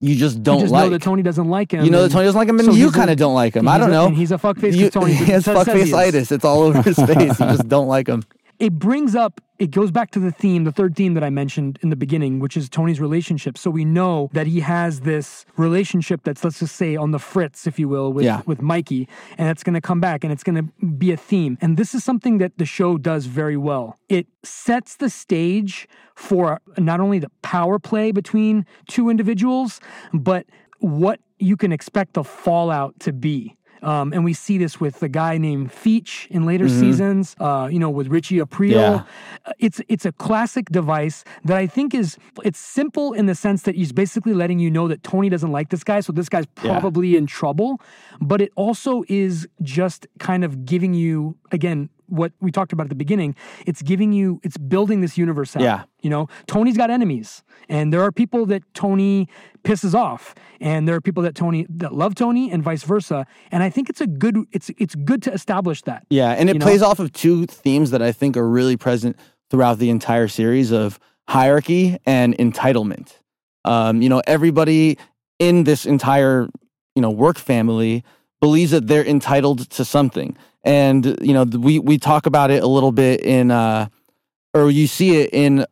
you 0.00 0.14
just 0.14 0.42
don't 0.42 0.60
just 0.60 0.72
like. 0.72 0.84
know 0.84 0.90
that 0.90 1.00
Tony 1.02 1.22
doesn't 1.22 1.48
like 1.48 1.72
him. 1.72 1.84
you 1.84 1.90
know 1.90 2.02
that 2.02 2.12
Tony 2.12 2.24
doesn't 2.26 2.38
like 2.38 2.48
him, 2.50 2.58
and 2.58 2.68
so 2.68 2.74
you 2.74 2.90
kind 2.90 3.08
of 3.10 3.16
don't 3.16 3.34
like 3.34 3.54
him. 3.56 3.66
I 3.66 3.78
don't 3.78 3.88
a- 3.88 3.92
know. 3.92 4.08
he's 4.10 4.30
a 4.30 4.36
fuckface 4.36 4.76
You- 4.76 4.90
Tony 4.90 5.14
he 5.14 5.24
has 5.32 5.44
says- 5.46 5.64
says 5.64 5.74
he 5.74 5.80
is. 5.82 5.88
fuckface-itis. 5.90 6.32
It's 6.32 6.44
all 6.44 6.60
over 6.62 6.82
his 6.82 6.96
face. 6.98 7.40
You 7.40 7.46
just 7.46 7.66
don't 7.68 7.86
like 7.88 8.06
him. 8.08 8.22
It 8.58 8.72
brings 8.74 9.14
up 9.14 9.40
it 9.58 9.70
goes 9.70 9.90
back 9.90 10.10
to 10.10 10.18
the 10.20 10.30
theme 10.30 10.64
the 10.64 10.72
third 10.72 10.94
theme 10.94 11.14
that 11.14 11.24
i 11.24 11.30
mentioned 11.30 11.78
in 11.82 11.88
the 11.90 11.96
beginning 11.96 12.38
which 12.40 12.56
is 12.56 12.68
tony's 12.68 13.00
relationship. 13.00 13.56
So 13.58 13.70
we 13.70 13.84
know 13.84 14.28
that 14.32 14.46
he 14.46 14.60
has 14.60 15.00
this 15.00 15.44
relationship 15.56 16.22
that's 16.24 16.44
let's 16.44 16.58
just 16.58 16.76
say 16.76 16.96
on 16.96 17.10
the 17.10 17.18
fritz 17.18 17.66
if 17.66 17.78
you 17.78 17.88
will 17.88 18.12
with, 18.12 18.24
Yeah. 18.24 18.42
with 18.46 18.60
mikey 18.60 19.08
and 19.38 19.48
it's 19.48 19.62
going 19.62 19.74
to 19.74 19.80
come 19.80 20.00
back 20.00 20.24
and 20.24 20.32
it's 20.32 20.42
going 20.42 20.56
to 20.56 20.86
be 20.86 21.10
a 21.12 21.16
theme. 21.16 21.58
And 21.60 21.76
this 21.76 21.94
is 21.94 22.04
something 22.04 22.38
that 22.38 22.58
the 22.58 22.66
show 22.66 22.98
does 22.98 23.26
very 23.26 23.56
well. 23.56 23.98
It 24.08 24.26
sets 24.42 24.96
the 24.96 25.10
stage 25.10 25.88
for 26.14 26.60
not 26.78 27.00
only 27.00 27.18
the 27.18 27.30
power 27.42 27.78
play 27.78 28.12
between 28.12 28.66
two 28.88 29.08
individuals 29.10 29.80
but 30.12 30.46
what 30.80 31.20
you 31.38 31.56
can 31.56 31.72
expect 31.72 32.14
the 32.14 32.24
fallout 32.24 32.98
to 33.00 33.12
be 33.12 33.56
um, 33.82 34.12
and 34.12 34.24
we 34.24 34.32
see 34.32 34.58
this 34.58 34.80
with 34.80 35.02
a 35.02 35.08
guy 35.08 35.38
named 35.38 35.70
Feech 35.70 36.26
in 36.30 36.44
later 36.46 36.68
seasons, 36.68 37.34
uh, 37.40 37.68
you 37.70 37.78
know, 37.78 37.90
with 37.90 38.08
Richie 38.08 38.38
Aprile. 38.38 38.70
Yeah. 38.70 39.02
Uh, 39.46 39.52
It's 39.58 39.80
it's 39.88 40.06
a 40.06 40.12
classic 40.12 40.66
device 40.70 41.24
that 41.44 41.56
I 41.56 41.66
think 41.68 41.94
is 41.94 42.16
it's 42.44 42.58
simple 42.58 43.12
in 43.12 43.26
the 43.26 43.34
sense 43.34 43.62
that 43.62 43.74
he's 43.74 43.92
basically 43.92 44.34
letting 44.34 44.58
you 44.58 44.70
know 44.70 44.88
that 44.88 45.02
Tony 45.02 45.28
doesn't 45.28 45.52
like 45.52 45.68
this 45.70 45.84
guy, 45.84 46.00
so 46.00 46.12
this 46.12 46.28
guy's 46.28 46.46
Yeah. 46.62 46.78
probably 46.80 47.16
in 47.16 47.26
trouble. 47.26 47.80
But 48.20 48.40
it 48.40 48.50
also 48.56 49.02
is 49.08 49.46
just 49.62 50.06
kind 50.18 50.44
of 50.44 50.64
giving 50.64 50.94
you 50.94 51.36
again 51.52 51.88
what 52.08 52.32
we 52.40 52.50
talked 52.50 52.72
about 52.72 52.84
at 52.84 52.88
the 52.88 52.96
beginning. 52.96 53.34
It's 53.66 53.82
giving 53.82 54.12
you 54.12 54.40
it's 54.42 54.56
building 54.56 55.00
this 55.00 55.16
universe 55.18 55.56
out. 55.56 55.62
Yeah. 55.62 55.84
You 56.02 56.10
know, 56.10 56.28
Tony's 56.46 56.76
got 56.76 56.90
enemies, 56.90 57.42
and 57.68 57.92
there 57.92 58.02
are 58.02 58.12
people 58.12 58.46
that 58.46 58.62
Tony 58.74 59.28
pisses 59.64 59.94
off, 59.94 60.34
and 60.60 60.86
there 60.86 60.94
are 60.94 61.00
people 61.00 61.22
that 61.24 61.34
Tony 61.34 61.66
that 61.68 61.92
love 61.94 62.14
Tony, 62.14 62.50
and 62.50 62.62
vice 62.62 62.84
versa. 62.84 63.26
And 63.50 63.62
I 63.62 63.70
think 63.70 63.90
it's 63.90 64.00
a 64.00 64.06
good 64.06 64.44
it's 64.52 64.70
it's 64.78 64.94
good 64.94 65.22
to 65.22 65.32
establish 65.32 65.82
that. 65.82 66.06
Yeah, 66.10 66.30
and 66.30 66.48
it 66.48 66.54
You 66.54 66.58
know? 66.60 66.64
plays 66.66 66.82
off 66.82 66.98
of 66.98 67.12
two 67.12 67.46
themes 67.46 67.90
that 67.90 68.02
I 68.02 68.12
think 68.12 68.36
are 68.36 68.48
really 68.48 68.76
present 68.76 69.16
throughout 69.50 69.78
the 69.78 69.90
entire 69.90 70.28
series 70.28 70.72
of 70.72 70.98
hierarchy 71.28 71.98
and 72.06 72.36
entitlement. 72.38 73.18
Um, 73.64 74.00
you 74.00 74.08
know, 74.08 74.22
everybody 74.26 74.96
in 75.38 75.64
this 75.64 75.86
entire, 75.86 76.48
you 76.94 77.02
know, 77.02 77.10
work 77.10 77.36
family 77.36 78.04
believes 78.40 78.70
that 78.70 78.86
they're 78.86 79.04
entitled 79.04 79.68
to 79.70 79.84
something. 79.84 80.36
And, 80.66 81.16
you 81.22 81.32
know, 81.32 81.44
we 81.44 81.78
we 81.78 81.96
talk 81.96 82.26
about 82.26 82.50
it 82.50 82.62
a 82.62 82.66
little 82.66 82.92
bit 82.92 83.20
in 83.22 83.50
uh 83.50 83.86
or 84.52 84.70
you 84.70 84.86
see 84.88 85.16
it 85.22 85.30
in 85.32 85.64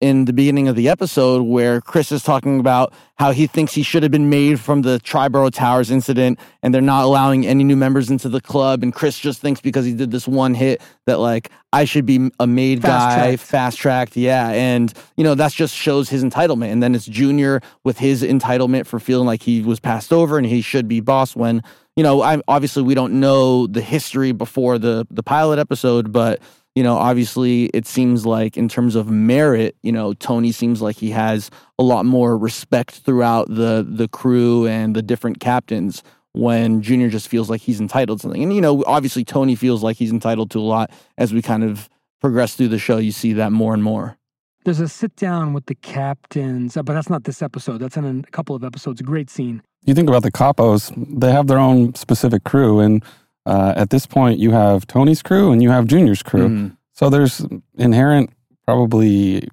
in 0.00 0.26
the 0.26 0.34
beginning 0.34 0.68
of 0.68 0.76
the 0.76 0.86
episode 0.90 1.44
where 1.44 1.80
Chris 1.80 2.12
is 2.12 2.22
talking 2.22 2.60
about 2.60 2.92
how 3.14 3.32
he 3.32 3.46
thinks 3.46 3.72
he 3.72 3.82
should 3.82 4.02
have 4.02 4.12
been 4.12 4.28
made 4.28 4.60
from 4.60 4.82
the 4.82 5.00
Triborough 5.02 5.50
Towers 5.50 5.90
incident 5.90 6.38
and 6.62 6.74
they're 6.74 6.82
not 6.82 7.04
allowing 7.04 7.46
any 7.46 7.64
new 7.64 7.76
members 7.76 8.10
into 8.10 8.28
the 8.28 8.40
club. 8.40 8.82
And 8.82 8.92
Chris 8.92 9.18
just 9.18 9.40
thinks 9.40 9.62
because 9.62 9.86
he 9.86 9.94
did 9.94 10.10
this 10.10 10.28
one 10.28 10.52
hit 10.52 10.82
that 11.06 11.20
like 11.20 11.50
I 11.72 11.86
should 11.86 12.04
be 12.04 12.30
a 12.38 12.46
made 12.46 12.82
guy, 12.82 13.36
Fast-tracked. 13.36 13.40
fast 13.42 13.78
tracked. 13.78 14.16
Yeah. 14.16 14.50
And, 14.50 14.92
you 15.16 15.24
know, 15.24 15.34
that's 15.34 15.54
just 15.54 15.74
shows 15.74 16.10
his 16.10 16.22
entitlement. 16.22 16.70
And 16.70 16.82
then 16.82 16.94
it's 16.94 17.06
Junior 17.06 17.62
with 17.82 17.98
his 17.98 18.22
entitlement 18.22 18.86
for 18.86 19.00
feeling 19.00 19.26
like 19.26 19.42
he 19.42 19.62
was 19.62 19.80
passed 19.80 20.12
over 20.12 20.36
and 20.36 20.46
he 20.46 20.60
should 20.60 20.86
be 20.86 21.00
boss 21.00 21.34
when, 21.34 21.62
you 21.96 22.02
know, 22.02 22.22
I 22.22 22.40
obviously 22.48 22.82
we 22.82 22.94
don't 22.94 23.20
know 23.20 23.66
the 23.66 23.80
history 23.80 24.32
before 24.32 24.78
the 24.78 25.06
the 25.10 25.22
pilot 25.22 25.58
episode, 25.58 26.12
but 26.12 26.40
you 26.74 26.82
know, 26.82 26.96
obviously 26.96 27.66
it 27.66 27.86
seems 27.86 28.26
like 28.26 28.56
in 28.56 28.68
terms 28.68 28.96
of 28.96 29.08
merit, 29.08 29.76
you 29.82 29.92
know, 29.92 30.12
Tony 30.14 30.50
seems 30.50 30.82
like 30.82 30.96
he 30.96 31.10
has 31.10 31.50
a 31.78 31.84
lot 31.84 32.04
more 32.04 32.36
respect 32.36 32.96
throughout 32.96 33.48
the 33.48 33.86
the 33.88 34.08
crew 34.08 34.66
and 34.66 34.96
the 34.96 35.02
different 35.02 35.38
captains 35.40 36.02
when 36.32 36.82
Junior 36.82 37.08
just 37.08 37.28
feels 37.28 37.48
like 37.48 37.60
he's 37.60 37.80
entitled 37.80 38.18
to 38.18 38.22
something. 38.22 38.42
And 38.42 38.52
you 38.52 38.60
know, 38.60 38.82
obviously 38.86 39.24
Tony 39.24 39.54
feels 39.54 39.82
like 39.82 39.96
he's 39.96 40.10
entitled 40.10 40.50
to 40.52 40.58
a 40.58 40.60
lot 40.60 40.90
as 41.16 41.32
we 41.32 41.42
kind 41.42 41.62
of 41.62 41.88
progress 42.20 42.54
through 42.54 42.68
the 42.68 42.78
show. 42.78 42.98
You 42.98 43.12
see 43.12 43.34
that 43.34 43.52
more 43.52 43.72
and 43.72 43.82
more. 43.82 44.16
There's 44.64 44.80
a 44.80 44.88
sit 44.88 45.14
down 45.14 45.52
with 45.52 45.66
the 45.66 45.74
captains, 45.74 46.74
but 46.74 46.86
that's 46.86 47.10
not 47.10 47.24
this 47.24 47.42
episode. 47.42 47.78
That's 47.78 47.96
in 47.98 48.24
a 48.26 48.30
couple 48.30 48.56
of 48.56 48.64
episodes. 48.64 49.00
A 49.00 49.04
great 49.04 49.30
scene. 49.30 49.62
You 49.84 49.94
think 49.94 50.08
about 50.08 50.22
the 50.22 50.32
capos; 50.32 50.92
they 51.20 51.30
have 51.32 51.46
their 51.46 51.58
own 51.58 51.94
specific 51.94 52.44
crew, 52.44 52.80
and 52.80 53.02
uh, 53.46 53.74
at 53.76 53.90
this 53.90 54.06
point, 54.06 54.38
you 54.38 54.50
have 54.52 54.86
Tony's 54.86 55.22
crew 55.22 55.52
and 55.52 55.62
you 55.62 55.70
have 55.70 55.86
Junior's 55.86 56.22
crew. 56.22 56.48
Mhm. 56.48 56.76
So 56.94 57.10
there's 57.10 57.44
inherent 57.76 58.30
probably 58.66 59.46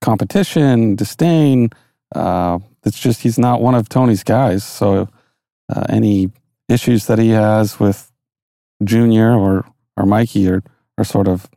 competition, 0.00 0.96
disdain. 0.96 1.70
Uh, 2.14 2.58
it's 2.84 2.98
just 2.98 3.22
he's 3.22 3.38
not 3.38 3.60
one 3.60 3.74
of 3.74 3.88
Tony's 3.88 4.24
guys. 4.24 4.64
So 4.64 5.08
uh, 5.74 5.84
any 5.88 6.30
issues 6.68 7.06
that 7.06 7.18
he 7.18 7.30
has 7.30 7.78
with 7.78 8.10
Junior 8.82 9.32
or 9.36 9.64
or 9.96 10.06
Mikey 10.06 10.48
are 10.48 10.62
are 10.98 11.04
sort 11.04 11.28
of 11.28 11.48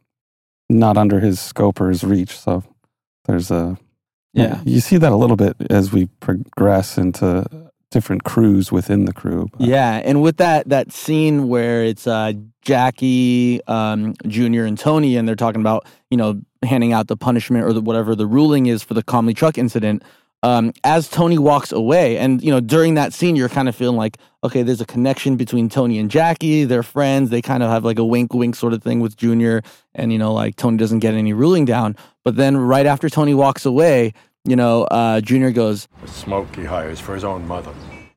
not 0.69 0.97
under 0.97 1.19
his 1.19 1.39
scope 1.39 1.79
or 1.81 1.89
his 1.89 2.03
reach. 2.03 2.37
So 2.37 2.63
there's 3.25 3.49
a 3.51 3.77
Yeah. 4.33 4.61
You 4.65 4.79
see 4.81 4.97
that 4.97 5.11
a 5.11 5.15
little 5.15 5.35
bit 5.37 5.55
as 5.69 5.91
we 5.91 6.07
progress 6.19 6.97
into 6.97 7.45
different 7.91 8.23
crews 8.23 8.71
within 8.71 9.05
the 9.05 9.13
crew. 9.13 9.49
Yeah, 9.57 10.01
and 10.03 10.21
with 10.21 10.37
that 10.37 10.69
that 10.69 10.91
scene 10.91 11.47
where 11.47 11.83
it's 11.83 12.07
uh, 12.07 12.33
Jackie, 12.61 13.61
um, 13.67 14.13
Junior, 14.27 14.65
and 14.65 14.77
Tony, 14.77 15.15
and 15.17 15.27
they're 15.27 15.35
talking 15.35 15.61
about 15.61 15.85
you 16.09 16.17
know 16.17 16.41
handing 16.63 16.93
out 16.93 17.07
the 17.07 17.17
punishment 17.17 17.65
or 17.65 17.73
the, 17.73 17.81
whatever 17.81 18.15
the 18.15 18.27
ruling 18.27 18.65
is 18.65 18.83
for 18.83 18.93
the 18.93 19.03
Comley 19.03 19.35
truck 19.35 19.57
incident. 19.57 20.03
Um, 20.43 20.71
as 20.83 21.09
Tony 21.09 21.39
walks 21.39 21.71
away, 21.71 22.17
and 22.17 22.43
you 22.43 22.51
know 22.51 22.59
during 22.59 22.93
that 22.93 23.13
scene, 23.13 23.35
you're 23.35 23.49
kind 23.49 23.67
of 23.67 23.75
feeling 23.75 23.97
like, 23.97 24.17
okay, 24.43 24.61
there's 24.61 24.81
a 24.81 24.85
connection 24.85 25.35
between 25.35 25.67
Tony 25.67 25.97
and 25.97 26.11
Jackie. 26.11 26.63
They're 26.63 26.83
friends. 26.83 27.31
They 27.31 27.41
kind 27.41 27.63
of 27.63 27.69
have 27.71 27.83
like 27.83 27.97
a 27.97 28.05
wink, 28.05 28.33
wink 28.33 28.55
sort 28.55 28.73
of 28.73 28.83
thing 28.83 28.99
with 28.99 29.17
Junior, 29.17 29.63
and 29.95 30.11
you 30.11 30.19
know 30.19 30.33
like 30.33 30.55
Tony 30.55 30.77
doesn't 30.77 30.99
get 30.99 31.15
any 31.15 31.33
ruling 31.33 31.65
down. 31.65 31.95
But 32.23 32.35
then 32.35 32.57
right 32.57 32.85
after 32.85 33.09
Tony 33.09 33.33
walks 33.33 33.65
away, 33.65 34.13
you 34.47 34.55
know, 34.55 34.83
uh, 34.85 35.21
Junior 35.21 35.51
goes, 35.51 35.87
The 36.01 36.07
smoke 36.07 36.55
he 36.55 36.63
hires 36.65 36.99
for 36.99 37.13
his 37.13 37.23
own 37.23 37.47
mother. 37.47 37.71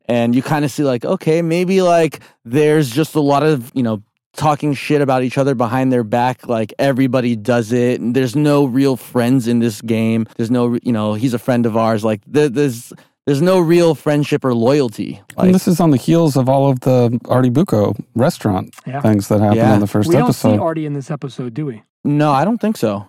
and 0.06 0.34
you 0.34 0.42
kind 0.42 0.64
of 0.64 0.70
see 0.70 0.82
like 0.82 1.04
okay 1.04 1.42
maybe 1.42 1.82
like 1.82 2.20
there's 2.44 2.90
just 2.90 3.14
a 3.14 3.20
lot 3.20 3.42
of 3.42 3.70
you 3.74 3.82
know 3.82 4.02
talking 4.34 4.74
shit 4.74 5.00
about 5.02 5.22
each 5.22 5.36
other 5.38 5.54
behind 5.54 5.92
their 5.92 6.04
back 6.04 6.46
like 6.48 6.72
everybody 6.78 7.36
does 7.36 7.70
it 7.72 8.00
and 8.00 8.14
there's 8.16 8.34
no 8.36 8.64
real 8.64 8.96
friends 8.96 9.46
in 9.46 9.58
this 9.60 9.80
game 9.82 10.24
there's 10.36 10.50
no 10.50 10.78
you 10.82 10.92
know 10.92 11.14
he's 11.14 11.34
a 11.34 11.38
friend 11.38 11.66
of 11.66 11.76
ours 11.76 12.02
like 12.04 12.20
there's 12.26 12.92
there's 13.26 13.42
no 13.42 13.58
real 13.60 13.94
friendship 13.94 14.44
or 14.44 14.54
loyalty 14.54 15.20
like 15.36 15.46
and 15.46 15.54
this 15.54 15.68
is 15.68 15.78
on 15.80 15.90
the 15.90 15.96
heels 15.96 16.36
of 16.36 16.48
all 16.48 16.70
of 16.70 16.80
the 16.80 17.18
Artie 17.28 17.50
Bucco 17.50 17.94
restaurant 18.14 18.74
Yeah. 18.86 19.00
things 19.02 19.28
that 19.28 19.40
happened 19.40 19.56
Yeah. 19.58 19.74
in 19.74 19.80
the 19.80 19.86
first 19.86 20.08
we 20.08 20.14
don't 20.14 20.24
episode. 20.24 20.54
see 20.54 20.58
Artie 20.58 20.86
in 20.86 20.94
this 20.94 21.10
episode, 21.10 21.52
do 21.54 21.66
we? 21.66 21.82
no 22.04 22.32
i 22.32 22.44
don't 22.44 22.58
think 22.60 22.76
so 22.76 23.06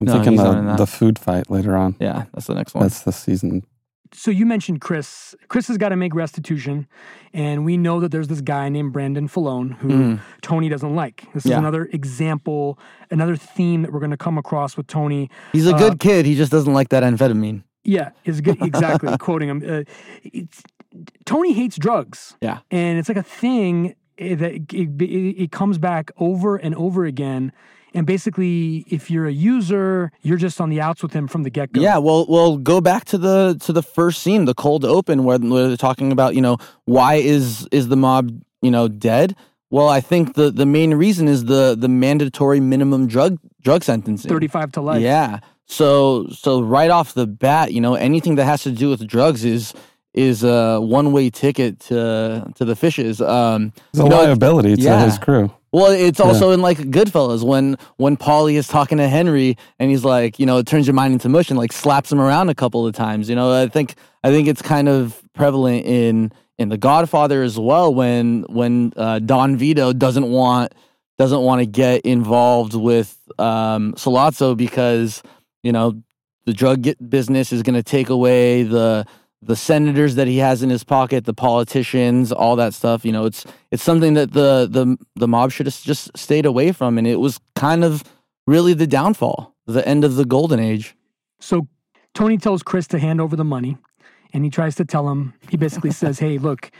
I'm 0.00 0.06
No, 0.06 0.12
thinking 0.14 0.32
he's 0.34 0.42
the, 0.42 0.74
the 0.76 0.86
food 0.86 1.18
fight 1.18 1.50
later 1.50 1.76
on. 1.76 1.96
yeah 2.00 2.24
that's 2.32 2.46
the 2.46 2.54
next 2.54 2.74
one 2.74 2.84
That's 2.84 3.02
the 3.02 3.12
season. 3.12 3.64
So 4.14 4.30
you 4.30 4.46
mentioned 4.46 4.80
Chris. 4.80 5.34
Chris 5.48 5.68
has 5.68 5.76
got 5.76 5.90
to 5.90 5.96
make 5.96 6.14
restitution, 6.14 6.86
and 7.34 7.66
we 7.66 7.76
know 7.76 8.00
that 8.00 8.10
there's 8.10 8.28
this 8.28 8.40
guy 8.40 8.70
named 8.70 8.90
Brendan 8.90 9.28
Filone 9.28 9.72
who 9.72 10.18
Tony 10.40 10.70
doesn't 10.70 10.94
like. 10.94 11.26
This 11.34 11.44
is 11.44 11.52
Mm. 11.52 11.58
Another 11.58 11.84
example, 11.92 12.78
another 13.10 13.36
theme 13.36 13.82
that 13.82 13.92
we're 13.92 13.98
going 14.00 14.10
to 14.10 14.16
come 14.16 14.38
across 14.38 14.78
with 14.78 14.86
Tony. 14.86 15.28
he's 15.52 15.66
a 15.66 15.74
uh, 15.74 15.78
good 15.78 16.00
kid 16.00 16.24
he 16.24 16.34
just 16.36 16.50
doesn't 16.50 16.72
like 16.72 16.88
that 16.88 17.02
amphetamine 17.02 17.64
Yeah, 17.84 18.12
is 18.24 18.40
good. 18.40 18.62
Exactly, 18.62 19.14
quoting 19.18 19.50
him. 19.50 19.62
Uh, 19.68 19.82
it's, 20.24 20.62
Tony 21.26 21.52
hates 21.52 21.76
drugs. 21.76 22.34
Yeah. 22.40 22.60
and 22.70 22.98
it's 22.98 23.10
like 23.10 23.18
a 23.18 23.22
thing 23.22 23.94
eh, 24.16 24.34
that 24.36 24.52
it, 24.54 24.72
it, 25.02 25.42
it 25.44 25.52
comes 25.52 25.76
back 25.76 26.10
over 26.16 26.56
and 26.56 26.74
over 26.76 27.04
again. 27.04 27.52
And 27.94 28.06
basically, 28.06 28.84
if 28.88 29.10
you're 29.10 29.26
a 29.26 29.32
user, 29.32 30.12
you're 30.22 30.36
just 30.36 30.60
on 30.60 30.68
the 30.70 30.80
outs 30.80 31.02
with 31.02 31.12
him 31.12 31.28
from 31.28 31.42
the 31.42 31.50
get 31.50 31.72
go. 31.72 31.80
Yeah, 31.80 31.98
well, 31.98 32.26
well, 32.28 32.56
go 32.56 32.80
back 32.80 33.04
to 33.06 33.18
the 33.18 33.58
to 33.60 33.72
the 33.72 33.82
first 33.82 34.22
scene, 34.22 34.44
the 34.44 34.54
cold 34.54 34.84
open, 34.84 35.24
where, 35.24 35.38
where 35.38 35.68
they're 35.68 35.76
talking 35.76 36.12
about, 36.12 36.34
you 36.34 36.40
know, 36.40 36.58
why 36.84 37.14
is 37.14 37.66
is 37.72 37.88
the 37.88 37.96
mob, 37.96 38.30
you 38.62 38.70
know, 38.70 38.88
dead? 38.88 39.36
Well, 39.70 39.88
I 39.88 40.00
think 40.00 40.34
the 40.34 40.50
the 40.50 40.66
main 40.66 40.94
reason 40.94 41.28
is 41.28 41.44
the 41.44 41.76
the 41.78 41.88
mandatory 41.88 42.60
minimum 42.60 43.06
drug 43.06 43.38
drug 43.60 43.84
sentencing. 43.84 44.28
35 44.28 44.72
to 44.72 44.80
life. 44.80 45.02
Yeah. 45.02 45.40
So 45.66 46.26
so 46.28 46.62
right 46.62 46.90
off 46.90 47.14
the 47.14 47.26
bat, 47.26 47.72
you 47.72 47.80
know, 47.80 47.94
anything 47.94 48.36
that 48.36 48.44
has 48.44 48.62
to 48.62 48.70
do 48.70 48.88
with 48.88 49.06
drugs 49.06 49.44
is 49.44 49.74
is 50.14 50.42
a 50.42 50.80
one 50.80 51.12
way 51.12 51.28
ticket 51.30 51.80
to 51.80 52.50
to 52.54 52.64
the 52.64 52.74
fishes. 52.74 53.20
Um, 53.20 53.72
It's 53.92 54.00
a 54.00 54.08
know, 54.08 54.16
liability 54.16 54.76
to 54.76 54.82
yeah. 54.82 55.04
his 55.04 55.18
crew. 55.18 55.50
Well, 55.70 55.90
it's 55.92 56.20
also 56.20 56.50
in 56.52 56.62
like 56.62 56.78
Goodfellas 56.78 57.44
when 57.44 57.76
when 57.96 58.16
Paulie 58.16 58.54
is 58.54 58.68
talking 58.68 58.98
to 58.98 59.08
Henry 59.08 59.56
and 59.78 59.90
he's 59.90 60.04
like, 60.04 60.38
you 60.38 60.46
know, 60.46 60.58
it 60.58 60.66
turns 60.66 60.86
your 60.86 60.94
mind 60.94 61.12
into 61.12 61.28
mush 61.28 61.50
and 61.50 61.58
like 61.58 61.72
slaps 61.72 62.10
him 62.10 62.20
around 62.20 62.48
a 62.48 62.54
couple 62.54 62.86
of 62.86 62.94
times. 62.94 63.28
You 63.28 63.36
know, 63.36 63.52
I 63.52 63.68
think 63.68 63.94
I 64.24 64.30
think 64.30 64.48
it's 64.48 64.62
kind 64.62 64.88
of 64.88 65.20
prevalent 65.34 65.84
in 65.84 66.32
in 66.58 66.70
The 66.70 66.78
Godfather 66.78 67.42
as 67.42 67.58
well 67.58 67.94
when 67.94 68.44
when 68.48 68.92
uh, 68.96 69.18
Don 69.18 69.56
Vito 69.56 69.92
doesn't 69.92 70.28
want 70.30 70.74
doesn't 71.18 71.42
want 71.42 71.60
to 71.60 71.66
get 71.66 72.02
involved 72.02 72.74
with 72.74 73.16
um, 73.38 73.92
Sollozzo 73.94 74.56
because 74.56 75.22
you 75.62 75.72
know 75.72 76.02
the 76.46 76.54
drug 76.54 76.82
get 76.82 77.10
business 77.10 77.52
is 77.52 77.62
going 77.62 77.74
to 77.74 77.82
take 77.82 78.08
away 78.08 78.62
the 78.62 79.06
the 79.40 79.56
senators 79.56 80.16
that 80.16 80.26
he 80.26 80.38
has 80.38 80.62
in 80.62 80.70
his 80.70 80.84
pocket, 80.84 81.24
the 81.24 81.34
politicians, 81.34 82.32
all 82.32 82.56
that 82.56 82.74
stuff. 82.74 83.04
You 83.04 83.12
know, 83.12 83.24
it's 83.24 83.44
it's 83.70 83.82
something 83.82 84.14
that 84.14 84.32
the 84.32 84.68
the 84.70 84.96
the 85.14 85.28
mob 85.28 85.52
should 85.52 85.66
have 85.66 85.80
just 85.80 86.16
stayed 86.16 86.46
away 86.46 86.72
from, 86.72 86.98
and 86.98 87.06
it 87.06 87.20
was 87.20 87.38
kind 87.54 87.84
of 87.84 88.02
really 88.46 88.74
the 88.74 88.86
downfall, 88.86 89.54
the 89.66 89.86
end 89.86 90.04
of 90.04 90.16
the 90.16 90.24
golden 90.24 90.58
age. 90.58 90.96
So 91.40 91.68
Tony 92.14 92.36
tells 92.36 92.62
Chris 92.62 92.86
to 92.88 92.98
hand 92.98 93.20
over 93.20 93.36
the 93.36 93.44
money, 93.44 93.76
and 94.32 94.44
he 94.44 94.50
tries 94.50 94.74
to 94.76 94.84
tell 94.84 95.08
him. 95.08 95.34
He 95.48 95.56
basically 95.56 95.90
says, 96.02 96.18
"Hey, 96.18 96.38
look, 96.38 96.70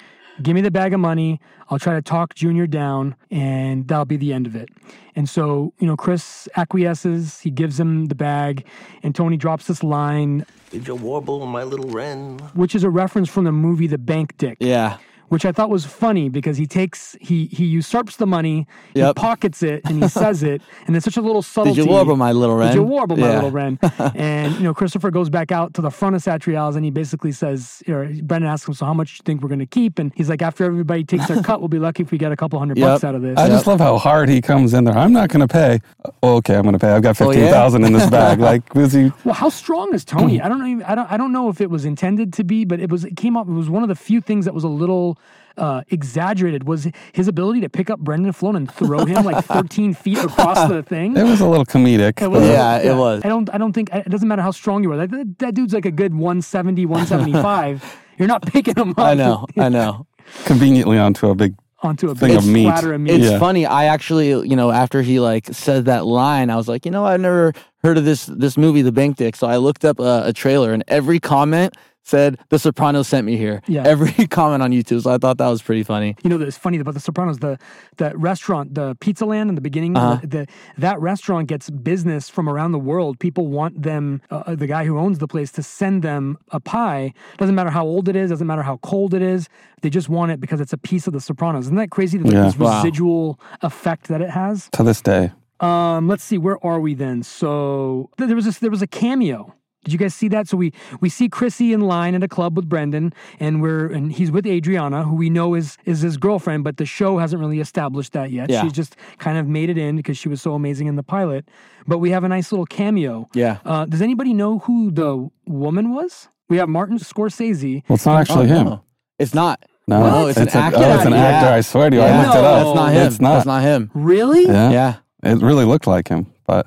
give 0.42 0.54
me 0.54 0.60
the 0.60 0.70
bag 0.70 0.94
of 0.94 1.00
money. 1.00 1.40
I'll 1.70 1.78
try 1.78 1.94
to 1.94 2.02
talk 2.02 2.34
Junior 2.34 2.66
down, 2.66 3.14
and 3.30 3.86
that'll 3.88 4.04
be 4.04 4.16
the 4.16 4.32
end 4.32 4.46
of 4.46 4.54
it." 4.56 4.68
And 5.16 5.28
so, 5.28 5.72
you 5.78 5.86
know, 5.86 5.96
Chris 5.96 6.48
acquiesces. 6.56 7.40
He 7.40 7.50
gives 7.50 7.78
him 7.78 8.06
the 8.06 8.14
bag, 8.14 8.64
and 9.02 9.14
Tony 9.14 9.36
drops 9.36 9.66
this 9.66 9.82
line, 9.82 10.44
Did 10.70 10.86
you 10.86 10.94
warble, 10.94 11.46
my 11.46 11.64
little 11.64 11.88
wren? 11.90 12.38
which 12.54 12.74
is 12.74 12.84
a 12.84 12.90
reference 12.90 13.28
from 13.28 13.44
the 13.44 13.52
movie 13.52 13.86
The 13.86 13.98
Bank 13.98 14.36
Dick. 14.38 14.58
Yeah, 14.60 14.98
which 15.28 15.44
I 15.44 15.52
thought 15.52 15.70
was 15.70 15.84
funny 15.84 16.28
because 16.28 16.56
he 16.56 16.66
takes 16.66 17.16
he 17.20 17.46
he 17.46 17.64
usurps 17.64 18.16
the 18.16 18.26
money, 18.26 18.66
he 18.94 19.12
pockets 19.14 19.62
it, 19.62 19.82
and 19.84 20.02
he 20.02 20.08
says 20.22 20.42
it, 20.42 20.62
and 20.86 20.96
it's 20.96 21.04
such 21.04 21.16
a 21.16 21.22
little 21.22 21.42
subtlety. 21.42 21.76
did 21.80 21.86
you 21.86 21.90
warble, 21.90 22.16
my 22.16 22.32
little 22.32 22.56
wren? 22.56 22.68
Did 22.68 22.76
you 22.76 22.82
warble, 22.82 23.16
my 23.16 23.28
Yeah. 23.28 23.34
little 23.36 23.50
wren? 23.50 23.78
and 24.14 24.54
you 24.54 24.62
know, 24.62 24.74
Christopher 24.74 25.10
goes 25.10 25.30
back 25.30 25.52
out 25.52 25.74
to 25.74 25.80
the 25.82 25.90
front 25.90 26.16
of 26.16 26.22
Satriale's, 26.22 26.76
and 26.76 26.84
he 26.84 26.90
basically 26.90 27.32
says, 27.32 27.82
or 27.88 28.06
Brendan 28.22 28.50
asks 28.50 28.68
him, 28.68 28.74
"So 28.74 28.86
how 28.86 28.94
much 28.94 29.08
do 29.16 29.20
you 29.20 29.24
think 29.24 29.42
we're 29.42 29.48
going 29.48 29.58
to 29.60 29.66
keep?" 29.66 29.98
And 29.98 30.12
he's 30.14 30.28
like, 30.28 30.42
"After 30.42 30.64
everybody 30.64 31.04
takes 31.04 31.26
their 31.28 31.42
cut, 31.42 31.60
we'll 31.60 31.68
be 31.68 31.78
lucky 31.78 32.02
if 32.02 32.10
we 32.10 32.18
get 32.18 32.32
a 32.32 32.36
couple 32.36 32.58
hundred 32.58 32.78
Yep. 32.78 32.86
bucks 32.86 33.04
out 33.04 33.14
of 33.14 33.22
this." 33.22 33.38
I 33.38 33.48
just 33.48 33.66
love 33.66 33.80
how 33.80 33.98
hard 33.98 34.28
he 34.28 34.40
comes 34.40 34.74
in 34.74 34.84
there. 34.84 34.96
I'm 34.96 35.12
not 35.12 35.28
going 35.28 35.46
to 35.46 35.52
pay. 35.52 35.80
Oh, 36.22 36.36
okay, 36.36 36.54
I'm 36.56 36.62
going 36.62 36.72
to 36.72 36.78
pay. 36.78 36.90
I've 36.92 37.02
got 37.02 37.20
Oh, 37.20 37.30
yeah? 37.30 37.32
fifteen 37.36 37.50
thousand 37.52 37.84
in 37.84 37.92
this 37.92 38.08
bag. 38.18 38.38
Like, 38.40 38.74
was 38.74 38.92
he? 38.92 39.12
Well, 39.24 39.34
how 39.34 39.48
strong 39.48 39.94
is 39.94 40.04
Tony? 40.04 40.40
I 40.42 40.48
don't 40.48 40.58
know. 40.60 40.66
even- 40.66 40.82
I 40.84 40.94
don't. 40.94 41.12
I 41.12 41.16
don't 41.16 41.32
know 41.32 41.48
if 41.48 41.60
it 41.60 41.70
was 41.70 41.84
intended 41.84 42.32
to 42.34 42.44
be, 42.44 42.64
but 42.64 42.80
it 42.80 42.90
was. 42.90 43.04
It 43.04 43.16
came 43.16 43.36
up. 43.36 43.46
It 43.48 43.52
was 43.52 43.68
one 43.70 43.82
of 43.82 43.88
the 43.88 43.94
few 43.94 44.20
things 44.20 44.44
that 44.44 44.54
was 44.54 44.64
a 44.64 44.68
little 44.68 45.17
uh, 45.58 45.82
exaggerated. 45.88 46.64
Was 46.66 46.88
his 47.12 47.28
ability 47.28 47.60
to 47.62 47.68
pick 47.68 47.90
up 47.90 47.98
Brendan 48.00 48.32
Filone 48.32 48.56
and 48.56 48.70
throw 48.72 49.04
him 49.04 49.24
like 49.24 49.44
13 49.56 49.92
feet 49.94 50.18
across 50.18 50.68
the 50.68 50.82
thing. 50.82 51.16
It 51.16 51.24
was 51.24 51.40
a 51.40 51.46
little 51.48 51.66
comedic. 51.66 52.22
It 52.22 52.28
was- 52.28 52.40
but- 52.42 52.46
Yeah, 52.48 52.78
it 52.78 52.96
was. 52.96 53.22
I 53.24 53.28
don't. 53.28 53.52
I 53.52 53.58
don't 53.58 53.72
think 53.72 53.90
it 53.92 54.08
doesn't 54.08 54.28
matter 54.28 54.42
how 54.42 54.50
strong 54.52 54.82
you 54.82 54.92
are. 54.92 54.96
Like, 54.96 55.10
that, 55.10 55.38
that 55.40 55.54
dude's 55.54 55.74
like 55.74 55.84
a 55.86 55.90
good 55.90 56.14
170, 56.14 56.86
175. 56.86 57.98
You're 58.18 58.28
not 58.28 58.42
picking 58.46 58.74
him 58.76 58.90
up. 58.90 58.98
I 59.00 59.14
know, 59.14 59.46
I 59.56 59.68
know. 59.68 60.06
conveniently 60.44 60.98
onto 60.98 61.28
a 61.30 61.34
big 61.34 61.54
Onto 61.80 62.10
a 62.10 62.14
Thing 62.16 62.34
of 62.36 62.44
meat. 62.44 62.66
of 62.68 63.00
meat. 63.00 63.12
It's 63.14 63.30
Yeah. 63.30 63.38
funny. 63.38 63.64
I 63.64 63.84
actually, 63.84 64.30
you 64.30 64.56
know, 64.56 64.72
after 64.72 65.00
he 65.00 65.20
like 65.20 65.46
said 65.52 65.84
that 65.84 66.06
line, 66.06 66.50
I 66.50 66.56
was 66.56 66.66
like, 66.66 66.84
you 66.84 66.90
know, 66.90 67.04
I've 67.04 67.20
never 67.20 67.52
heard 67.84 67.96
of 67.96 68.04
this 68.04 68.26
this 68.26 68.56
movie, 68.56 68.82
The 68.82 68.90
Bank 68.90 69.16
Dick. 69.16 69.36
So 69.36 69.46
I 69.46 69.58
looked 69.58 69.84
up 69.84 70.00
a, 70.00 70.22
a 70.26 70.32
trailer, 70.32 70.72
and 70.72 70.82
every 70.88 71.20
comment 71.20 71.76
said 72.08 72.38
The 72.48 72.58
Sopranos 72.58 73.06
sent 73.08 73.26
me 73.26 73.36
here. 73.36 73.60
Yeah. 73.68 73.84
Every 73.86 74.26
comment 74.38 74.62
on 74.62 74.70
YouTube. 74.72 75.02
So 75.02 75.10
I 75.10 75.18
thought 75.18 75.38
that 75.38 75.48
was 75.48 75.62
pretty 75.62 75.82
funny. 75.82 76.16
You 76.24 76.30
know, 76.30 76.38
that's 76.38 76.56
funny 76.56 76.78
about 76.78 76.94
The 76.94 77.00
Sopranos. 77.00 77.38
The 77.38 77.58
that 77.98 78.18
restaurant, 78.18 78.74
the 78.74 78.96
Pizza 79.00 79.26
Land 79.26 79.48
in 79.50 79.54
the 79.54 79.60
beginning, 79.60 79.96
Uh-huh. 79.96 80.20
the, 80.24 80.46
that 80.78 80.98
restaurant 81.00 81.48
gets 81.48 81.68
business 81.70 82.28
from 82.28 82.48
around 82.48 82.72
the 82.72 82.78
world. 82.78 83.18
People 83.18 83.46
want 83.48 83.82
them, 83.82 84.22
uh, 84.30 84.54
the 84.54 84.66
guy 84.66 84.84
who 84.84 84.98
owns 84.98 85.18
the 85.18 85.28
place, 85.28 85.50
to 85.52 85.62
send 85.62 86.02
them 86.02 86.38
a 86.50 86.60
pie. 86.60 87.12
Doesn't 87.36 87.54
matter 87.54 87.70
how 87.70 87.84
old 87.84 88.08
it 88.08 88.16
is. 88.16 88.30
Doesn't 88.30 88.46
matter 88.46 88.62
how 88.62 88.78
cold 88.78 89.12
it 89.14 89.22
is. 89.22 89.48
They 89.82 89.90
just 89.90 90.08
want 90.08 90.32
it 90.32 90.40
because 90.40 90.60
it's 90.60 90.72
a 90.72 90.78
piece 90.78 91.06
of 91.06 91.12
The 91.12 91.20
Sopranos. 91.20 91.66
Isn't 91.66 91.76
that 91.76 91.90
crazy? 91.90 92.18
Yeah. 92.18 92.44
this 92.44 92.56
Wow. 92.58 92.76
residual 92.78 93.38
effect 93.62 94.08
that 94.08 94.20
it 94.22 94.30
has. 94.30 94.68
To 94.72 94.82
this 94.82 95.00
day. 95.02 95.32
Um, 95.60 96.06
let's 96.08 96.22
see, 96.22 96.38
where 96.38 96.64
are 96.64 96.78
we 96.80 96.94
then? 96.94 97.22
So 97.24 98.10
there 98.16 98.34
was 98.36 98.44
this, 98.44 98.58
there 98.60 98.70
was 98.70 98.80
a 98.82 98.86
cameo. 98.86 99.54
Did 99.84 99.92
you 99.92 99.98
guys 99.98 100.14
see 100.14 100.28
that? 100.28 100.48
So 100.48 100.56
we 100.56 100.72
we 101.00 101.08
see 101.08 101.28
Chrissy 101.28 101.72
in 101.72 101.80
line 101.80 102.14
at 102.14 102.22
a 102.22 102.28
club 102.28 102.56
with 102.56 102.68
Brendan, 102.68 103.12
and 103.40 103.62
we're 103.62 103.86
and 103.86 104.12
he's 104.12 104.30
with 104.30 104.46
Adriana, 104.46 105.04
who 105.04 105.14
we 105.14 105.30
know 105.30 105.54
is 105.54 105.76
is 105.84 106.00
his 106.00 106.16
girlfriend, 106.16 106.64
but 106.64 106.76
the 106.76 106.84
show 106.84 107.18
hasn't 107.18 107.40
really 107.40 107.60
established 107.60 108.12
that 108.12 108.30
yet. 108.30 108.50
Yeah. 108.50 108.62
She's 108.62 108.72
just 108.72 108.96
kind 109.18 109.38
of 109.38 109.46
made 109.46 109.70
it 109.70 109.78
in 109.78 109.96
because 109.96 110.18
she 110.18 110.28
was 110.28 110.42
so 110.42 110.54
amazing 110.54 110.88
in 110.88 110.96
the 110.96 111.02
pilot. 111.04 111.48
But 111.86 111.98
we 111.98 112.10
have 112.10 112.24
a 112.24 112.28
nice 112.28 112.50
little 112.52 112.66
cameo. 112.66 113.28
Yeah. 113.34 113.58
Uh, 113.64 113.86
does 113.86 114.02
anybody 114.02 114.34
know 114.34 114.58
who 114.60 114.90
the 114.90 115.30
woman 115.46 115.94
was? 115.94 116.28
We 116.50 116.56
have 116.58 116.68
Martin 116.68 116.98
Scorsese. 116.98 117.82
Well, 117.88 117.94
it's 117.96 118.04
not 118.06 118.20
actually 118.20 118.46
Oh, 118.50 118.54
him. 118.56 118.66
no. 118.66 118.82
It's 119.18 119.34
not. 119.34 119.64
No, 119.86 120.02
No, 120.02 120.26
it's 120.26 120.38
an 120.38 120.48
a- 120.48 120.54
actor. 120.54 120.78
Oh, 120.82 120.94
it's 120.96 121.06
an 121.06 121.12
Yeah. 121.12 121.18
actor. 121.24 121.50
I 121.52 121.60
swear 121.62 121.88
to 121.88 121.96
you, 121.96 122.02
Yeah. 122.02 122.08
I 122.20 122.22
looked 122.24 122.36
it 122.36 122.44
up. 122.44 122.64
That's 122.64 122.74
not 122.76 122.92
him. 122.92 123.06
It's 123.06 123.20
not. 123.20 123.34
That's 123.34 123.46
not 123.46 123.62
him. 123.62 123.90
Really? 123.94 124.44
Yeah. 124.46 124.70
Yeah. 124.70 124.94
It 125.22 125.40
really 125.40 125.64
looked 125.64 125.86
like 125.86 126.08
him, 126.08 126.26
but 126.46 126.66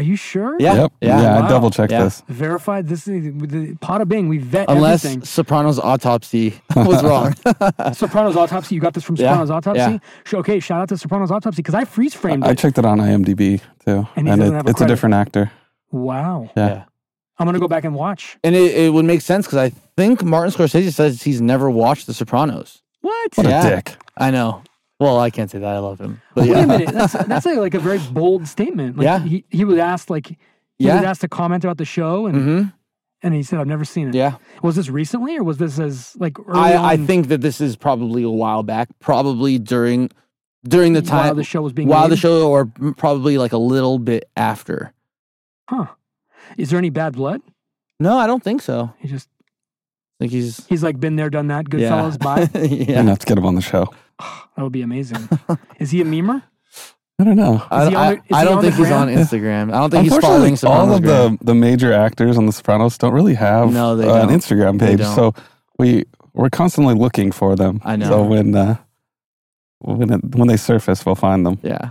Are 0.00 0.02
you 0.02 0.16
sure? 0.16 0.56
Yeah. 0.58 0.74
yep. 0.76 0.92
Yeah. 1.02 1.20
Yeah, 1.20 1.40
Wow. 1.40 1.46
I 1.46 1.48
double 1.50 1.70
checked 1.70 1.92
Yeah. 1.92 2.04
this. 2.04 2.22
Verified. 2.26 2.88
This 2.88 3.06
is 3.06 3.34
with 3.34 3.50
the 3.50 3.74
Podabing. 3.86 4.30
We 4.30 4.38
vet 4.38 4.64
Unless 4.70 5.04
everything. 5.04 5.26
Sopranos 5.26 5.78
autopsy 5.78 6.58
was 6.74 7.04
wrong. 7.04 7.34
Sopranos 7.92 8.34
Autopsy. 8.34 8.74
You 8.76 8.80
got 8.80 8.94
this 8.94 9.04
from 9.04 9.16
Yeah, 9.16 9.32
Sopranos 9.32 9.50
Autopsy. 9.50 9.78
yeah. 9.78 9.98
Sh- 10.24 10.34
Okay, 10.34 10.58
shout 10.58 10.80
out 10.80 10.88
to 10.88 10.96
Sopranos 10.96 11.30
Autopsy 11.30 11.56
because 11.60 11.74
I 11.74 11.84
freeze 11.84 12.14
framed 12.14 12.44
I 12.44 12.52
it. 12.52 12.58
checked 12.58 12.78
it 12.78 12.86
on 12.86 12.98
IMDb 12.98 13.60
too, 13.84 14.08
And 14.16 14.26
and, 14.26 14.28
he 14.28 14.36
doesn't 14.36 14.54
it, 14.54 14.56
have 14.56 14.66
a 14.66 14.70
it's 14.70 14.80
a 14.80 14.86
different 14.86 15.14
actor. 15.16 15.52
wow. 15.92 16.48
Yeah. 16.56 16.66
Yeah. 16.68 16.84
I'm 17.38 17.46
gonna 17.46 17.58
go 17.58 17.68
back 17.68 17.84
and 17.84 17.94
watch. 17.94 18.38
and 18.42 18.54
it, 18.54 18.74
it 18.74 18.92
would 18.94 19.04
make 19.04 19.20
sense 19.20 19.44
because 19.46 19.58
I 19.58 19.70
think 19.98 20.22
Martin 20.24 20.52
Scorsese 20.52 20.92
says 20.94 21.22
he's 21.22 21.42
never 21.42 21.68
watched 21.70 22.06
The 22.06 22.14
Sopranos. 22.14 22.80
What? 23.02 23.36
What 23.36 23.46
Yeah. 23.46 23.66
a 23.66 23.76
dick. 23.76 23.96
I 24.16 24.30
know. 24.30 24.62
Well, 25.00 25.18
I 25.18 25.30
can't 25.30 25.50
say 25.50 25.58
that. 25.58 25.66
I 25.74 25.78
love 25.78 25.98
him. 25.98 26.20
But 26.34 26.42
Wait 26.42 26.50
yeah. 26.50 26.58
a 26.62 26.66
minute. 26.66 26.88
That's 26.92 27.12
that's 27.14 27.46
like, 27.46 27.56
like 27.56 27.74
a 27.74 27.80
very 27.80 27.98
bold 27.98 28.46
statement. 28.46 28.98
Like 28.98 29.04
Yeah. 29.04 29.18
He, 29.20 29.44
he 29.48 29.64
was 29.64 29.78
asked 29.78 30.10
like 30.10 30.26
he 30.28 30.36
Yeah. 30.78 30.96
was 30.96 31.04
asked 31.04 31.20
to 31.22 31.28
comment 31.28 31.64
about 31.64 31.78
the 31.78 31.84
show 31.86 32.26
and 32.26 32.36
hmm 32.36 32.62
and 33.22 33.34
he 33.34 33.42
said 33.42 33.58
I've 33.60 33.66
never 33.66 33.84
seen 33.84 34.08
it. 34.08 34.14
Yeah. 34.14 34.36
Was 34.62 34.76
this 34.76 34.88
recently 34.88 35.36
or 35.36 35.42
was 35.42 35.58
this 35.58 35.78
as 35.78 36.14
like 36.18 36.38
early 36.38 36.58
I, 36.58 36.92
I 36.92 36.96
think 36.96 37.28
that 37.28 37.40
this 37.40 37.60
is 37.60 37.76
probably 37.76 38.22
a 38.22 38.30
while 38.30 38.62
back, 38.62 38.88
probably 39.00 39.58
during 39.58 40.10
during 40.64 40.92
the 40.92 41.02
time 41.02 41.26
while 41.26 41.34
the 41.34 41.44
show 41.44 41.62
was 41.62 41.72
being 41.72 41.88
while 41.88 42.08
the 42.08 42.16
show, 42.16 42.50
or 42.50 42.66
probably 42.96 43.38
like 43.38 43.52
a 43.52 43.58
little 43.58 43.98
bit 43.98 44.28
after. 44.36 44.92
Huh. 45.68 45.86
Is 46.58 46.70
there 46.70 46.78
any 46.78 46.90
bad 46.90 47.14
blood? 47.14 47.40
No, 47.98 48.18
I 48.18 48.26
don't 48.26 48.42
think 48.42 48.60
so. 48.62 48.92
He 48.98 49.08
just 49.08 49.28
I 50.18 50.24
think 50.24 50.32
he's 50.32 50.66
he's 50.66 50.82
like 50.82 51.00
been 51.00 51.16
there, 51.16 51.30
done 51.30 51.48
that. 51.48 51.68
Good 51.70 51.80
yeah. 51.80 51.88
fellas, 51.90 52.16
bye. 52.18 52.48
yeah. 52.54 53.00
Enough 53.00 53.20
to 53.20 53.26
get 53.26 53.38
him 53.38 53.46
on 53.46 53.54
the 53.54 53.62
show. 53.62 53.86
That 54.56 54.62
would 54.64 54.72
be 54.72 54.82
amazing. 54.82 55.28
Is 55.78 55.90
he 55.90 56.00
a 56.02 56.04
memer? 56.04 56.42
I 57.18 57.24
don't 57.24 57.36
know. 57.36 57.62
I, 57.70 57.88
he 57.90 57.94
on 57.94 58.02
I, 58.02 58.20
I 58.40 58.44
don't 58.44 58.62
think 58.62 58.74
he's 58.74 58.90
on? 58.90 59.08
Instagram. 59.08 59.72
I 59.74 59.78
don't 59.80 59.90
think 59.90 60.04
he's 60.04 60.12
Unfortunately, 60.14 60.56
following 60.56 60.88
all 60.90 60.94
of 60.96 61.02
gram. 61.02 61.36
the, 61.36 61.44
the 61.46 61.54
major 61.54 61.92
actors 61.92 62.38
on 62.38 62.46
The 62.46 62.52
Sopranos 62.52 62.96
don't 62.98 63.12
really 63.12 63.34
have 63.34 63.72
No, 63.72 63.94
they 63.96 64.08
uh, 64.08 64.22
an 64.22 64.28
don't. 64.28 64.38
Instagram 64.38 64.78
They 64.78 64.86
page, 64.88 64.98
don't. 64.98 65.14
so 65.14 65.34
we 65.78 66.04
we're 66.32 66.48
constantly 66.50 66.94
looking 66.94 67.30
for 67.32 67.56
them. 67.56 67.80
I 67.84 67.96
know. 67.96 68.08
So 68.08 68.22
when 68.24 68.54
uh, 68.54 68.76
when 69.80 70.12
it, 70.12 70.34
when 70.34 70.48
they 70.48 70.56
surface, 70.56 71.04
we'll 71.04 71.14
find 71.14 71.44
them. 71.44 71.58
Yeah. 71.62 71.90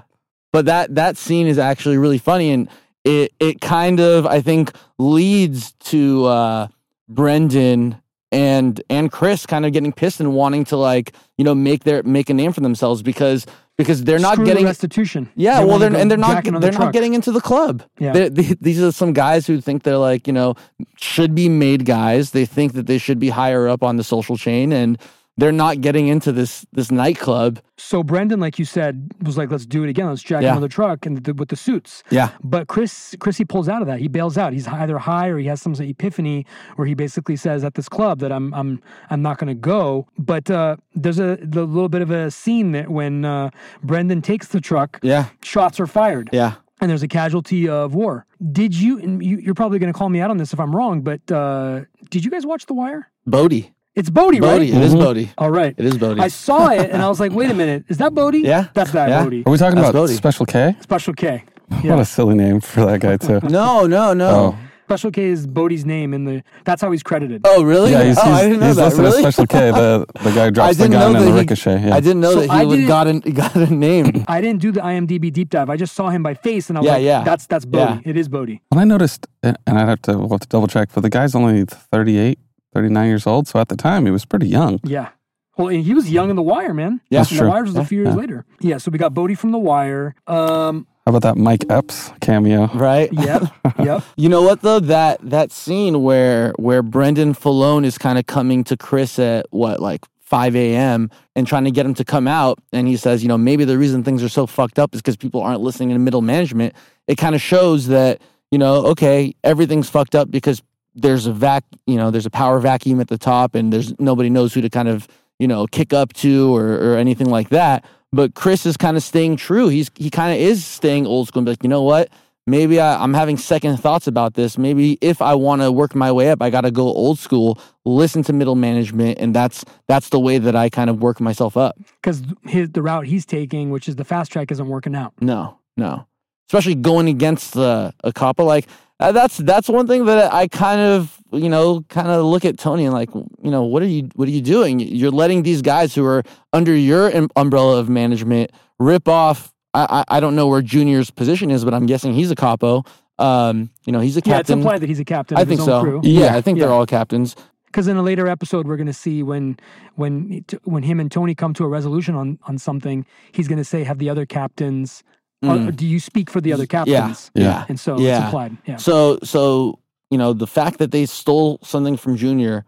But 0.52 0.66
that 0.66 0.96
that 0.96 1.18
scene 1.18 1.48
is 1.48 1.58
actually 1.60 1.98
really 1.98 2.18
funny 2.18 2.52
and 2.52 2.68
it 3.04 3.32
it 3.40 3.62
kind 3.62 4.00
of 4.00 4.26
I 4.26 4.42
think 4.42 4.72
leads 4.98 5.74
to 5.92 6.26
uh 6.26 6.68
Brendan 7.08 8.02
and 8.32 8.82
and 8.90 9.12
Chris 9.12 9.46
kind 9.46 9.66
of 9.66 9.72
getting 9.74 9.92
pissed 9.92 10.20
and 10.20 10.34
wanting 10.34 10.66
to 10.66 10.78
like, 10.78 11.14
you 11.38 11.44
know, 11.44 11.56
make 11.56 11.84
their 11.84 12.04
make 12.04 12.30
a 12.30 12.34
name 12.34 12.54
for 12.54 12.62
themselves 12.62 13.02
because 13.02 13.46
because 13.78 14.04
they're 14.04 14.20
not 14.20 14.34
Screw 14.34 14.46
getting 14.46 14.66
restitution. 14.66 15.30
yeah, 15.36 15.62
They 15.62 15.66
well, 15.66 15.80
they're 15.80 15.96
and 15.96 16.12
they're 16.12 16.18
not 16.18 16.44
they're 16.44 16.60
the 16.60 16.72
not 16.72 16.94
getting 16.94 17.14
into 17.14 17.32
the 17.32 17.40
club. 17.42 17.82
Yeah. 17.98 18.12
They- 18.12 18.30
these 18.30 18.82
are 18.84 18.92
some 18.92 19.14
guys 19.14 19.48
who 19.48 19.62
think 19.62 19.84
they're 19.84 19.98
like 19.98 20.28
you 20.28 20.34
know 20.34 20.56
should 20.98 21.34
be 21.34 21.50
made 21.50 21.86
guys. 21.86 22.32
They 22.32 22.46
think 22.46 22.74
that 22.74 22.88
they 22.88 22.98
should 22.98 23.20
be 23.20 23.30
higher 23.30 23.68
up 23.68 23.84
on 23.84 23.96
the 23.98 24.04
social 24.04 24.38
chain, 24.38 24.72
and 24.74 24.98
they're 25.40 25.52
not 25.52 25.82
getting 25.82 26.08
into 26.08 26.32
this 26.32 26.66
this 26.74 26.92
nightclub. 26.92 27.60
So 27.78 28.04
Brendan, 28.04 28.40
like 28.40 28.60
you 28.60 28.66
said, 28.66 29.12
was 29.24 29.38
like, 29.38 29.50
"Let's 29.52 29.66
do 29.66 29.84
it 29.84 29.90
again. 29.90 30.08
Let's 30.08 30.22
jack 30.22 30.44
Yeah. 30.44 30.60
the 30.60 30.68
truck 30.68 31.06
and 31.06 31.24
the, 31.24 31.34
with 31.34 31.50
the 31.50 31.56
suits." 31.56 32.04
Yeah, 32.12 32.30
But 32.44 32.68
Chris, 32.68 33.16
Chrissy 33.20 33.46
pulls 33.46 33.70
out 33.70 33.82
of 33.82 33.88
that. 33.88 34.00
He 34.00 34.08
bails 34.08 34.38
out. 34.38 34.54
He's 34.54 34.68
either 34.68 34.98
high 34.98 35.28
or 35.28 35.38
he 35.38 35.48
has 35.48 35.62
some 35.62 35.74
sort 35.76 35.86
of 35.86 35.92
epiphany 35.92 36.46
where 36.76 36.86
he 36.88 36.94
basically 36.94 37.36
says 37.36 37.64
at 37.64 37.74
this 37.76 37.88
club 37.90 38.20
that 38.20 38.32
I'm 38.32 38.54
I'm 38.54 38.82
I'm 39.10 39.22
not 39.22 39.38
going 39.38 39.48
to 39.48 39.54
go. 39.60 40.08
But 40.18 40.50
uh, 40.52 40.76
there's 40.94 41.20
a, 41.20 41.38
the 41.42 41.66
little 41.66 41.90
bit 41.90 42.02
of 42.02 42.12
a 42.12 42.30
scene 42.32 42.72
that 42.74 42.90
when 42.90 43.24
uh, 43.26 43.50
Brendan 43.84 44.22
takes 44.22 44.48
the 44.50 44.60
truck, 44.62 45.00
yeah, 45.02 45.26
shots 45.44 45.80
are 45.80 45.88
fired, 45.88 46.30
yeah. 46.34 46.56
and 46.82 46.90
there's 46.90 47.04
a 47.04 47.08
casualty 47.08 47.70
of 47.70 47.96
war. 47.96 48.26
Did 48.52 48.74
you? 48.76 49.00
And 49.00 49.24
you 49.24 49.38
you're 49.38 49.56
probably 49.56 49.80
going 49.80 49.92
to 49.94 49.98
call 49.98 50.10
me 50.10 50.20
out 50.20 50.30
on 50.32 50.38
this 50.38 50.52
if 50.54 50.60
I'm 50.60 50.76
wrong, 50.76 51.02
but 51.02 51.32
uh, 51.32 51.82
did 52.10 52.26
you 52.26 52.32
guys 52.32 52.46
watch 52.46 52.66
The 52.66 52.74
Wire? 52.74 53.10
Bodie, 53.26 53.72
It's 54.00 54.10
Bodie, 54.10 54.40
right? 54.40 54.54
Bodie, 54.54 54.72
it 54.72 54.82
is 54.82 54.94
mm-hmm. 54.94 55.04
Bodie. 55.04 55.32
All 55.38 55.52
right. 55.52 55.76
It 55.78 55.86
is 55.86 55.98
Bodie. 55.98 56.22
I 56.22 56.30
saw 56.30 56.70
it 56.70 56.90
and 56.90 57.02
I 57.02 57.10
was 57.10 57.20
like, 57.20 57.34
wait 57.34 57.52
a 57.52 57.54
minute, 57.54 57.84
is 57.90 57.98
that 57.98 58.14
Bodie? 58.16 58.40
Yeah. 58.40 58.68
That's 58.74 58.92
that 58.92 59.10
Yeah. 59.10 59.24
Bodie. 59.26 59.44
Are 59.46 59.52
we 59.52 59.58
talking 59.58 59.76
That's 59.76 59.90
about 59.90 60.00
Bodie. 60.00 60.14
Special 60.14 60.46
K? 60.46 60.76
Special 60.80 61.14
K. 61.14 61.44
What 61.68 61.84
Yeah. 61.84 62.00
a 62.00 62.06
silly 62.06 62.36
name 62.36 62.62
for 62.62 62.86
that 62.86 63.02
guy 63.02 63.18
too. 63.18 63.42
No, 63.50 63.86
no, 63.88 64.14
no. 64.14 64.30
Oh. 64.30 64.58
Special 64.86 65.12
K 65.12 65.26
is 65.26 65.46
Bodie's 65.46 65.86
name 65.86 66.14
in 66.16 66.24
the 66.26 66.42
that's 66.64 66.82
how 66.82 66.90
he's 66.92 67.04
credited. 67.04 67.42
Oh, 67.44 67.62
really? 67.62 67.92
Yeah, 67.92 68.06
he's, 68.06 68.18
oh, 68.18 68.24
he's, 68.24 68.34
I 68.34 68.42
didn't 68.44 68.60
know 68.62 68.68
he's 68.68 68.76
that. 68.78 68.86
listed 68.86 69.02
Really? 69.04 69.18
as 69.26 69.36
Special 69.36 69.46
K, 69.48 69.60
the, 69.72 70.06
the 70.14 70.20
guy 70.24 70.32
who 70.32 70.40
I 70.42 70.50
drops 70.50 70.78
the 70.78 70.84
didn't 70.86 70.94
know 70.94 71.00
gun 71.00 71.14
that 71.14 71.20
and 71.20 71.28
the 71.28 71.34
he, 71.34 71.40
ricochet. 71.40 71.82
Yeah. 71.88 71.94
I 71.96 72.00
didn't 72.00 72.22
know 72.22 72.34
So 72.34 72.48
that 72.48 72.60
he 72.60 72.66
would 72.66 72.76
didn't- 72.78 72.88
got 72.88 73.08
a 73.08 73.20
got 73.32 73.56
a 73.56 73.66
name. 73.76 74.26
I 74.28 74.42
didn't 74.42 74.62
do 74.62 74.72
the 74.72 74.80
IMDb 74.82 75.32
deep 75.32 75.50
dive. 75.52 75.70
I 75.70 75.76
just 75.78 75.94
saw 75.94 76.10
him 76.10 76.24
by 76.24 76.34
face 76.34 76.70
and 76.70 76.78
I 76.78 76.82
was 76.82 76.86
Yeah, 76.88 76.94
like, 76.94 77.04
yeah. 77.04 77.24
that's 77.24 77.46
that's 77.46 77.66
Bodie. 77.66 78.02
Yeah. 78.04 78.10
It 78.10 78.18
is 78.18 78.30
Bodie. 78.30 78.62
And 78.72 78.80
I 78.80 78.84
noticed, 78.86 79.28
and 79.44 79.58
I'd 79.68 79.90
have 79.90 80.02
to, 80.04 80.18
we'll 80.18 80.30
have 80.30 80.40
to 80.40 80.48
double 80.48 80.68
check, 80.68 80.90
but 80.96 81.02
the 81.02 81.10
guy's 81.12 81.36
only 81.36 81.66
38, 81.66 82.40
39 82.74 83.08
years 83.08 83.28
old. 83.28 83.48
So 83.48 83.60
at 83.60 83.70
the 83.70 83.76
time, 83.76 84.06
he 84.06 84.12
was 84.12 84.26
pretty 84.26 84.48
young. 84.48 84.80
Yeah. 84.84 85.10
Well, 85.58 85.68
and 85.68 85.84
he 85.84 85.94
was 85.94 86.10
young 86.10 86.30
in 86.30 86.38
The 86.38 86.42
Wire, 86.42 86.74
man. 86.74 87.02
Yeah. 87.10 87.20
That's 87.20 87.32
And 87.32 87.42
The. 87.42 87.50
Wire 87.50 87.64
was 87.64 87.76
a 87.76 87.84
few 87.84 88.00
years 88.00 88.10
yeah. 88.10 88.16
later. 88.16 88.46
Yeah, 88.62 88.78
so 88.78 88.92
we 88.92 88.98
got 88.98 89.14
Bodie 89.14 89.36
from 89.36 89.52
The 89.52 89.58
Wire. 89.58 90.16
Um, 90.26 90.88
How 91.06 91.10
about 91.10 91.24
that 91.24 91.38
Mike 91.38 91.66
Epps 91.70 92.12
cameo? 92.22 92.68
Right? 92.68 93.12
yep, 93.12 93.44
yep. 93.80 94.04
You 94.16 94.30
know 94.30 94.42
what 94.42 94.62
though? 94.62 94.80
That 94.80 95.20
that 95.22 95.52
scene 95.52 96.02
where 96.02 96.54
where 96.58 96.82
Brendan 96.82 97.34
Filone 97.34 97.84
is 97.84 97.98
kind 97.98 98.18
of 98.18 98.26
coming 98.26 98.64
to 98.66 98.78
Chris 98.78 99.20
at 99.20 99.48
what 99.50 99.82
like 99.82 100.06
5 100.22 100.56
a.m. 100.56 101.10
and 101.36 101.46
trying 101.46 101.66
to 101.66 101.72
get 101.72 101.86
him 101.86 101.94
to 101.96 102.06
come 102.06 102.28
out, 102.28 102.60
and 102.72 102.88
he 102.88 102.96
says, 102.96 103.22
you 103.22 103.28
know, 103.28 103.38
maybe 103.38 103.66
the 103.66 103.78
reason 103.78 104.04
things 104.04 104.24
are 104.24 104.30
so 104.30 104.46
fucked 104.46 104.80
up 104.80 104.96
is 104.96 105.02
because 105.02 105.18
people 105.18 105.42
aren't 105.42 105.60
listening 105.60 105.90
in 105.90 106.02
middle 106.06 106.22
management. 106.22 106.74
It 107.08 107.18
kind 107.18 107.36
of 107.36 107.42
shows 107.42 107.88
that 107.88 108.22
you 108.52 108.58
know, 108.58 108.86
okay, 108.88 109.36
everything's 109.44 109.90
fucked 109.90 110.16
up 110.16 110.32
because 110.32 110.64
there's 110.96 111.26
a 111.26 111.34
vac, 111.34 111.64
you 111.86 111.96
know, 111.96 112.12
there's 112.12 112.26
a 112.26 112.32
power 112.32 112.60
vacuum 112.60 113.00
at 113.00 113.08
the 113.08 113.18
top, 113.18 113.56
and 113.56 113.72
there's 113.72 113.98
nobody 114.00 114.30
knows 114.30 114.54
who 114.54 114.62
to 114.62 114.70
kind 114.70 114.88
of 114.88 115.08
you 115.40 115.48
know 115.48 115.68
kick 115.68 115.94
up 115.94 116.14
to 116.14 116.56
or 116.56 116.76
or 116.76 116.98
anything 116.98 117.30
like 117.30 117.50
that. 117.50 117.86
But 118.12 118.34
Chris 118.34 118.66
is 118.66 118.76
kind 118.78 118.98
of 118.98 119.04
staying 119.04 119.38
true. 119.38 119.68
He's 119.68 119.92
he 119.96 120.10
kind 120.10 120.34
of 120.34 120.40
is 120.40 120.66
staying 120.66 121.06
old 121.06 121.28
school 121.28 121.40
and 121.40 121.46
be 121.46 121.52
like, 121.52 121.64
you 121.64 121.70
know 121.70 121.84
what? 121.84 122.10
maybe 122.50 122.80
I, 122.80 123.02
I'm 123.02 123.14
having 123.14 123.38
second 123.38 123.78
thoughts 123.78 124.08
about 124.08 124.34
this. 124.34 124.58
Maybe 124.58 124.98
if 125.02 125.22
I 125.22 125.36
want 125.36 125.62
to 125.62 125.72
work 125.72 125.96
my 125.96 126.12
way 126.12 126.30
up, 126.32 126.42
I 126.42 126.50
got 126.50 126.62
to 126.62 126.72
go 126.72 126.84
old 126.84 127.20
school, 127.20 127.60
listen 127.86 128.24
to 128.24 128.34
middle 128.34 128.56
management, 128.56 129.20
and 129.20 129.34
that's 129.34 129.64
that's 129.88 130.10
the 130.10 130.20
way 130.20 130.38
that 130.40 130.56
I 130.56 130.70
kind 130.70 130.90
of 130.90 131.02
work 131.02 131.22
myself 131.22 131.56
up. 131.56 131.78
Because 132.02 132.24
his 132.46 132.70
the 132.72 132.82
route 132.82 133.06
he's 133.06 133.26
taking, 133.26 133.70
which 133.70 133.88
is 133.88 133.96
the 133.96 134.06
fast 134.06 134.32
track, 134.32 134.52
isn't 134.52 134.68
working 134.68 134.96
out. 134.96 135.14
No, 135.22 135.60
no, 135.78 136.08
especially 136.50 136.76
going 136.76 137.08
against 137.08 137.54
the 137.54 137.94
a 138.04 138.12
couple 138.12 138.46
like 138.46 138.66
uh, 138.66 138.72
that's 139.00 139.38
that's 139.38 139.70
one 139.70 139.88
thing 139.88 140.06
that 140.06 140.34
I 140.34 140.48
kind 140.48 140.82
of 140.82 141.18
you 141.32 141.50
know 141.50 141.82
kind 141.90 142.10
of 142.10 142.26
look 142.26 142.46
at 142.46 142.58
Tony 142.58 142.86
and 142.86 142.94
like 142.94 143.10
you 143.14 143.52
know 143.52 143.64
what 143.64 143.82
are 143.82 143.88
you 143.88 144.10
what 144.16 144.28
are 144.28 144.32
you 144.32 144.42
doing? 144.42 144.80
You're 144.80 145.12
letting 145.12 145.44
these 145.44 145.62
guys 145.62 145.96
who 145.96 146.06
are 146.06 146.24
under 146.54 146.76
your 146.76 147.16
um- 147.16 147.30
umbrella 147.36 147.80
of 147.80 147.90
management 147.90 148.52
rip 148.78 149.08
off. 149.08 149.54
I, 149.74 150.04
I 150.10 150.18
I 150.18 150.20
don't 150.20 150.36
know 150.36 150.48
where 150.48 150.62
Junior's 150.62 151.10
position 151.12 151.52
is, 151.52 151.64
but 151.64 151.74
I'm 151.74 151.86
guessing 151.86 152.14
he's 152.14 152.32
a 152.32 152.36
capo. 152.36 152.84
Um, 153.20 153.70
you 153.86 153.92
know, 153.92 154.00
he's 154.00 154.18
a 154.18 154.22
captain. 154.22 154.32
Yeah, 154.32 154.40
it's 154.40 154.50
implied 154.50 154.82
that 154.82 154.88
he's 154.90 155.00
a 155.00 155.06
captain. 155.06 155.38
I 155.38 155.46
think 155.46 155.62
so. 155.62 155.82
Crew. 155.82 156.02
Yeah, 156.04 156.36
I 156.36 156.42
think 156.42 156.60
they're 156.60 156.72
all 156.72 156.86
captains. 156.86 157.36
Because 157.66 157.88
in 157.88 157.98
a 157.98 158.02
later 158.02 158.28
episode, 158.28 158.66
we're 158.66 158.78
going 158.78 158.88
to 158.88 158.94
see 158.94 159.22
when 159.22 159.58
when 159.96 160.44
when 160.64 160.84
him 160.84 161.00
and 161.00 161.12
Tony 161.12 161.36
come 161.36 161.54
to 161.54 161.66
a 161.66 161.68
resolution 161.68 162.16
on 162.16 162.40
on 162.48 162.58
something, 162.58 163.06
he's 163.32 163.48
going 163.48 163.60
to 163.60 163.64
say, 163.64 163.84
"Have 163.84 164.00
the 164.00 164.10
other 164.10 164.26
captains? 164.26 165.04
Or 165.42 165.56
Mm. 165.56 165.76
do 165.76 165.86
you 165.86 166.00
speak 166.00 166.30
for 166.30 166.42
the 166.42 166.52
other 166.54 166.66
captains?" 166.66 167.32
yeah, 167.36 167.66
And 167.70 167.80
so 167.80 167.94
it's 167.94 168.04
yeah. 168.04 168.26
implied. 168.26 168.58
Yeah. 168.66 168.76
So, 168.78 169.20
so 169.24 169.80
you 170.12 170.18
know, 170.18 170.34
the 170.34 170.48
fact 170.48 170.80
that 170.80 170.92
they 170.92 171.06
stole 171.06 171.60
something 171.64 171.96
from 171.98 172.18
Junior 172.18 172.66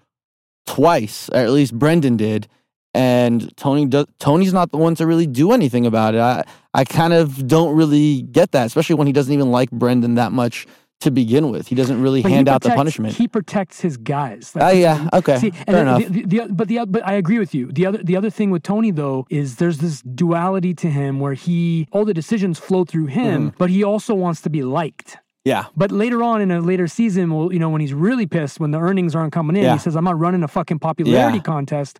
twice, 0.67 1.29
or 1.29 1.37
at 1.39 1.51
least 1.51 1.73
Brendan 1.77 2.17
did, 2.17 2.47
and 2.93 3.55
Tony 3.57 3.85
does, 3.85 4.05
Tony's 4.19 4.53
not 4.53 4.71
the 4.71 4.77
one 4.77 4.95
to 4.95 5.07
really 5.07 5.25
do 5.27 5.51
anything 5.51 5.85
about 5.85 6.13
it. 6.15 6.21
I 6.21 6.43
I 6.73 6.83
kind 6.85 7.13
of 7.13 7.47
don't 7.47 7.75
really 7.75 8.21
get 8.23 8.51
that, 8.51 8.65
especially 8.67 8.95
when 8.95 9.07
he 9.07 9.13
doesn't 9.13 9.33
even 9.33 9.51
like 9.51 9.71
Brendan 9.71 10.15
that 10.15 10.31
much 10.31 10.67
to 11.01 11.11
begin 11.11 11.51
with. 11.51 11.67
He 11.67 11.75
doesn't 11.75 12.01
really 12.01 12.21
But 12.21 12.31
hand 12.31 12.47
out 12.49 12.61
the 12.61 12.69
punishment. 12.71 13.15
He 13.15 13.27
protects 13.27 13.81
his 13.81 13.97
guys. 13.97 14.51
Ah, 14.59 14.69
yeah, 14.71 15.09
okay, 15.13 15.37
See, 15.37 15.51
fair 15.51 15.75
the- 15.75 15.81
enough. 15.81 16.05
The, 16.07 16.23
the, 16.25 16.47
but 16.49 16.67
the 16.67 16.85
but 16.85 17.05
I 17.05 17.13
agree 17.13 17.39
with 17.39 17.53
you. 17.53 17.71
The 17.71 17.85
other 17.85 17.97
the 18.03 18.15
other 18.15 18.29
thing 18.29 18.49
with 18.51 18.63
Tony 18.63 18.91
though 18.91 19.25
is 19.29 19.55
there's 19.57 19.79
this 19.79 20.01
duality 20.01 20.73
to 20.75 20.89
him 20.89 21.19
where 21.19 21.33
he 21.33 21.87
all 21.91 22.05
the 22.05 22.13
decisions 22.13 22.59
flow 22.59 22.83
through 22.85 23.07
him, 23.07 23.49
Mm-hmm. 23.49 23.57
but 23.57 23.69
he 23.69 23.83
also 23.83 24.13
wants 24.15 24.41
to 24.41 24.49
be 24.49 24.63
liked. 24.63 25.17
yeah. 25.45 25.65
But 25.75 25.91
later 25.91 26.21
on 26.23 26.41
in 26.41 26.51
a 26.51 26.59
later 26.61 26.87
season, 26.87 27.33
well, 27.33 27.51
you 27.51 27.59
know, 27.59 27.69
when 27.69 27.81
he's 27.81 27.93
really 27.93 28.27
pissed, 28.27 28.59
when 28.59 28.71
the 28.71 28.79
earnings 28.79 29.15
aren't 29.15 29.33
coming 29.33 29.55
in, 29.55 29.63
Yeah. 29.63 29.73
he 29.73 29.79
says, 29.79 29.95
"I'm 29.95 30.03
not 30.03 30.19
running 30.19 30.43
a 30.43 30.47
fucking 30.47 30.79
popularity 30.79 31.37
Yeah. 31.37 31.43
contest." 31.43 31.99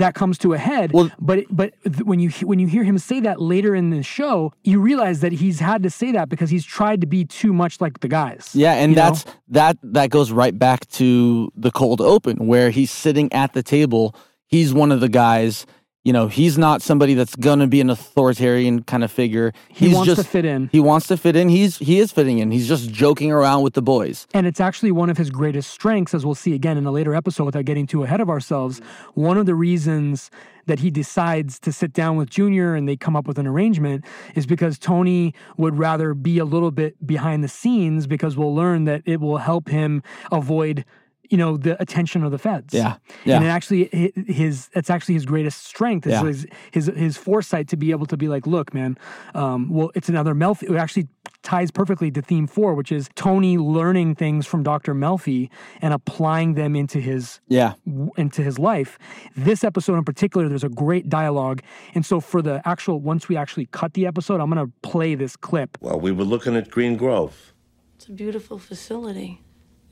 That 0.00 0.14
comes 0.14 0.38
to 0.38 0.52
a 0.54 0.58
head. 0.58 0.92
Well- 0.92 1.10
but 1.20 1.44
but 1.50 1.74
th- 1.84 2.04
when 2.04 2.18
you 2.18 2.30
when 2.42 2.58
you 2.58 2.66
hear 2.66 2.82
him 2.82 2.98
say 2.98 3.20
that 3.20 3.40
later 3.40 3.74
in 3.74 3.90
the 3.90 4.02
show, 4.02 4.52
you 4.64 4.80
realize 4.80 5.20
that 5.20 5.32
he's 5.32 5.60
had 5.60 5.82
to 5.84 5.90
say 5.90 6.10
that 6.12 6.28
because 6.28 6.50
he's 6.50 6.64
tried 6.64 7.00
to 7.02 7.06
be 7.06 7.24
too 7.24 7.52
much 7.52 7.80
like 7.80 8.00
the 8.00 8.08
guys. 8.08 8.50
Yeah, 8.54 8.74
and 8.74 8.92
you 8.92 8.96
know? 8.96 9.02
that's 9.02 9.24
that 9.48 9.76
that 9.82 10.10
goes 10.10 10.32
right 10.32 10.58
back 10.58 10.88
to 11.00 11.52
the 11.56 11.70
cold 11.70 12.00
open 12.00 12.46
where 12.46 12.70
he's 12.70 12.90
sitting 12.90 13.32
at 13.32 13.52
the 13.52 13.62
table. 13.62 14.14
He's 14.46 14.74
one 14.74 14.90
of 14.90 15.00
the 15.00 15.08
guys, 15.08 15.64
you 16.04 16.14
know, 16.14 16.28
he's 16.28 16.56
not 16.56 16.80
somebody 16.80 17.12
that's 17.12 17.36
gonna 17.36 17.66
be 17.66 17.80
an 17.80 17.90
authoritarian 17.90 18.82
kind 18.84 19.04
of 19.04 19.10
figure. 19.10 19.52
He 19.68 19.86
he's 19.86 19.94
wants 19.94 20.10
to 20.10 20.16
just 20.16 20.28
fit 20.28 20.44
in. 20.46 20.70
He 20.72 20.80
wants 20.80 21.06
to 21.08 21.16
fit 21.16 21.36
in. 21.36 21.50
He's 21.50 21.76
he 21.76 21.98
is 21.98 22.10
fitting 22.10 22.38
in. 22.38 22.50
He's 22.50 22.66
just 22.66 22.90
joking 22.90 23.30
around 23.30 23.62
with 23.62 23.74
the 23.74 23.82
boys. 23.82 24.26
And 24.32 24.46
it's 24.46 24.60
actually 24.60 24.92
one 24.92 25.10
of 25.10 25.18
his 25.18 25.30
greatest 25.30 25.70
strengths, 25.70 26.14
as 26.14 26.24
we'll 26.24 26.34
see 26.34 26.54
again 26.54 26.78
in 26.78 26.86
a 26.86 26.90
later 26.90 27.14
episode 27.14 27.44
without 27.44 27.66
getting 27.66 27.86
too 27.86 28.02
ahead 28.02 28.20
of 28.20 28.30
ourselves. 28.30 28.80
One 29.14 29.36
of 29.36 29.44
the 29.44 29.54
reasons 29.54 30.30
that 30.66 30.78
he 30.78 30.90
decides 30.90 31.58
to 31.58 31.72
sit 31.72 31.92
down 31.92 32.16
with 32.16 32.30
Junior 32.30 32.74
and 32.74 32.88
they 32.88 32.96
come 32.96 33.16
up 33.16 33.26
with 33.26 33.38
an 33.38 33.46
arrangement 33.46 34.04
is 34.34 34.46
because 34.46 34.78
Tony 34.78 35.34
would 35.56 35.76
rather 35.76 36.14
be 36.14 36.38
a 36.38 36.44
little 36.44 36.70
bit 36.70 37.06
behind 37.06 37.44
the 37.44 37.48
scenes 37.48 38.06
because 38.06 38.36
we'll 38.36 38.54
learn 38.54 38.84
that 38.84 39.02
it 39.04 39.20
will 39.20 39.38
help 39.38 39.68
him 39.68 40.02
avoid. 40.30 40.84
You 41.30 41.36
know 41.38 41.56
the 41.56 41.80
attention 41.80 42.24
of 42.24 42.32
the 42.32 42.38
feds. 42.38 42.74
Yeah, 42.74 42.96
yeah. 43.24 43.36
And 43.36 43.44
it 43.44 43.48
actually, 43.48 44.12
his 44.26 44.68
that's 44.74 44.90
actually 44.90 45.14
his 45.14 45.24
greatest 45.24 45.64
strength 45.64 46.06
is 46.06 46.12
Yeah. 46.12 46.24
his, 46.24 46.46
his 46.72 46.86
his 46.96 47.16
foresight 47.16 47.68
to 47.68 47.76
be 47.76 47.92
able 47.92 48.06
to 48.06 48.16
be 48.16 48.26
like, 48.28 48.46
look, 48.48 48.74
man, 48.74 48.98
um, 49.34 49.70
well, 49.70 49.92
it's 49.94 50.08
another 50.08 50.34
Melfi. 50.34 50.64
It 50.68 50.76
actually 50.76 51.06
ties 51.42 51.70
perfectly 51.70 52.10
to 52.10 52.20
theme 52.20 52.46
four, 52.48 52.74
which 52.74 52.90
is 52.92 53.08
Tony 53.14 53.56
learning 53.58 54.14
things 54.16 54.44
from 54.46 54.62
Dr. 54.62 54.92
Melfi 54.94 55.48
and 55.80 55.94
applying 55.94 56.54
them 56.54 56.74
into 56.76 56.98
his 57.00 57.40
Yeah. 57.48 57.74
w- 57.86 58.10
into 58.16 58.42
his 58.42 58.58
life. 58.58 58.98
This 59.36 59.62
episode 59.64 59.96
in 59.98 60.04
particular, 60.04 60.48
there's 60.48 60.64
a 60.64 60.68
great 60.68 61.08
dialogue, 61.08 61.62
and 61.94 62.04
so 62.04 62.18
for 62.20 62.42
the 62.42 62.60
actual 62.66 62.98
once 63.00 63.28
we 63.28 63.36
actually 63.36 63.66
cut 63.66 63.94
the 63.94 64.04
episode, 64.06 64.40
I'm 64.40 64.48
gonna 64.48 64.66
play 64.82 65.14
this 65.14 65.36
clip. 65.36 65.78
Well, 65.80 66.00
we 66.00 66.10
were 66.10 66.24
looking 66.24 66.56
at 66.56 66.70
Green 66.70 66.96
Grove. 66.96 67.54
It's 67.94 68.08
a 68.08 68.12
beautiful 68.12 68.58
facility. 68.58 69.42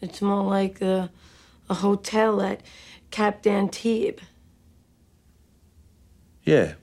It's 0.00 0.20
more 0.22 0.44
like 0.44 0.80
a, 0.80 1.10
a 1.68 1.74
hotel 1.74 2.40
at 2.40 2.62
Cap 3.10 3.42
d'Antibes. 3.42 4.22
Yeah. 6.44 6.74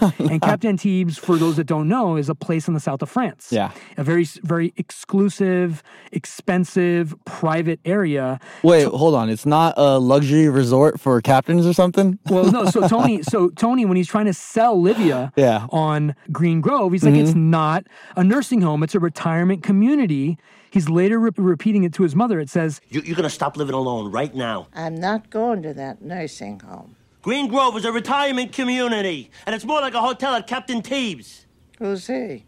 and 0.18 0.40
Cap 0.40 0.60
d'Antibes, 0.60 1.18
for 1.18 1.36
those 1.36 1.56
that 1.56 1.64
don't 1.64 1.88
know, 1.88 2.16
is 2.16 2.28
a 2.28 2.34
place 2.34 2.68
in 2.68 2.74
the 2.74 2.80
south 2.80 3.02
of 3.02 3.10
France. 3.10 3.48
Yeah. 3.50 3.72
a 3.96 4.04
very 4.04 4.24
very 4.42 4.72
exclusive, 4.76 5.82
expensive, 6.12 7.14
private 7.24 7.80
area. 7.84 8.38
Wait, 8.62 8.86
hold 8.86 9.14
on. 9.14 9.28
It's 9.28 9.46
not 9.46 9.74
a 9.76 9.98
luxury 9.98 10.48
resort 10.48 11.00
for 11.00 11.20
captains 11.20 11.66
or 11.66 11.72
something? 11.72 12.18
Well, 12.26 12.50
no. 12.50 12.66
So 12.66 12.86
Tony, 12.88 13.22
so 13.22 13.48
Tony, 13.50 13.84
when 13.84 13.96
he's 13.96 14.08
trying 14.08 14.26
to 14.26 14.34
sell 14.34 14.80
Livia 14.80 15.32
Yeah. 15.36 15.66
on 15.70 16.14
Green 16.30 16.60
Grove, 16.60 16.92
he's 16.92 17.04
like, 17.04 17.14
it's 17.14 17.30
mm-hmm. 17.30 17.50
not 17.50 17.84
a 18.16 18.22
nursing 18.22 18.60
home; 18.60 18.82
it's 18.82 18.94
a 18.94 19.00
retirement 19.00 19.62
community. 19.62 20.38
He's 20.70 20.88
later 20.88 21.18
re- 21.18 21.30
repeating 21.36 21.84
it 21.84 21.92
to 21.94 22.02
his 22.02 22.14
mother. 22.14 22.40
It 22.40 22.50
says, 22.50 22.80
You, 22.88 23.00
you're 23.02 23.16
gonna 23.16 23.30
stop 23.30 23.56
living 23.56 23.74
alone 23.74 24.10
right 24.12 24.34
now. 24.34 24.68
I'm 24.74 24.94
not 24.94 25.30
going 25.30 25.62
to 25.62 25.74
that 25.74 26.02
nursing 26.02 26.60
home. 26.60 26.96
Green 27.22 27.48
Grove 27.48 27.76
is 27.76 27.84
a 27.84 27.92
retirement 27.92 28.52
community, 28.52 29.30
and 29.46 29.54
it's 29.54 29.64
more 29.64 29.80
like 29.80 29.94
a 29.94 30.00
hotel 30.00 30.34
at 30.34 30.46
Captain 30.46 30.80
Teebs. 30.82 31.44
Who's 31.78 32.06
he? 32.06 32.44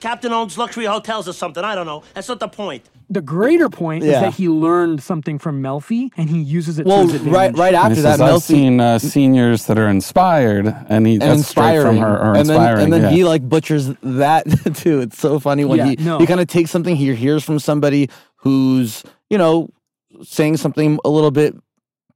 Captain 0.00 0.32
owns 0.32 0.58
luxury 0.58 0.84
hotels 0.84 1.28
or 1.28 1.32
something. 1.32 1.64
I 1.64 1.74
don't 1.74 1.86
know. 1.86 2.02
That's 2.14 2.28
not 2.28 2.40
the 2.40 2.48
point. 2.48 2.88
The 3.12 3.20
greater 3.22 3.68
point 3.68 4.04
is 4.04 4.10
Yeah. 4.10 4.20
that 4.22 4.34
he 4.34 4.48
learned 4.48 5.02
something 5.02 5.38
from 5.38 5.62
Melfi 5.62 6.10
and 6.16 6.28
he 6.30 6.40
uses 6.40 6.78
it 6.78 6.86
Well, 6.86 6.98
to 7.06 7.12
his 7.12 7.14
advantage. 7.16 7.34
right 7.34 7.56
right 7.58 7.74
And 7.74 7.76
after 7.84 7.94
he 7.96 8.00
that, 8.02 8.18
says, 8.18 8.20
I've 8.20 8.30
Melfi 8.34 8.42
seen 8.42 8.80
uh, 8.80 8.98
seniors 8.98 9.66
that 9.66 9.78
are 9.78 9.88
inspired, 9.88 10.66
and 10.88 11.06
he 11.06 11.14
and 11.14 11.22
that's 11.22 11.46
straight 11.48 11.76
inspiring, 11.76 11.98
from 11.98 12.04
her, 12.08 12.16
or 12.18 12.34
and 12.36 12.48
then 12.48 12.56
inspiring. 12.56 12.84
and 12.84 12.92
then 12.92 13.02
yeah. 13.02 13.10
he 13.10 13.24
like 13.24 13.48
butchers 13.48 13.90
that 14.02 14.44
too. 14.74 15.00
It's 15.00 15.18
so 15.18 15.38
funny 15.38 15.64
when 15.64 15.78
Yeah, 15.78 15.86
he 15.86 15.96
no. 15.96 16.18
he 16.18 16.26
kind 16.26 16.40
of 16.40 16.46
takes 16.48 16.70
something 16.70 16.96
he 16.96 17.14
hears 17.14 17.44
from 17.44 17.58
somebody 17.58 18.08
who's 18.36 19.02
you 19.30 19.38
know 19.38 19.68
saying 20.22 20.56
something 20.58 20.98
a 21.04 21.08
little 21.08 21.30
bit 21.30 21.54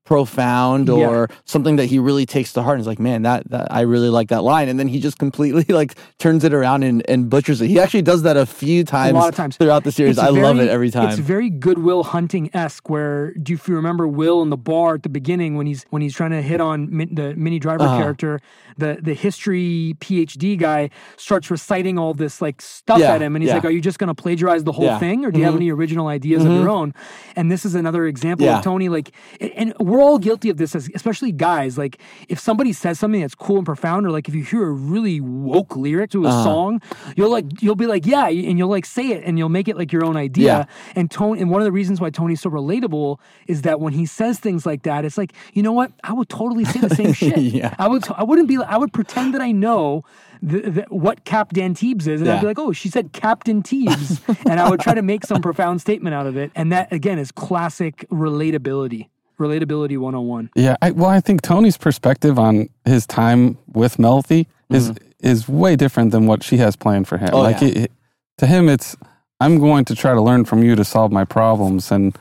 profound 0.07 0.89
Yeah. 0.89 0.95
or 1.09 1.29
something 1.45 1.77
that 1.77 1.87
he 1.87 1.99
really 1.99 2.25
takes 2.27 2.53
to 2.55 2.63
heart 2.63 2.75
and 2.77 2.81
is 2.81 2.87
like 2.87 2.99
man 2.99 3.23
that, 3.23 3.49
that 3.51 3.67
i 3.71 3.81
really 3.83 4.09
like 4.09 4.29
that 4.29 4.43
line 4.43 4.69
and 4.69 4.79
then 4.81 4.89
he 4.89 4.99
just 5.01 5.19
completely 5.19 5.65
like 5.81 5.95
turns 6.19 6.43
it 6.45 6.55
around 6.55 6.83
and, 6.85 7.03
and 7.11 7.29
butchers 7.29 7.61
it 7.61 7.69
he 7.69 7.79
actually 7.79 8.03
does 8.03 8.23
that 8.23 8.37
a 8.37 8.47
few 8.47 8.85
times, 8.85 9.13
a 9.13 9.15
lot 9.15 9.29
of 9.29 9.35
times 9.35 9.57
throughout 9.57 9.85
the 9.85 9.93
series 9.93 10.17
It's 10.17 10.27
i 10.27 10.31
love 10.31 10.59
it 10.59 10.69
every 10.69 10.91
time 10.91 11.09
It's 11.11 11.19
very 11.19 11.51
Good 11.51 11.79
Will 11.79 12.05
Hunting 12.05 12.51
esque. 12.55 12.89
Where 12.89 13.33
do 13.35 13.53
you, 13.53 13.57
if 13.57 13.67
you 13.69 13.75
remember 13.75 14.07
Will 14.07 14.43
in 14.43 14.51
the 14.51 14.57
bar 14.57 14.95
at 14.95 15.03
the 15.03 15.09
beginning 15.09 15.57
when 15.57 15.67
he's 15.67 15.85
when 15.91 16.01
he's 16.03 16.15
trying 16.15 16.31
to 16.31 16.43
hit 16.43 16.61
on 16.61 16.89
min, 16.97 17.15
the 17.15 17.35
Minnie 17.35 17.59
Driver 17.59 17.85
Uh-huh. 17.85 17.99
character, 17.99 18.41
the 18.79 18.99
the 19.03 19.15
history 19.15 19.97
PhD 20.01 20.57
guy 20.59 20.91
starts 21.17 21.51
reciting 21.51 21.99
all 21.99 22.15
this 22.15 22.41
like 22.41 22.61
stuff 22.63 22.99
Yeah, 23.01 23.15
at 23.15 23.23
him, 23.23 23.35
and 23.37 23.43
he's 23.43 23.49
yeah. 23.49 23.55
like, 23.57 23.65
"Are 23.65 23.71
you 23.71 23.81
just 23.81 23.99
going 23.99 24.09
to 24.09 24.15
plagiarize 24.15 24.63
the 24.65 24.73
whole 24.73 24.85
Yeah. 24.87 24.99
thing, 24.99 25.25
or 25.25 25.31
do 25.31 25.39
you 25.39 25.45
have 25.45 25.55
Mhm. 25.55 25.59
any 25.65 25.71
original 25.73 26.07
ideas 26.09 26.45
of 26.45 26.53
your 26.53 26.69
own?" 26.71 26.95
And 27.37 27.51
this 27.51 27.65
is 27.65 27.75
another 27.75 28.07
example 28.07 28.47
Yeah. 28.47 28.59
of 28.59 28.65
Tony. 28.65 28.89
Like, 28.89 29.11
and 29.41 29.73
we're 29.81 29.96
all 30.01 30.19
guilty 30.19 30.51
of 30.51 30.57
this, 30.57 30.75
as, 30.75 30.89
especially 30.95 31.33
guys. 31.33 31.77
Like, 31.79 31.99
if 32.29 32.39
somebody 32.39 32.73
says 32.73 32.99
something 32.99 33.21
that's 33.21 33.35
cool 33.35 33.57
and 33.59 33.67
profound, 33.67 34.07
or 34.07 34.11
like 34.11 34.29
if 34.29 34.35
you 34.35 34.43
hear 34.45 34.65
a 34.67 34.71
really 34.73 35.21
woke 35.21 35.77
lyric 35.77 36.11
to 36.11 36.25
a 36.25 36.29
Uh-huh. 36.29 36.45
song, 36.45 36.83
you'll 37.17 37.31
like 37.31 37.63
you'll 37.63 37.75
be 37.77 37.87
like, 37.87 38.07
"Yeah," 38.07 38.27
and 38.29 38.59
you'll 38.59 38.69
like 38.71 38.87
say 38.87 39.09
it, 39.11 39.23
and 39.25 39.39
you'll 39.39 39.49
make 39.49 39.69
it 39.69 39.77
like 39.77 39.93
your 39.93 40.05
own 40.05 40.17
idea. 40.17 40.45
Yeah. 40.47 40.65
And 40.95 41.11
Tony, 41.11 41.41
and 41.41 41.51
one 41.51 41.61
of 41.61 41.65
the 41.65 41.73
reasons 41.73 42.01
why 42.01 42.11
Tony's 42.11 42.41
so 42.41 42.51
relatable 42.51 43.19
is 43.47 43.63
that 43.63 43.81
when 43.81 43.93
he 43.93 44.07
says 44.07 44.39
things 44.39 44.67
like 44.67 44.83
that, 44.83 45.05
it's 45.05 45.19
like, 45.19 45.33
you 45.55 45.63
know 45.63 45.73
what? 45.73 45.93
I 46.05 46.13
would 46.13 46.29
totally 46.29 46.65
say 46.65 46.81
the 46.81 46.95
same 46.95 47.13
shit. 47.21 47.37
Yeah. 47.39 47.75
I 47.79 47.89
would. 47.89 48.05
I 48.17 48.23
wouldn't 48.25 48.49
be. 48.49 48.57
I 48.59 48.77
would 48.77 48.93
pretend 48.93 49.35
that 49.35 49.41
I 49.41 49.53
know 49.53 50.03
the, 50.43 50.61
the, 50.71 50.83
what 50.91 51.25
Cap 51.25 51.53
Teebs 51.53 52.07
is, 52.07 52.21
and 52.21 52.31
I'd 52.31 52.41
be 52.41 52.47
like, 52.47 52.59
oh, 52.59 52.73
she 52.73 52.89
said 52.89 53.13
Captain 53.13 53.63
Teebs, 53.63 54.21
and 54.49 54.61
I 54.61 54.69
would 54.69 54.81
try 54.81 54.95
to 54.95 55.03
make 55.03 55.25
some 55.25 55.41
profound 55.49 55.81
statement 55.81 56.15
out 56.15 56.27
of 56.27 56.37
it. 56.37 56.51
And 56.55 56.71
that 56.73 56.93
again 56.93 57.19
is 57.19 57.33
classic 57.33 58.05
relatability. 58.11 59.09
Relatability 59.39 59.99
101. 59.99 60.51
Yeah, 60.55 60.77
I, 60.83 60.91
well, 60.93 61.11
I 61.11 61.21
think 61.21 61.43
Tony's 61.43 61.77
perspective 61.77 62.39
on 62.39 62.69
his 62.85 63.07
time 63.07 63.59
with 63.73 63.97
Melfi 63.99 64.47
is 64.71 64.93
is 65.21 65.49
way 65.49 65.77
different 65.77 66.11
than 66.13 66.27
what 66.27 66.43
she 66.43 66.57
has 66.59 66.77
planned 66.77 67.09
for 67.09 67.19
him. 67.19 67.29
Mm-hmm. 67.29 67.37
Oh, 67.37 67.41
like 67.43 67.61
yeah. 67.61 67.85
it- 67.85 67.93
to 68.39 68.47
him, 68.47 68.69
it's 68.69 68.97
I'm 69.41 69.59
going 69.59 69.85
to 69.87 69.95
try 69.95 70.13
to 70.13 70.21
learn 70.21 70.45
from 70.45 70.63
you 70.63 70.77
to 70.77 70.85
solve 70.85 71.11
my 71.13 71.25
problems, 71.25 71.91
and 71.91 72.17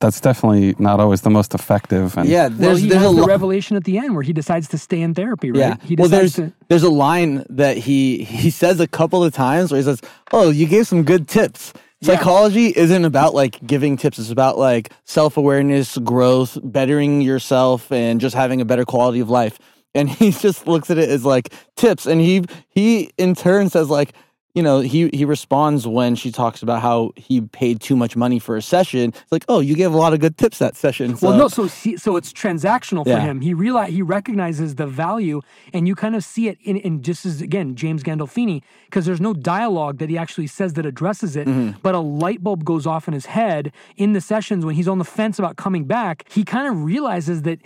that's 0.00 0.20
definitely 0.20 0.74
not 0.78 1.00
always 1.00 1.22
the 1.22 1.30
most 1.30 1.54
effective. 1.54 2.16
And 2.18 2.28
yeah 2.28 2.48
Well, 2.48 2.58
there's 2.58 2.80
he 2.80 2.88
there's 2.88 3.02
has 3.02 3.10
a 3.12 3.14
the 3.14 3.20
lot 3.22 3.28
revelation 3.28 3.76
at 3.76 3.84
the 3.84 3.98
end 3.98 4.14
where 4.14 4.22
he 4.22 4.32
decides 4.32 4.68
to 4.68 4.78
stay 4.78 5.00
in 5.00 5.14
therapy, 5.14 5.50
right? 5.52 5.58
Yeah. 5.58 5.76
He 5.82 5.94
well, 5.96 6.08
there's 6.08 6.32
decides 6.34 6.52
to. 6.52 6.56
there's 6.68 6.82
a 6.82 6.90
line 6.90 7.44
that 7.50 7.76
he 7.76 8.24
he 8.24 8.50
says 8.50 8.80
a 8.80 8.86
couple 8.88 9.22
of 9.24 9.32
times 9.32 9.70
where 9.70 9.78
he 9.78 9.84
says, 9.84 10.00
"Oh, 10.32 10.50
you 10.50 10.66
gave 10.66 10.86
some 10.86 11.02
good 11.04 11.28
tips." 11.28 11.72
Yeah. 12.00 12.16
Psychology 12.16 12.66
isn't 12.76 13.04
about 13.04 13.34
like 13.34 13.64
giving 13.66 13.96
tips. 13.96 14.18
It's 14.18 14.30
about 14.30 14.58
like 14.58 14.92
self 15.04 15.36
awareness, 15.36 15.96
growth, 15.98 16.58
bettering 16.62 17.22
yourself, 17.22 17.90
and 17.90 18.20
just 18.20 18.34
having 18.34 18.60
a 18.60 18.64
better 18.64 18.84
quality 18.84 19.20
of 19.20 19.30
life. 19.30 19.58
And 19.94 20.08
he 20.10 20.30
just 20.30 20.66
looks 20.66 20.90
at 20.90 20.98
it 20.98 21.08
as 21.08 21.24
like 21.24 21.52
tips, 21.76 22.06
and 22.06 22.20
he 22.20 22.44
he 22.68 23.10
in 23.18 23.34
turn 23.34 23.70
says 23.70 23.88
like. 23.90 24.12
You 24.56 24.62
know, 24.62 24.80
he 24.80 25.10
he 25.12 25.24
responds 25.26 25.86
when 25.86 26.14
she 26.16 26.32
talks 26.32 26.62
about 26.62 26.80
how 26.80 27.12
he 27.14 27.42
paid 27.42 27.78
too 27.88 27.94
much 27.94 28.16
money 28.16 28.38
for 28.38 28.56
a 28.56 28.62
session. 28.62 29.10
It's 29.10 29.30
like, 29.36 29.44
oh, 29.48 29.60
you 29.60 29.74
gave 29.76 29.92
a 29.92 29.96
lot 29.98 30.14
of 30.14 30.18
good 30.20 30.38
tips 30.38 30.58
that 30.60 30.74
session. 30.76 31.14
So, 31.14 31.28
Well, 31.28 31.36
no, 31.38 31.48
so 31.48 31.66
so 31.68 32.16
it's 32.16 32.32
transactional 32.32 33.04
for 33.04 33.10
Yeah. 33.10 33.20
him. 33.20 33.42
He 33.42 33.52
realize 33.52 33.90
he 33.92 34.00
recognizes 34.00 34.76
the 34.76 34.86
value, 34.86 35.42
and 35.74 35.86
you 35.86 35.94
kind 35.94 36.16
of 36.16 36.24
see 36.24 36.48
it 36.48 36.56
in, 36.62 36.76
in 36.78 37.02
just 37.02 37.26
as 37.26 37.42
again 37.42 37.74
James 37.82 38.02
Gandolfini 38.02 38.62
because 38.86 39.04
there's 39.04 39.20
no 39.20 39.34
dialogue 39.34 39.98
that 39.98 40.08
he 40.08 40.16
actually 40.16 40.46
says 40.46 40.72
that 40.72 40.86
addresses 40.86 41.36
it, 41.36 41.46
Mm-hmm. 41.46 41.78
but 41.82 41.94
a 41.94 42.00
light 42.24 42.42
bulb 42.42 42.64
goes 42.64 42.86
off 42.86 43.06
in 43.08 43.12
his 43.14 43.26
head 43.26 43.72
in 43.98 44.14
the 44.14 44.22
sessions 44.22 44.64
when 44.64 44.74
he's 44.74 44.88
on 44.88 44.98
the 44.98 45.04
fence 45.18 45.38
about 45.38 45.56
coming 45.56 45.84
back. 45.84 46.24
He 46.30 46.44
kind 46.44 46.66
of 46.66 46.82
realizes 46.82 47.42
that. 47.42 47.58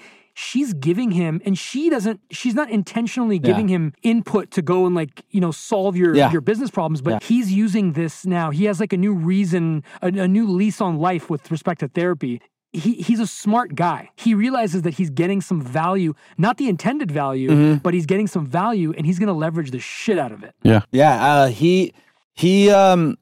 She's 0.49 0.73
giving 0.73 1.11
him, 1.11 1.41
and 1.45 1.59
she 1.59 1.91
doesn't. 1.91 2.21
She's 2.31 2.55
not 2.55 2.71
intentionally 2.71 3.39
giving 3.39 3.69
him 3.69 3.93
input 4.03 4.51
to 4.53 4.63
go 4.63 4.87
and 4.87 4.95
like 4.95 5.23
you 5.31 5.41
know 5.41 5.51
solve 5.51 5.97
your 5.97 6.15
Yeah. 6.17 6.33
your 6.33 6.41
business 6.41 6.71
problems. 6.71 7.03
But 7.03 7.11
Yeah. 7.11 7.29
he's 7.29 7.53
using 7.53 7.93
this 7.93 8.25
now. 8.25 8.51
He 8.51 8.65
has 8.65 8.81
like 8.81 8.93
a 8.93 8.97
new 8.97 9.13
reason, 9.13 9.85
a, 10.01 10.07
a 10.09 10.29
new 10.29 10.47
lease 10.49 10.81
on 10.81 10.97
life 10.99 11.29
with 11.29 11.51
respect 11.51 11.81
to 11.81 11.89
therapy 11.89 12.41
he 12.73 12.93
he's 13.07 13.19
a 13.19 13.27
smart 13.27 13.75
guy. 13.75 14.09
He 14.15 14.33
realizes 14.33 14.83
that 14.83 14.95
he's 14.95 15.11
getting 15.11 15.41
some 15.41 15.61
value, 15.61 16.15
not 16.39 16.57
the 16.57 16.69
intended 16.69 17.11
value, 17.11 17.51
Mhm. 17.51 17.83
but 17.83 17.95
he's 17.95 18.07
getting 18.07 18.29
some 18.29 18.47
value, 18.47 18.95
and 18.97 19.05
he's 19.05 19.19
going 19.19 19.27
to 19.27 19.33
leverage 19.45 19.73
the 19.73 19.81
shit 19.81 20.19
out 20.21 20.31
of 20.31 20.45
it. 20.45 20.55
Yeah. 20.63 20.83
Yeah, 20.93 21.15
uh, 21.33 21.49
he 21.49 21.93
he 22.33 22.71
um 22.71 23.17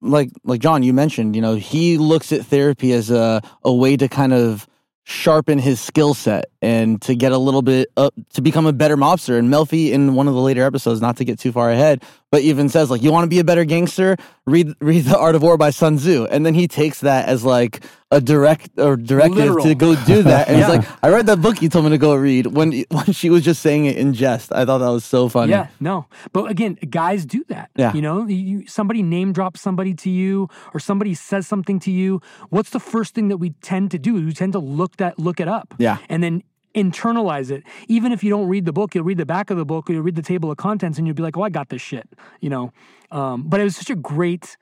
like 0.00 0.30
like 0.44 0.60
John 0.60 0.84
you 0.84 0.92
mentioned, 0.92 1.34
you 1.34 1.42
know, 1.42 1.56
he 1.56 1.98
looks 1.98 2.30
at 2.32 2.46
therapy 2.46 2.92
as 2.92 3.10
a 3.10 3.42
a 3.64 3.72
way 3.74 3.96
to 3.96 4.06
kind 4.08 4.32
of 4.32 4.68
sharpen 5.04 5.58
his 5.58 5.80
skill 5.80 6.14
set 6.14 6.46
and 6.60 7.00
to 7.02 7.14
get 7.14 7.32
a 7.32 7.38
little 7.38 7.62
bit 7.62 7.90
up 7.96 8.14
to 8.34 8.42
become 8.42 8.66
a 8.66 8.72
better 8.72 8.96
mobster. 8.96 9.38
And 9.38 9.48
Melfi 9.52 9.90
in 9.90 10.14
one 10.14 10.28
of 10.28 10.34
the 10.34 10.40
later 10.40 10.64
episodes, 10.64 11.00
not 11.00 11.16
to 11.18 11.24
get 11.24 11.38
too 11.38 11.52
far 11.52 11.70
ahead, 11.70 12.04
but 12.32 12.40
even 12.42 12.68
says 12.68 12.90
like, 12.90 13.02
"You 13.02 13.12
want 13.12 13.24
to 13.24 13.28
be 13.28 13.38
a 13.38 13.44
better 13.44 13.64
gangster? 13.64 14.16
Read 14.46 14.74
read 14.80 15.04
The 15.04 15.16
Art 15.16 15.36
of 15.36 15.42
War 15.42 15.56
by 15.56 15.70
Sun 15.70 15.98
Tzu." 15.98 16.26
And 16.30 16.44
then 16.44 16.54
he 16.54 16.66
takes 16.66 17.00
that 17.00 17.28
as 17.28 17.44
like 17.44 17.84
a 18.10 18.20
direct 18.20 18.70
or 18.78 18.96
directive 18.96 19.36
Literal. 19.36 19.64
to 19.64 19.74
go 19.74 19.94
do 20.04 20.22
that. 20.24 20.48
And 20.48 20.56
Yeah. 20.58 20.66
he's 20.66 20.76
like, 20.78 20.88
"I 21.04 21.10
read 21.10 21.26
that 21.26 21.40
book 21.40 21.62
you 21.62 21.68
told 21.68 21.84
me 21.84 21.90
to 21.92 21.98
go 21.98 22.14
read." 22.14 22.46
When 22.46 22.72
when 22.90 23.12
she 23.12 23.28
was 23.30 23.44
just 23.44 23.60
saying 23.62 23.84
it 23.84 23.96
in 23.96 24.14
jest, 24.14 24.50
I 24.52 24.64
thought 24.64 24.78
that 24.78 24.88
was 24.88 25.04
so 25.04 25.28
funny. 25.28 25.50
Yeah, 25.52 25.68
no. 25.78 26.06
But 26.32 26.50
again, 26.50 26.78
guys 26.88 27.24
do 27.26 27.44
that. 27.48 27.70
Yeah. 27.76 27.92
You 27.92 28.02
know, 28.02 28.26
you, 28.26 28.66
somebody 28.66 29.02
name 29.02 29.32
drops 29.32 29.60
somebody 29.60 29.94
to 29.94 30.10
you 30.10 30.48
or 30.74 30.80
somebody 30.80 31.14
says 31.14 31.46
something 31.46 31.78
to 31.80 31.90
you. 31.92 32.20
What's 32.48 32.70
the 32.70 32.80
first 32.80 33.14
thing 33.14 33.28
that 33.28 33.36
we 33.36 33.50
tend 33.62 33.90
to 33.92 33.98
do? 33.98 34.14
We 34.14 34.32
tend 34.32 34.54
to 34.54 34.58
look 34.58 34.96
that 34.96 35.18
look 35.18 35.38
it 35.38 35.48
up. 35.48 35.74
Yeah. 35.78 35.98
And 36.08 36.22
then 36.22 36.42
internalize 36.74 37.50
it. 37.50 37.62
Even 37.88 38.12
if 38.12 38.22
you 38.24 38.30
don't 38.30 38.48
read 38.48 38.64
the 38.64 38.72
book, 38.72 38.94
you'll 38.94 39.04
read 39.04 39.18
the 39.18 39.26
back 39.26 39.50
of 39.50 39.56
the 39.56 39.64
book 39.64 39.88
or 39.88 39.92
you'll 39.94 40.02
read 40.02 40.16
the 40.16 40.22
table 40.22 40.50
of 40.50 40.56
contents 40.56 40.98
and 40.98 41.06
you'll 41.06 41.14
be 41.16 41.22
like, 41.22 41.36
oh, 41.36 41.42
I 41.42 41.50
got 41.50 41.68
this 41.68 41.82
shit. 41.82 42.08
You 42.40 42.50
know? 42.50 42.72
Um, 43.10 43.44
but 43.46 43.60
it 43.60 43.64
was 43.64 43.76
such 43.76 43.90
a 43.90 43.94
great 43.96 44.56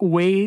way 0.00 0.46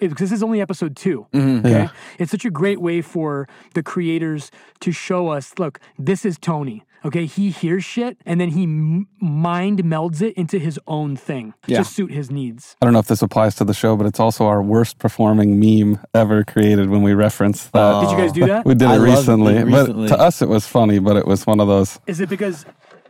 because 0.00 0.30
this 0.30 0.32
is 0.32 0.42
only 0.42 0.62
episode 0.62 0.96
2 0.96 1.26
Mhm. 1.34 1.58
okay 1.58 1.70
Yeah. 1.70 1.88
it's 2.18 2.30
such 2.30 2.46
a 2.46 2.50
great 2.50 2.80
way 2.80 3.02
for 3.02 3.46
the 3.74 3.82
creators 3.82 4.50
to 4.80 4.90
show 4.90 5.28
us 5.28 5.52
look 5.58 5.80
this 5.98 6.24
is 6.24 6.38
tony 6.38 6.82
okay 7.04 7.26
he 7.26 7.50
hears 7.50 7.84
shit 7.84 8.16
and 8.26 8.40
then 8.40 8.48
he 8.50 8.64
m- 8.64 9.06
mind 9.20 9.82
melds 9.84 10.20
it 10.22 10.34
into 10.34 10.58
his 10.58 10.78
own 10.86 11.16
thing 11.16 11.54
Yeah. 11.66 11.78
to 11.78 11.84
suit 11.84 12.10
his 12.10 12.30
needs 12.30 12.76
I 12.80 12.86
don't 12.86 12.92
know 12.92 12.98
if 13.00 13.06
this 13.06 13.22
applies 13.22 13.54
to 13.56 13.64
the 13.64 13.74
show, 13.74 13.96
but 13.96 14.06
it's 14.06 14.20
also 14.20 14.46
our 14.46 14.62
worst 14.62 14.98
performing 14.98 15.60
meme 15.60 16.00
ever 16.14 16.44
created 16.44 16.90
when 16.90 17.02
we 17.02 17.14
reference 17.14 17.64
that. 17.68 18.00
Did 18.02 18.10
you 18.10 18.16
guys 18.16 18.32
do 18.32 18.46
that? 18.46 18.64
We 18.70 18.74
did 18.74 18.88
I 18.88 18.94
it 18.96 18.98
loved 18.98 19.08
it 19.08 19.12
recently, 19.16 19.64
recently. 19.64 20.08
but 20.08 20.16
to 20.16 20.20
us 20.22 20.42
it 20.42 20.48
was 20.48 20.66
funny. 20.66 20.98
But 20.98 21.16
it 21.16 21.26
was 21.26 21.46
one 21.46 21.60
of 21.60 21.68
those. 21.68 22.00
is 22.06 22.20
it 22.20 22.28
because 22.28 22.64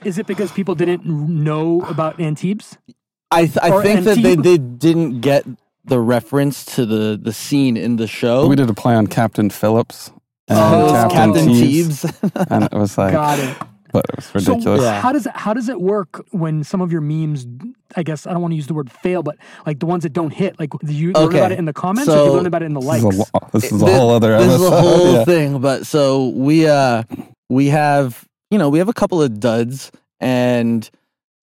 is 0.04 0.18
it 0.18 0.26
because 0.26 0.52
people 0.52 0.74
didn't 0.74 1.04
know 1.06 1.80
about 1.82 2.20
antibes 2.20 2.76
I 3.30 3.46
th- 3.46 3.58
I 3.62 3.70
Or 3.70 3.82
think 3.82 4.04
that 4.04 4.18
they, 4.22 4.36
they 4.36 4.58
didn't 4.58 5.20
get 5.20 5.44
the 5.84 5.98
reference 6.00 6.64
to 6.76 6.86
the 6.86 7.18
the 7.20 7.32
scene 7.32 7.76
in 7.76 7.96
the 7.96 8.06
show. 8.06 8.46
We 8.48 8.56
did 8.56 8.68
a 8.70 8.74
play 8.74 8.94
on 8.94 9.06
Captain 9.06 9.50
Phillips 9.50 10.10
and 10.48 10.58
Oh, 10.58 10.88
Captain, 10.92 11.32
Captain 11.34 11.48
Teebs, 11.48 12.04
Teebs. 12.06 12.46
and 12.50 12.64
it 12.64 12.72
was 12.72 12.96
like, 13.02 13.12
got 13.12 13.38
it 13.38 13.56
but 13.96 14.04
it 14.10 14.16
was 14.16 14.34
ridiculous. 14.34 14.80
So 14.80 14.86
Yeah. 14.86 15.00
how 15.00 15.12
does 15.12 15.26
it, 15.26 15.32
how 15.34 15.52
does 15.54 15.68
it 15.68 15.80
work 15.80 16.24
when 16.30 16.64
some 16.64 16.80
of 16.80 16.92
your 16.92 17.00
memes? 17.00 17.46
I 17.96 18.02
guess 18.02 18.26
I 18.26 18.32
don't 18.32 18.42
want 18.42 18.52
to 18.52 18.56
use 18.56 18.66
the 18.66 18.74
word 18.74 18.90
fail, 18.90 19.22
but 19.22 19.36
like 19.66 19.78
the 19.80 19.86
ones 19.86 20.02
that 20.02 20.12
don't 20.12 20.32
hit, 20.32 20.58
like 20.58 20.70
do 20.84 20.92
you 20.92 21.12
learn 21.12 21.34
about 21.34 21.52
it 21.52 21.58
in 21.58 21.64
the 21.64 21.72
comments 21.72 22.08
or 22.08 22.12
do 22.12 22.18
So- 22.18 22.26
you 22.26 22.32
learn 22.32 22.46
about 22.46 22.62
it 22.62 22.66
in 22.66 22.74
the 22.74 22.80
This 22.80 22.88
likes? 22.88 23.04
is 23.04 23.20
a, 23.34 23.50
this 23.52 23.72
is 23.72 23.82
a 23.82 23.86
Thi- 23.86 23.92
whole 23.92 24.10
other 24.10 24.36
This 24.38 24.46
episode. 24.54 24.64
is 24.66 24.72
a 24.72 24.80
whole 24.82 25.12
yeah. 25.14 25.24
thing. 25.24 25.58
But 25.60 25.86
so 25.86 26.28
we 26.28 26.66
uh 26.68 27.02
we 27.48 27.68
have 27.68 28.24
you 28.50 28.58
know 28.58 28.68
we 28.68 28.78
have 28.78 28.88
a 28.88 28.92
couple 28.94 29.22
of 29.22 29.40
duds 29.40 29.90
and 30.20 30.88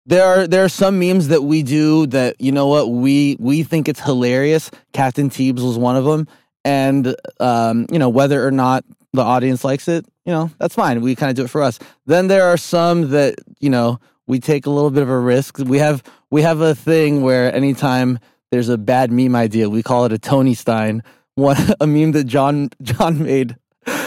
there 0.07 0.25
are 0.25 0.47
there 0.49 0.65
are 0.65 0.69
some 0.69 0.99
memes 0.99 1.29
that 1.29 1.43
we 1.43 1.63
do 1.63 2.07
that 2.09 2.41
you 2.41 2.51
know 2.53 2.67
what 2.67 2.91
we 2.91 3.37
we 3.39 3.63
think 3.63 3.89
it's 3.89 4.01
hilarious. 4.01 4.71
Captain 4.93 5.31
Teebs 5.31 5.63
was 5.63 5.79
one 5.79 5.95
of 5.97 6.05
them, 6.05 6.27
and 6.65 7.15
um 7.41 7.87
you 7.93 7.99
know 8.01 8.09
whether 8.09 8.45
or 8.47 8.51
not 8.51 8.85
the 9.13 9.23
audience 9.23 9.63
likes 9.65 9.87
it, 9.89 10.05
you 10.25 10.33
know 10.33 10.51
that's 10.59 10.75
fine. 10.75 11.01
We 11.01 11.15
kind 11.15 11.31
of 11.31 11.37
do 11.37 11.45
it 11.45 11.51
for 11.51 11.63
us. 11.63 11.79
Then 12.07 12.29
there 12.29 12.45
are 12.45 12.57
some 12.57 13.11
that 13.11 13.37
you 13.61 13.71
know 13.71 13.99
we 14.27 14.39
take 14.39 14.67
a 14.67 14.71
little 14.71 14.91
bit 14.91 15.03
of 15.03 15.09
a 15.09 15.19
risk. 15.19 15.59
We 15.59 15.79
have 15.79 16.03
we 16.31 16.43
have 16.43 16.61
a 16.61 16.75
thing 16.75 17.23
where 17.23 17.55
anytime 17.55 18.19
there's 18.51 18.69
a 18.69 18.79
bad 18.79 19.11
meme 19.11 19.35
idea, 19.35 19.69
we 19.69 19.83
call 19.83 20.05
it 20.05 20.13
a 20.13 20.19
Tony 20.19 20.55
Stein. 20.55 21.03
One 21.35 21.57
a 21.81 21.87
meme 21.87 22.13
that 22.13 22.25
John 22.25 22.71
John 22.83 23.23
made 23.23 23.57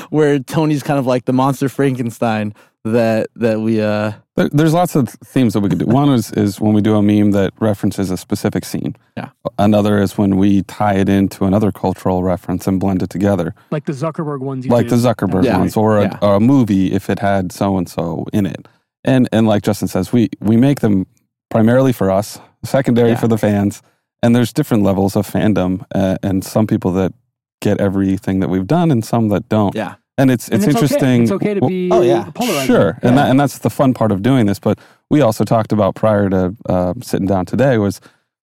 where 0.09 0.39
Tony's 0.39 0.84
kind 0.84 0.99
of 0.99 1.05
like 1.05 1.26
the 1.26 1.34
monster 1.34 1.70
Frankenstein 1.70 2.53
that 2.84 3.28
that 3.36 3.59
we 3.59 3.82
uh 3.82 4.13
There, 4.36 4.49
there's 4.49 4.73
lots 4.73 4.95
of 4.95 5.07
themes 5.09 5.53
that 5.53 5.61
we 5.61 5.69
could 5.69 5.79
do. 5.79 5.86
One 5.86 6.09
is 6.09 6.31
is 6.33 6.59
when 6.59 6.73
we 6.73 6.81
do 6.81 6.95
a 6.95 7.01
meme 7.01 7.31
that 7.31 7.53
references 7.59 8.11
a 8.11 8.17
specific 8.17 8.65
scene. 8.65 8.95
Yeah. 9.15 9.29
Another 9.57 9.97
is 10.01 10.17
when 10.17 10.36
we 10.38 10.63
tie 10.63 10.95
it 10.95 11.07
into 11.07 11.45
another 11.45 11.71
cultural 11.71 12.21
reference 12.23 12.67
and 12.67 12.79
blend 12.79 13.01
it 13.01 13.09
together, 13.09 13.55
like 13.71 13.86
the 13.86 13.93
Zuckerberg 13.93 14.39
ones, 14.41 14.65
you 14.65 14.71
like 14.71 14.88
did. 14.89 14.99
the 14.99 15.07
Zuckerberg 15.07 15.45
Yeah. 15.45 15.57
ones, 15.59 15.77
or 15.77 15.97
a, 15.99 16.03
Yeah. 16.03 16.17
or 16.21 16.36
a 16.36 16.39
movie 16.41 16.91
if 16.91 17.09
it 17.09 17.19
had 17.19 17.51
so 17.53 17.77
and 17.77 17.88
so 17.88 18.25
in 18.33 18.45
it. 18.45 18.67
And 19.05 19.29
and 19.31 19.47
like 19.47 19.61
Justin 19.63 19.88
says, 19.88 20.11
we 20.11 20.29
we 20.41 20.57
make 20.57 20.81
them 20.81 21.05
primarily 21.49 21.93
for 21.93 22.11
us, 22.11 22.39
secondary 22.63 23.09
Yeah. 23.11 23.15
for 23.19 23.27
the 23.29 23.38
fans. 23.38 23.81
And 24.21 24.36
there's 24.36 24.51
different 24.51 24.83
levels 24.83 25.15
of 25.15 25.29
fandom, 25.31 25.86
uh, 25.93 26.17
and 26.23 26.43
some 26.43 26.65
people 26.67 26.91
that 26.93 27.13
get 27.61 27.79
everything 27.79 28.39
that 28.41 28.49
we've 28.49 28.65
done, 28.67 28.91
and 28.91 29.05
some 29.05 29.29
that 29.29 29.47
don't. 29.49 29.75
yeah 29.75 29.95
And 30.18 30.32
it's 30.32 30.47
And 30.47 30.63
it's, 30.63 30.68
okay. 30.68 30.72
interesting. 30.72 31.24
It's 31.24 31.32
okay 31.32 31.53
to 31.55 31.59
well, 31.59 31.70
be 31.70 31.89
Oh, 31.91 32.01
yeah. 32.01 32.30
polarizing. 32.34 32.68
Sure, 32.68 32.97
and 33.01 33.18
that, 33.18 33.30
and 33.30 33.39
that's 33.39 33.59
the 33.59 33.70
fun 33.70 33.93
part 33.93 34.11
of 34.11 34.22
doing 34.22 34.45
this. 34.45 34.59
But 34.59 34.80
we 35.09 35.22
also 35.22 35.43
talked 35.43 35.72
about 35.74 35.95
prior 35.95 36.30
to 36.30 36.55
uh, 36.70 36.93
sitting 37.01 37.28
down 37.28 37.45
today 37.45 37.78
was 37.78 37.99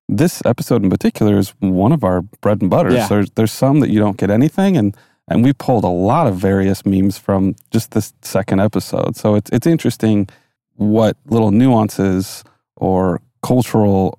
this 0.09 0.43
episode 0.45 0.83
in 0.83 0.91
particular 0.91 1.39
is 1.39 1.55
one 1.61 1.93
of 1.93 2.05
our 2.05 2.23
bread 2.43 2.61
and 2.61 2.71
butters. 2.71 2.95
Yeah. 2.95 3.09
There's 3.09 3.31
there's 3.31 3.53
some 3.53 3.81
that 3.81 3.89
you 3.91 3.99
don't 4.01 4.19
get 4.19 4.31
anything, 4.31 4.77
and 4.77 4.95
and 5.29 5.43
we 5.43 5.53
pulled 5.55 5.85
a 5.85 5.89
lot 5.89 6.27
of 6.27 6.37
various 6.37 6.85
memes 6.85 7.17
from 7.17 7.55
just 7.71 7.93
this 7.93 8.13
second 8.23 8.61
episode. 8.61 9.17
So 9.17 9.35
it's 9.35 9.51
it's 9.51 9.67
interesting 9.67 10.29
what 10.77 11.17
little 11.27 11.51
nuances 11.53 12.45
or 12.77 13.21
cultural 13.43 14.19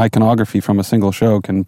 iconography 0.00 0.60
from 0.60 0.78
a 0.78 0.84
single 0.84 1.10
show 1.10 1.40
can 1.40 1.66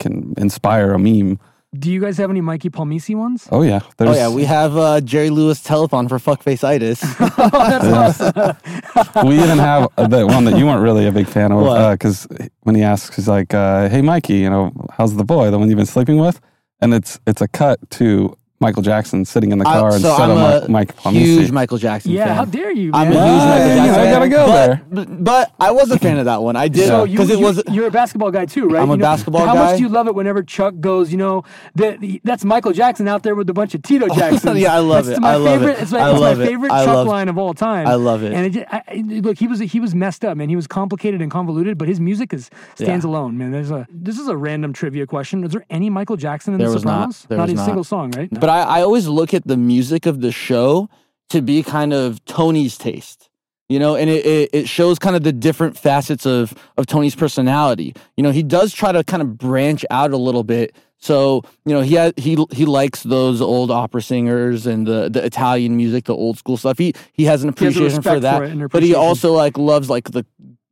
can 0.00 0.34
inspire 0.36 0.92
a 0.92 0.98
meme. 0.98 1.38
Do 1.78 1.92
you 1.92 2.00
guys 2.00 2.16
have 2.16 2.30
any 2.30 2.40
Mikey 2.40 2.70
Palmice 2.70 3.14
ones? 3.14 3.46
Oh 3.52 3.60
yeah, 3.60 3.80
oh 4.00 4.14
yeah 4.14 4.30
we 4.30 4.44
have 4.44 4.74
uh 4.76 5.02
Jerry 5.02 5.28
Lewis 5.28 5.62
telethon 5.62 6.08
for 6.08 6.18
fuckface 6.18 6.64
itis 6.64 7.02
oh, 7.20 7.28
that's 7.52 8.22
awesome. 8.32 9.26
we 9.28 9.36
even 9.36 9.58
have 9.58 9.88
the 9.96 10.26
one 10.26 10.44
that 10.44 10.56
you 10.56 10.64
weren't 10.64 10.80
really 10.82 11.06
a 11.06 11.12
big 11.12 11.26
fan 11.26 11.52
of 11.52 11.60
What? 11.60 11.92
because 11.92 12.26
when 12.62 12.74
he 12.74 12.82
asks, 12.82 13.16
he's 13.16 13.28
like, 13.28 13.52
uh, 13.52 13.88
"Hey, 13.90 14.00
Mikey, 14.00 14.36
you 14.38 14.48
know, 14.48 14.72
how's 14.96 15.14
the 15.16 15.24
boy, 15.24 15.50
the 15.50 15.58
one 15.58 15.68
you've 15.68 15.76
been 15.76 15.84
sleeping 15.84 16.16
with?" 16.16 16.40
And 16.80 16.94
it's 16.94 17.20
it's 17.26 17.42
a 17.42 17.48
cut 17.48 17.78
to 17.90 18.37
Michael 18.60 18.82
Jackson 18.82 19.24
sitting 19.24 19.52
in 19.52 19.58
the 19.58 19.68
I- 19.68 19.78
car 19.80 19.90
so 19.92 19.96
instead 19.96 20.20
I'm 20.20 20.30
of 20.30 20.64
a 20.64 20.66
Mi- 20.66 20.72
Mike 20.72 20.96
Palmice. 20.96 21.12
huge 21.20 21.50
Michael 21.52 21.78
Jackson 21.78 22.10
yeah, 22.10 22.26
fan. 22.26 22.34
how 22.36 22.44
dare 22.44 22.72
you? 22.72 22.90
I'm 22.92 23.08
a 23.08 23.14
man. 23.14 23.28
huge 23.34 23.48
Michael 23.48 23.68
Jackson 23.68 23.86
know, 23.94 24.00
I 24.00 24.10
gotta 24.10 24.28
go 24.28 24.46
but, 24.46 24.66
there. 24.66 24.82
But, 24.90 25.24
but 25.24 25.52
I 25.60 25.70
was 25.70 25.90
a 25.92 25.98
fan 25.98 26.18
of 26.18 26.24
that 26.24 26.42
one. 26.42 26.56
I 26.56 26.66
did 26.68 26.88
So 26.88 27.00
uh, 27.02 27.04
you, 27.04 27.20
it 27.22 27.28
you, 27.28 27.38
was. 27.40 27.62
You're 27.70 27.86
a 27.86 27.90
basketball 27.90 28.30
guy 28.32 28.46
too, 28.46 28.66
right? 28.68 28.82
I'm 28.82 28.88
a 28.90 28.94
You 28.94 28.98
know, 28.98 29.02
basketball 29.04 29.46
how 29.46 29.54
guy. 29.54 29.66
much 29.66 29.76
do 29.76 29.82
you 29.84 29.88
love 29.88 30.08
it 30.08 30.14
whenever 30.14 30.42
Chuck 30.42 30.74
goes? 30.80 31.12
You 31.12 31.18
know, 31.18 31.44
that 31.76 31.98
that's 32.24 32.44
Michael 32.44 32.72
Jackson 32.72 33.06
out 33.06 33.22
there 33.22 33.34
with 33.36 33.48
a 33.48 33.54
bunch 33.54 33.74
of 33.74 33.82
Tito 33.82 34.08
Jacksons. 34.14 34.58
Yeah, 34.58 34.74
I 34.74 34.78
love 34.80 35.06
That's 35.06 35.18
it. 35.18 35.20
My 35.20 35.32
I 35.32 35.36
love 35.36 35.58
favorite, 35.60 35.78
it. 35.78 35.82
It's 35.82 35.92
my, 35.92 35.98
I 36.00 36.10
it's 36.10 36.20
love 36.20 36.38
my 36.38 36.44
it. 36.44 36.46
favorite 36.48 36.72
I 36.72 36.84
Chuck 36.84 36.94
love- 36.94 37.06
line 37.06 37.28
of 37.28 37.38
all 37.38 37.54
time. 37.54 37.86
I 37.86 37.94
love 37.94 38.22
it. 38.24 38.32
And 38.32 38.46
it 38.46 38.50
just, 38.50 38.66
I, 38.74 38.82
I- 38.88 38.94
look, 39.20 39.38
he 39.38 39.46
was 39.46 39.60
he 39.60 39.78
was 39.78 39.94
messed 39.94 40.24
up, 40.24 40.36
man. 40.36 40.48
He 40.48 40.56
was 40.56 40.66
complicated 40.66 41.22
and 41.22 41.30
convoluted, 41.30 41.78
but 41.78 41.86
his 41.86 42.00
music 42.00 42.32
is 42.34 42.50
stands 42.74 43.04
Yeah. 43.04 43.10
alone, 43.10 43.38
man. 43.38 43.52
There's 43.52 43.70
a 43.70 43.86
this 43.88 44.18
is 44.18 44.26
a 44.26 44.36
random 44.36 44.72
trivia 44.72 45.06
question. 45.06 45.44
Is 45.44 45.52
there 45.52 45.64
any 45.70 45.90
Michael 45.90 46.16
Jackson 46.16 46.54
in 46.54 46.58
There 46.58 46.68
The 46.68 46.74
was 46.74 46.84
not. 46.84 47.14
Sopranos? 47.14 47.48
Not 47.54 47.60
a 47.60 47.64
single 47.64 47.84
song, 47.84 48.10
right? 48.12 48.28
But 48.48 48.66
I, 48.66 48.78
I 48.78 48.82
always 48.82 49.06
look 49.06 49.34
at 49.34 49.46
the 49.46 49.58
music 49.58 50.06
of 50.06 50.22
the 50.22 50.32
show 50.32 50.88
to 51.28 51.42
be 51.42 51.62
kind 51.62 51.92
of 51.92 52.24
Tony's 52.24 52.78
taste, 52.78 53.28
you 53.68 53.78
know, 53.78 53.94
and 53.94 54.08
it, 54.08 54.24
it, 54.24 54.50
it 54.54 54.68
shows 54.70 54.98
kind 54.98 55.14
of 55.14 55.22
the 55.22 55.34
different 55.34 55.76
facets 55.76 56.24
of, 56.24 56.54
of 56.78 56.86
Tony's 56.86 57.14
personality. 57.14 57.94
You 58.16 58.22
know, 58.22 58.30
he 58.30 58.42
does 58.42 58.72
try 58.72 58.90
to 58.90 59.04
kind 59.04 59.20
of 59.20 59.36
branch 59.36 59.84
out 59.90 60.12
a 60.12 60.16
little 60.16 60.44
bit. 60.44 60.74
So, 60.96 61.42
you 61.66 61.74
know, 61.74 61.82
he 61.82 61.96
he 62.16 62.42
he 62.50 62.64
likes 62.64 63.02
those 63.02 63.42
old 63.42 63.70
opera 63.70 64.00
singers 64.00 64.66
and 64.66 64.86
the, 64.86 65.10
the 65.10 65.22
Italian 65.22 65.76
music, 65.76 66.06
the 66.06 66.16
old 66.16 66.38
school 66.38 66.56
stuff. 66.56 66.78
He 66.78 66.94
he 67.12 67.24
has 67.26 67.44
an 67.44 67.52
He 67.54 67.66
has 67.66 67.76
appreciation 67.76 68.00
for 68.00 68.18
that. 68.18 68.50
for 68.50 68.68
but 68.68 68.82
he 68.82 68.94
also 68.94 69.34
like 69.34 69.58
loves 69.58 69.90
like 69.90 70.10
the 70.12 70.24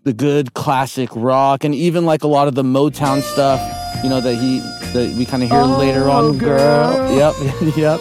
the 0.04 0.14
good 0.14 0.54
classic 0.54 1.10
rock 1.14 1.62
and 1.62 1.74
even 1.74 2.06
like 2.06 2.22
a 2.22 2.28
lot 2.28 2.48
of 2.48 2.54
the 2.54 2.62
Motown 2.62 3.20
stuff, 3.20 3.60
you 4.06 4.10
know, 4.10 4.20
that 4.20 4.36
he 4.36 4.60
that 4.92 5.16
we 5.16 5.26
kind 5.26 5.42
of 5.42 5.50
hear 5.50 5.62
later 5.62 6.08
Oh, 6.08 6.28
on. 6.28 6.38
girl. 6.38 7.10
Yep, 7.12 7.76
yep. 7.76 7.98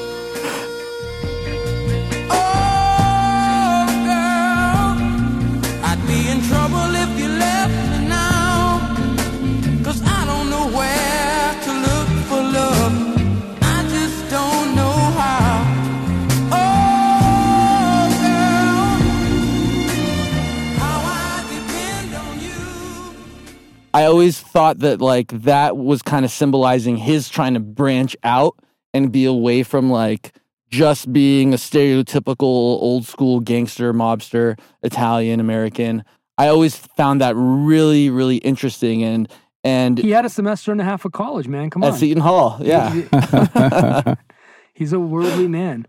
I 23.95 24.03
always 24.03 24.37
thought 24.41 24.79
that 24.79 24.99
like 24.99 25.29
that 25.43 25.77
was 25.77 26.01
kind 26.01 26.25
of 26.25 26.31
symbolizing 26.31 26.97
his 26.97 27.29
trying 27.29 27.53
to 27.53 27.61
branch 27.61 28.13
out 28.23 28.59
and 28.93 29.09
be 29.09 29.23
away 29.23 29.63
from 29.63 29.89
like 29.89 30.33
just 30.69 31.13
being 31.13 31.53
a 31.53 31.55
stereotypical 31.55 32.41
old 32.43 33.05
school 33.05 33.39
gangster, 33.39 33.93
mobster, 33.93 34.59
Italian 34.83 35.39
American. 35.39 36.03
I 36.37 36.49
always 36.49 36.75
found 36.75 37.21
that 37.21 37.35
really, 37.37 38.09
really 38.09 38.37
interesting 38.37 39.01
and 39.01 39.29
and 39.63 39.97
He 39.97 40.11
had 40.11 40.25
a 40.25 40.29
semester 40.29 40.73
and 40.73 40.81
a 40.81 40.83
half 40.83 41.05
of 41.05 41.13
college, 41.13 41.47
man. 41.47 41.69
Come 41.69 41.81
on. 41.85 41.93
at 41.93 41.97
Seton 41.97 42.21
Hall, 42.21 42.57
yeah. 42.59 44.15
He's 44.73 44.91
a 44.91 44.99
worldly 44.99 45.47
man. 45.47 45.87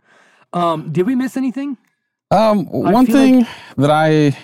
Um, 0.52 0.92
did 0.92 1.09
we 1.09 1.16
miss 1.16 1.36
anything? 1.36 1.76
Um, 2.30 2.66
one 2.66 3.07
thing 3.07 3.40
like- 3.40 3.48
that 3.78 3.90
I 3.90 4.38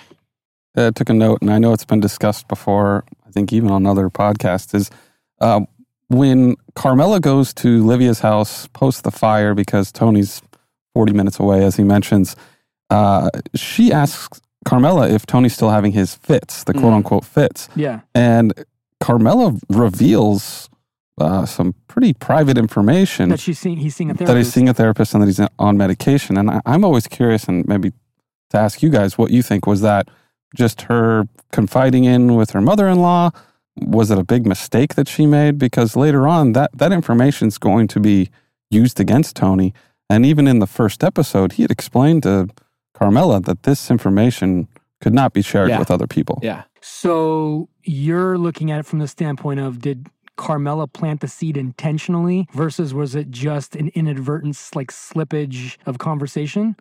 uh, 0.75 0.91
took 0.91 1.09
a 1.09 1.13
note, 1.13 1.39
and 1.41 1.49
I 1.49 1.59
know 1.59 1.71
it's 1.71 1.85
been 1.85 2.01
discussed 2.01 2.49
before, 2.49 3.05
I 3.22 3.22
think 3.33 3.51
even 3.53 3.69
on 3.71 3.85
other 3.85 4.09
podcasts, 4.09 4.73
is 4.75 4.89
uh, 5.41 5.61
when 6.09 6.55
Carmela 6.75 7.19
goes 7.19 7.53
to 7.55 7.83
Livia's 7.83 8.19
house 8.19 8.67
post 8.67 9.03
the 9.03 9.11
fire 9.11 9.53
because 9.55 9.91
Tony's 9.91 10.41
40 10.93 11.13
minutes 11.13 11.39
away, 11.39 11.63
as 11.65 11.75
he 11.75 11.83
mentions, 11.83 12.35
uh, 12.89 13.29
she 13.55 13.91
asks 13.91 14.39
Carmela 14.65 15.09
if 15.09 15.25
Tony's 15.25 15.53
still 15.53 15.69
having 15.71 15.91
his 15.91 16.15
fits, 16.15 16.63
the 16.63 16.73
Mm. 16.73 16.79
quote 16.81 16.93
unquote 16.93 17.25
fits. 17.25 17.67
Yeah. 17.75 18.01
And 18.15 18.53
Carmela 18.99 19.57
reveals 19.69 20.69
uh, 21.19 21.45
some 21.45 21.75
pretty 21.87 22.11
private 22.13 22.57
information 22.57 23.29
That 23.29 23.39
she's 23.39 23.59
seeing. 23.59 23.77
He's 23.77 23.95
seeing 23.95 24.09
a 24.09 24.13
therapist. 24.13 24.33
that 24.33 24.37
he's 24.37 24.51
seeing 24.53 24.67
a 24.69 24.73
therapist 24.73 25.13
and 25.13 25.21
that 25.21 25.27
he's 25.27 25.39
on 25.59 25.77
medication. 25.77 26.37
And 26.37 26.49
I, 26.49 26.61
I'm 26.65 26.83
always 26.83 27.05
curious, 27.07 27.43
and 27.47 27.67
maybe 27.67 27.91
to 28.49 28.57
ask 28.57 28.81
you 28.81 28.89
guys 28.89 29.15
what 29.17 29.29
you 29.31 29.43
think 29.43 29.67
was 29.67 29.81
that 29.81 30.07
just 30.53 30.81
her 30.83 31.25
confiding 31.51 32.03
in 32.05 32.35
with 32.35 32.51
her 32.51 32.61
mother-in-law? 32.61 33.31
Was 33.77 34.11
it 34.11 34.17
a 34.19 34.23
big 34.23 34.45
mistake 34.45 34.95
that 34.95 35.07
she 35.07 35.25
made? 35.25 35.57
Because 35.57 35.95
later 35.95 36.27
on, 36.27 36.53
that 36.53 36.71
that 36.77 36.91
information 36.91 37.47
is 37.47 37.57
going 37.57 37.87
to 37.89 37.99
be 37.99 38.29
used 38.69 38.99
against 38.99 39.35
Tony. 39.35 39.73
And 40.09 40.25
even 40.25 40.47
in 40.47 40.59
the 40.59 40.67
first 40.67 41.03
episode, 41.03 41.53
he 41.53 41.63
had 41.63 41.71
explained 41.71 42.23
to 42.23 42.49
Carmela 42.93 43.41
that 43.41 43.63
this 43.63 43.89
information 43.89 44.67
could 45.01 45.13
not 45.13 45.33
be 45.33 45.41
shared 45.41 45.69
Yeah. 45.69 45.79
with 45.79 45.89
other 45.89 46.07
people. 46.07 46.39
Yeah. 46.43 46.63
So 46.81 47.69
you're 47.83 48.37
looking 48.37 48.69
at 48.71 48.79
it 48.79 48.85
from 48.85 48.99
the 48.99 49.07
standpoint 49.07 49.59
of 49.59 49.79
did 49.79 50.07
Carmela 50.35 50.87
plant 50.87 51.21
the 51.21 51.27
seed 51.27 51.57
intentionally 51.57 52.47
versus 52.53 52.93
was 52.93 53.15
it 53.15 53.29
just 53.31 53.75
an 53.75 53.89
inadvertent 53.95 54.57
like 54.75 54.91
slippage 54.91 55.77
of 55.85 55.97
conversation? 55.97 56.75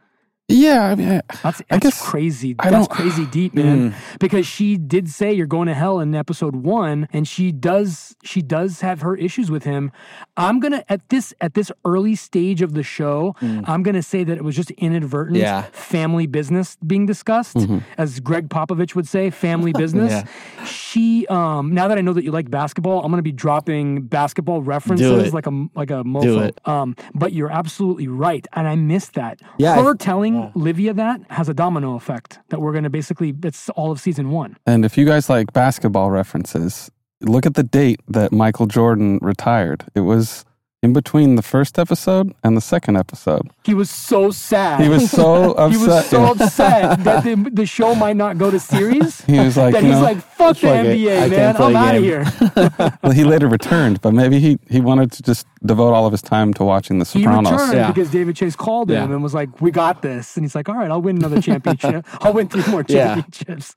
Yeah, 0.49 0.84
I 0.90 0.95
mean, 0.97 1.09
I, 1.09 1.20
That's, 1.43 1.62
that's 1.70 1.82
guess 1.82 2.03
crazy. 2.03 2.55
That's 2.55 2.86
crazy 2.88 3.24
deep, 3.26 3.55
man. 3.55 3.95
Because 4.20 4.47
she 4.47 4.76
did 4.76 5.09
say 5.09 5.32
you're 5.32 5.47
going 5.47 5.66
to 5.68 5.72
hell 5.74 5.99
in 6.01 6.14
episode 6.14 6.57
one, 6.57 7.09
and 7.12 7.26
she 7.26 7.53
does 7.53 8.14
she 8.22 8.43
does 8.43 8.80
have 8.82 9.01
her 9.01 9.16
issues 9.16 9.51
with 9.51 9.64
him. 9.64 9.90
I'm 10.36 10.61
gonna 10.61 10.84
at 10.90 11.09
this 11.09 11.32
at 11.40 11.55
this 11.55 11.72
early 11.84 12.14
stage 12.16 12.61
of 12.61 12.74
the 12.74 12.82
show, 12.82 13.34
I'm 13.40 13.82
gonna 13.82 14.03
say 14.03 14.24
that 14.24 14.36
it 14.36 14.45
was 14.45 14.55
just 14.55 14.70
inadvertent 14.72 15.36
Yeah. 15.38 15.62
family 15.72 16.26
business 16.26 16.76
being 16.86 17.07
discussed, 17.07 17.57
as 17.97 18.20
Gregg 18.20 18.49
Popovich 18.51 18.95
would 18.95 19.09
say, 19.09 19.30
family 19.30 19.72
business. 19.76 20.11
Yeah. 20.12 20.64
She 20.64 21.26
um 21.28 21.72
now 21.72 21.88
that 21.88 21.97
I 21.97 22.03
know 22.03 22.12
that 22.12 22.24
you 22.24 22.30
like 22.32 22.51
basketball, 22.51 23.03
I'm 23.05 23.11
gonna 23.11 23.22
be 23.22 23.32
dropping 23.32 24.03
basketball 24.03 24.61
references 24.62 25.32
like 25.32 25.47
a 25.47 25.66
like 25.74 25.90
a 25.90 26.05
mofo. 26.05 26.53
Um, 26.68 26.95
but 27.14 27.32
you're 27.32 27.51
absolutely 27.51 28.09
right, 28.09 28.47
and 28.53 28.68
I 28.68 28.74
missed 28.76 29.14
that. 29.14 29.40
Yeah, 29.57 29.72
I- 29.74 29.76
her 30.35 30.43
telling 30.43 30.64
Livia 30.64 30.95
that 30.95 31.20
has 31.30 31.49
a 31.49 31.55
domino 31.55 31.95
effect 31.95 32.39
that 32.49 32.61
we're 32.61 32.72
gonna 32.72 32.91
basically 32.91 33.35
it's 33.43 33.68
all 33.70 33.91
of 33.91 34.01
season 34.01 34.30
one. 34.30 34.57
And 34.66 34.85
if 34.85 34.97
you 34.97 35.05
guys 35.05 35.28
like 35.28 35.53
basketball 35.53 36.11
references, 36.11 36.91
look 37.20 37.47
at 37.47 37.55
the 37.55 37.62
date 37.62 38.01
that 38.09 38.33
Michael 38.33 38.66
Jordan 38.66 39.18
retired. 39.22 39.85
It 39.95 40.01
was 40.01 40.45
in 40.83 40.93
between 40.93 41.37
the 41.37 41.43
first 41.43 41.78
episode 41.78 42.35
and 42.43 42.57
the 42.57 42.61
second 42.61 42.97
episode. 42.97 43.49
He 43.64 43.72
was 43.72 43.89
so 43.89 44.30
sad. 44.33 44.80
He 44.80 44.89
was 44.89 45.11
so 45.11 45.53
upset. 45.53 45.72
He 45.80 45.87
was 45.87 46.07
so 46.09 46.24
upset 46.33 47.05
that 47.05 47.22
the, 47.24 47.51
the 47.53 47.66
show 47.66 47.95
might 47.95 48.16
not 48.16 48.37
go 48.37 48.51
to 48.51 48.59
series. 48.59 49.20
He 49.22 49.39
was 49.39 49.57
like, 49.57 49.74
that 49.74 49.83
you 49.85 49.91
he's 49.91 49.99
know, 49.99 50.03
like, 50.03 50.18
fuck 50.18 50.57
the 50.57 50.66
fuck 50.66 50.85
it. 50.85 50.99
NBA, 50.99 51.22
I 51.22 51.28
man. 51.28 51.57
I'm 51.57 51.76
out 51.76 51.95
of 51.95 52.03
here. 52.03 52.24
well, 53.03 53.12
he 53.12 53.22
later 53.22 53.47
returned, 53.47 54.01
but 54.01 54.12
maybe 54.12 54.41
he, 54.41 54.59
he 54.68 54.80
wanted 54.80 55.12
to 55.12 55.22
just 55.22 55.47
devote 55.64 55.93
all 55.95 56.07
of 56.07 56.12
his 56.12 56.22
time 56.22 56.53
to 56.55 56.64
watching 56.64 56.99
The 56.99 57.05
He 57.05 57.24
returned 57.24 57.72
Yeah. 57.74 57.87
because 57.93 58.11
David 58.11 58.35
Chase 58.35 58.57
called 58.57 58.91
him 58.91 58.97
Yeah. 59.09 59.14
and 59.14 59.22
was 59.22 59.33
like, 59.35 59.61
"We 59.61 59.70
got 59.70 60.03
this," 60.03 60.37
and 60.37 60.45
he's 60.45 60.57
like, 60.57 60.68
"All 60.68 60.74
right, 60.74 60.91
I'll 60.91 61.01
win 61.01 61.18
another 61.18 61.41
championship. 61.41 62.05
I'll 62.20 62.33
win 62.33 62.49
three 62.49 62.64
more 62.68 62.85
Yeah. 62.89 63.22
championships." 63.22 63.72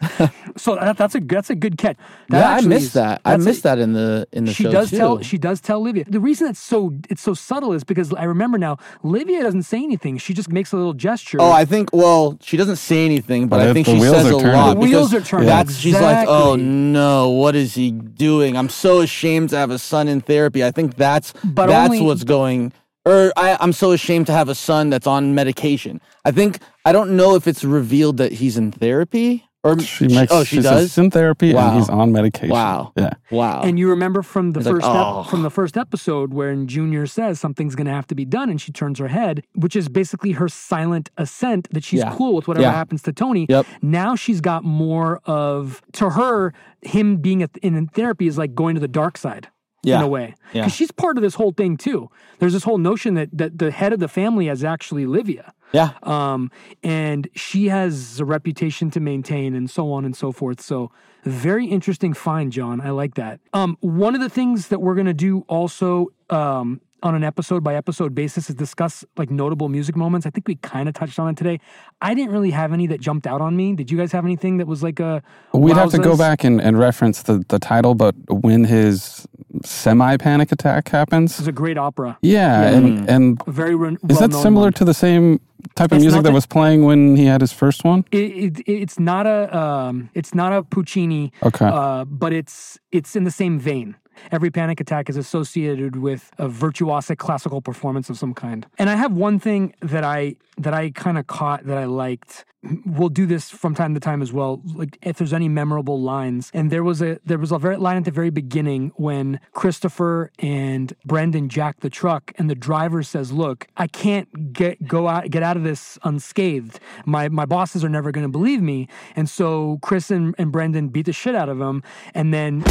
so 0.58 0.76
that, 0.78 0.98
that's 0.98 1.14
a 1.14 1.20
that's 1.20 1.52
a 1.52 1.56
good 1.56 1.78
catch. 1.78 1.98
That 2.30 2.40
yeah, 2.40 2.50
I 2.58 2.62
missed 2.68 2.86
is- 2.88 2.94
that. 2.94 3.22
I 3.24 3.32
that's 3.32 3.44
a- 3.44 3.46
missed 3.46 3.64
that 3.64 3.78
in 3.78 3.94
the 3.94 4.28
in 4.32 4.46
the 4.46 4.52
show. 4.54 4.56
she 4.56 4.64
show 4.64 4.72
does 4.72 4.90
too. 4.90 4.98
tell 4.98 5.22
she 5.22 5.38
does 5.38 5.62
tell 5.62 5.80
Livia. 5.80 6.06
The 6.08 6.20
reason 6.20 6.48
it's 6.50 6.60
so 6.60 6.90
it's 7.10 7.22
so 7.22 7.34
subtle 7.34 7.74
is 7.74 7.84
because 7.84 8.14
I 8.14 8.24
remember 8.24 8.58
now 8.58 8.78
Livia 9.04 9.42
doesn't 9.42 9.64
say 9.64 9.78
anything. 9.84 10.18
She 10.18 10.34
just 10.34 10.52
makes 10.52 10.72
a 10.72 10.78
little 10.78 10.94
gesture. 10.94 11.38
Oh, 11.42 11.52
I 11.52 11.66
think. 11.66 11.90
Well, 11.94 12.38
she 12.42 12.58
doesn't 12.58 12.78
say 12.78 13.06
anything, 13.06 13.48
but 13.48 13.58
But 13.58 13.68
I 13.68 13.74
think 13.74 13.88
she 13.88 14.00
says 14.00 14.30
a 14.30 14.38
lot. 14.38 14.74
The 14.76 14.80
wheels 14.80 15.12
because 15.12 15.24
are 15.24 15.30
turning. 15.30 15.48
That's 15.48 15.76
she's 15.76 16.00
like, 16.00 16.28
oh 16.28 16.56
no, 16.56 17.30
what 17.30 17.56
is 17.56 17.74
he 17.76 17.92
doing? 17.92 18.58
I'm 18.58 18.70
so 18.70 19.02
ashamed 19.02 19.50
to 19.52 19.58
have 19.58 19.72
a 19.72 19.80
son 19.80 20.08
in 20.08 20.22
therapy. 20.22 20.64
I 20.64 20.72
think 20.72 20.96
that's 20.96 21.34
But 21.44 21.68
that's 21.68 21.90
only- 21.92 22.02
what's 22.02 22.24
going. 22.24 22.74
Or 23.08 23.32
I, 23.38 23.56
I'm 23.60 23.72
so 23.72 23.92
ashamed 23.92 24.26
to 24.28 24.32
have 24.34 24.50
a 24.50 24.56
son 24.56 24.90
that's 24.90 25.06
on 25.06 25.36
medication. 25.36 26.02
I 26.26 26.32
think 26.32 26.58
I 26.86 26.92
don't 26.92 27.16
know 27.16 27.36
if 27.36 27.48
it's 27.48 27.64
revealed 27.64 28.18
that 28.18 28.32
he's 28.32 28.58
in 28.58 28.72
therapy 28.72 29.46
or 29.66 29.80
She 29.80 30.08
makes, 30.08 30.32
oh 30.32 30.44
she 30.44 30.58
says 30.58 30.64
does. 30.64 30.82
he's 30.84 30.98
in 30.98 31.12
therapy 31.12 31.54
Wow. 31.54 31.70
and 31.70 31.78
he's 31.80 31.90
on 31.90 32.12
medication. 32.12 32.50
Wow. 32.50 32.94
Yeah. 32.96 33.14
Wow. 33.32 33.64
And 33.64 33.78
you 33.80 33.90
remember 33.90 34.22
from 34.22 34.52
the 34.52 34.60
He's 34.60 34.68
like, 34.68 34.76
first 34.76 34.86
ep- 34.88 34.94
"Oh." 34.96 35.24
from 35.24 35.42
the 35.42 35.50
first 35.50 35.76
episode 35.76 36.34
when 36.34 36.68
Junior 36.68 37.08
says 37.08 37.40
something's 37.40 37.76
going 37.76 37.88
to 37.88 37.92
have 37.94 38.08
to 38.08 38.16
be 38.16 38.26
done, 38.26 38.50
and 38.50 38.62
she 38.62 38.72
turns 38.72 39.00
her 39.00 39.08
head, 39.10 39.44
which 39.56 39.76
is 39.76 39.90
basically 39.90 40.34
her 40.34 40.48
silent 40.48 41.10
assent 41.18 41.68
that 41.72 41.84
she's 41.84 42.00
Yeah. 42.02 42.14
cool 42.16 42.36
with 42.36 42.48
whatever 42.48 42.68
Yeah. 42.68 42.74
happens 42.74 43.02
to 43.04 43.12
Tony. 43.12 43.48
Yep. 43.50 43.66
Now 43.82 44.16
she's 44.16 44.40
got 44.42 44.64
more 44.64 45.20
of 45.26 45.82
to 45.94 46.12
her 46.12 46.54
him 46.82 47.18
being 47.18 47.42
at, 47.42 47.58
in, 47.64 47.76
in 47.76 47.88
therapy 47.88 48.28
is 48.28 48.38
like 48.38 48.54
going 48.54 48.76
to 48.76 48.82
the 48.82 48.88
dark 48.88 49.18
side. 49.18 49.48
In 49.84 50.02
a 50.02 50.08
way, 50.08 50.34
Yeah. 50.52 50.62
because 50.64 50.74
she's 50.74 50.90
part 50.92 51.16
of 51.16 51.22
this 51.22 51.36
whole 51.36 51.52
thing 51.52 51.78
too. 51.78 52.10
There's 52.40 52.54
this 52.54 52.64
whole 52.64 52.80
notion 52.80 53.14
that 53.14 53.30
that 53.38 53.60
the 53.60 53.70
head 53.70 53.94
of 53.94 54.00
the 54.00 54.08
family 54.08 54.48
is 54.48 54.64
actually 54.64 55.06
Livia, 55.06 55.54
yeah. 55.76 55.92
um, 56.04 56.50
and 56.84 57.28
she 57.36 57.68
has 57.68 58.20
a 58.20 58.26
reputation 58.26 58.90
to 58.92 59.00
maintain, 59.00 59.56
and 59.56 59.70
so 59.70 59.92
on 59.92 60.06
and 60.06 60.16
so 60.16 60.32
forth. 60.32 60.62
So, 60.62 60.92
very 61.24 61.66
interesting 61.68 62.14
find, 62.14 62.52
John. 62.52 62.82
I 62.82 62.92
like 62.92 63.16
that. 63.16 63.40
Um, 63.54 63.78
one 63.82 64.16
of 64.16 64.22
the 64.22 64.30
things 64.30 64.70
that 64.70 64.80
we're 64.80 64.96
gonna 64.96 65.14
do 65.14 65.44
also 65.48 66.08
um, 66.30 66.82
on 67.06 67.14
an 67.14 67.24
episode 67.24 67.64
by 67.64 67.76
episode 67.76 68.16
basis 68.16 68.50
is 68.50 68.56
discuss 68.56 69.06
like 69.16 69.30
notable 69.30 69.70
music 69.70 69.96
moments. 69.96 70.26
I 70.26 70.32
think 70.32 70.48
we 70.48 70.56
kind 70.56 70.90
of 70.90 70.96
touched 70.96 71.20
on 71.20 71.30
it 71.30 71.38
today. 71.38 71.60
I 72.02 72.16
didn't 72.16 72.32
really 72.32 72.50
have 72.52 72.74
any 72.74 72.88
that 72.88 73.00
jumped 73.00 73.28
out 73.28 73.42
on 73.42 73.56
me. 73.56 73.76
Did 73.76 73.92
you 73.92 73.98
guys 73.98 74.12
have 74.12 74.26
anything 74.26 74.58
that 74.58 74.66
was 74.66 74.82
like 74.82 75.00
a? 75.00 75.22
We'd 75.54 75.76
have 75.76 75.92
to 75.92 76.00
go 76.00 76.18
back 76.18 76.44
and, 76.44 76.60
and 76.60 76.80
reference 76.80 77.22
the, 77.22 77.46
the 77.48 77.60
title, 77.60 77.94
but 77.94 78.16
when 78.28 78.64
his 78.64 79.28
semi 79.64 80.18
panic 80.18 80.52
attack 80.52 80.90
happens. 80.90 81.38
was 81.38 81.48
a 81.48 81.52
great 81.52 81.78
opera. 81.78 82.18
Yeah, 82.22 82.70
and, 82.70 83.08
and 83.10 83.46
Very 83.46 83.76
re- 83.76 83.98
is 84.10 84.20
that 84.20 84.34
similar 84.34 84.68
one. 84.68 84.74
to 84.74 84.86
the 84.86 84.94
same 84.94 85.40
type 85.76 85.92
of 85.92 85.98
It's 85.98 86.04
music 86.04 86.24
that 86.24 86.34
was 86.34 86.46
playing 86.46 86.86
when 86.86 87.16
he 87.16 87.26
had 87.26 87.42
his 87.42 87.52
first 87.52 87.84
one? 87.84 88.06
it, 88.12 88.60
it, 88.60 88.64
it's 88.68 89.00
not 89.00 89.26
a 89.26 89.56
um, 89.58 90.10
it's 90.14 90.34
not 90.36 90.54
a 90.54 90.64
Puccini, 90.64 91.32
Okay. 91.44 91.66
uh, 91.66 92.06
but 92.06 92.32
it's 92.34 92.78
it's 92.92 93.16
in 93.16 93.24
the 93.24 93.32
same 93.32 93.60
vein. 93.60 93.96
Every 94.32 94.50
panic 94.50 94.80
attack 94.80 95.10
is 95.10 95.18
associated 95.18 95.98
with 95.98 96.32
a 96.38 96.48
virtuosic 96.48 97.18
classical 97.18 97.62
performance 97.62 98.10
of 98.10 98.18
some 98.18 98.34
kind. 98.34 98.66
And 98.78 98.90
I 98.90 98.96
have 98.96 99.12
one 99.12 99.40
thing 99.40 99.74
that 99.82 100.06
I 100.06 100.36
that 100.58 100.74
I 100.74 100.92
kind 100.92 101.18
of 101.18 101.28
caught 101.28 101.66
that 101.66 101.78
I 101.78 101.86
liked. 101.86 102.46
We'll 102.86 103.10
do 103.10 103.26
this 103.26 103.50
from 103.50 103.76
time 103.76 103.94
to 103.94 104.00
time 104.00 104.22
as 104.22 104.34
well. 104.34 104.62
Like 104.74 104.98
if 105.04 105.18
there's 105.18 105.34
any 105.34 105.50
memorable 105.50 106.02
lines, 106.02 106.50
and 106.54 106.72
there 106.72 106.84
was 106.84 107.02
a 107.02 107.20
there 107.26 107.38
was 107.38 107.52
a 107.52 107.60
very 107.60 107.78
line 107.78 107.98
at 107.98 108.06
the 108.06 108.12
very 108.12 108.30
beginning 108.30 108.92
when 108.96 109.40
Christopher 109.54 110.32
and 110.40 110.96
Brendan 111.06 111.50
jack 111.50 111.82
the 111.82 111.90
truck, 111.90 112.34
and 112.38 112.50
the 112.50 112.56
driver 112.56 113.04
says, 113.04 113.32
"Look, 113.32 113.68
I 113.78 113.88
can't 113.88 114.54
get 114.54 114.88
go 114.88 115.08
out 115.08 115.30
get 115.30 115.44
out 115.44 115.58
of 115.58 115.64
this 115.64 116.00
unscathed. 116.04 116.80
My 117.06 117.30
my 117.30 117.46
bosses 117.46 117.84
are 117.84 117.90
never 117.90 118.12
going 118.12 118.26
to 118.26 118.32
believe 118.32 118.62
me." 118.62 118.88
And 119.16 119.30
so 119.30 119.80
Chris 119.82 120.10
and, 120.10 120.34
and 120.38 120.52
Brendan 120.52 120.90
beat 120.90 121.06
the 121.06 121.14
shit 121.14 121.36
out 121.36 121.50
of 121.50 121.60
him, 121.62 121.84
and 122.14 122.34
then 122.34 122.64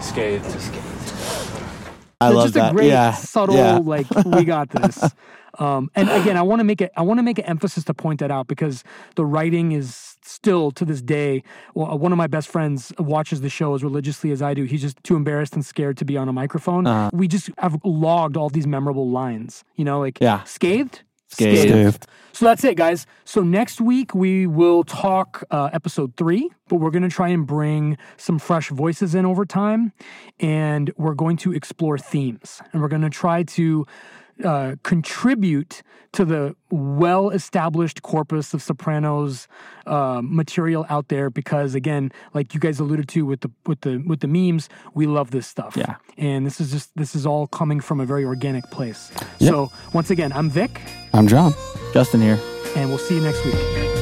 Scathed. 0.00 0.93
I 2.24 2.28
It's 2.28 2.36
love 2.36 2.44
just 2.46 2.54
that. 2.54 2.72
a 2.72 2.74
great 2.74 2.88
yeah. 2.88 3.12
subtle 3.12 3.56
yeah. 3.56 3.76
like 3.78 4.06
we 4.26 4.44
got 4.44 4.70
this. 4.70 5.02
Um, 5.56 5.88
and 5.94 6.10
again, 6.10 6.36
I 6.36 6.42
want 6.42 6.58
to 6.58 6.64
make 6.64 6.80
it. 6.80 6.90
I 6.96 7.02
want 7.02 7.18
to 7.18 7.22
make 7.22 7.38
an 7.38 7.44
emphasis 7.44 7.84
to 7.84 7.94
point 7.94 8.18
that 8.18 8.28
out 8.32 8.48
because 8.48 8.82
the 9.14 9.24
writing 9.24 9.70
is 9.70 10.16
still 10.24 10.72
to 10.72 10.84
this 10.84 11.00
day. 11.00 11.44
Well, 11.74 11.96
one 11.96 12.10
of 12.10 12.18
my 12.18 12.26
best 12.26 12.48
friends 12.48 12.92
watches 12.98 13.40
the 13.40 13.48
show 13.48 13.72
as 13.76 13.84
religiously 13.84 14.32
as 14.32 14.42
I 14.42 14.52
do. 14.54 14.64
He's 14.64 14.80
just 14.80 15.00
too 15.04 15.14
embarrassed 15.14 15.54
and 15.54 15.64
scared 15.64 15.96
to 15.98 16.04
be 16.04 16.16
on 16.16 16.28
a 16.28 16.32
microphone. 16.32 16.88
Uh-huh. 16.88 17.10
We 17.12 17.28
just 17.28 17.50
have 17.58 17.78
logged 17.84 18.36
all 18.36 18.48
these 18.50 18.66
memorable 18.66 19.08
lines. 19.10 19.62
You 19.76 19.84
know, 19.84 20.00
like 20.00 20.18
Yeah. 20.20 20.42
scathed, 20.42 21.02
Scathed. 21.34 21.68
Scathed. 21.68 22.06
So 22.32 22.46
that's 22.46 22.64
it, 22.64 22.76
guys. 22.76 23.06
So 23.24 23.42
next 23.42 23.80
week 23.80 24.14
we 24.14 24.46
will 24.46 24.82
talk 24.82 25.44
uh, 25.50 25.70
episode 25.72 26.16
three, 26.16 26.50
but 26.68 26.76
we're 26.76 26.90
going 26.90 27.04
to 27.04 27.08
try 27.08 27.28
and 27.28 27.46
bring 27.46 27.96
some 28.16 28.40
fresh 28.40 28.70
voices 28.70 29.14
in 29.14 29.24
over 29.24 29.44
time, 29.44 29.92
and 30.40 30.92
we're 30.96 31.14
going 31.14 31.36
to 31.38 31.52
explore 31.52 31.96
themes, 31.96 32.60
and 32.72 32.82
we're 32.82 32.88
going 32.88 33.02
to 33.02 33.10
try 33.10 33.44
to 33.44 33.86
uh, 34.42 34.76
contribute 34.82 35.82
to 36.12 36.24
the 36.24 36.54
well-established 36.70 38.02
corpus 38.02 38.54
of 38.54 38.62
Sopranos 38.62 39.48
uh, 39.86 40.20
material 40.22 40.86
out 40.88 41.08
there. 41.08 41.28
Because 41.30 41.74
again, 41.74 42.10
like 42.32 42.54
you 42.54 42.60
guys 42.60 42.80
alluded 42.80 43.08
to 43.08 43.26
with 43.26 43.40
the 43.40 43.50
with 43.66 43.80
the 43.82 43.98
with 44.06 44.20
the 44.20 44.28
memes, 44.28 44.68
we 44.94 45.06
love 45.06 45.30
this 45.30 45.46
stuff. 45.46 45.76
Yeah. 45.76 45.96
and 46.16 46.46
this 46.46 46.60
is 46.60 46.70
just 46.72 46.90
this 46.96 47.14
is 47.14 47.26
all 47.26 47.46
coming 47.46 47.80
from 47.80 48.00
a 48.00 48.06
very 48.06 48.24
organic 48.24 48.64
place. 48.70 49.10
Yep. 49.38 49.50
So 49.50 49.72
once 49.92 50.10
again, 50.10 50.32
I'm 50.32 50.50
Vik, 50.50 50.80
I'm 51.12 51.26
John. 51.28 51.52
Justin 51.92 52.20
here. 52.20 52.38
and 52.76 52.88
we'll 52.88 52.98
see 52.98 53.14
you 53.16 53.20
next 53.22 53.44
week. 53.44 53.93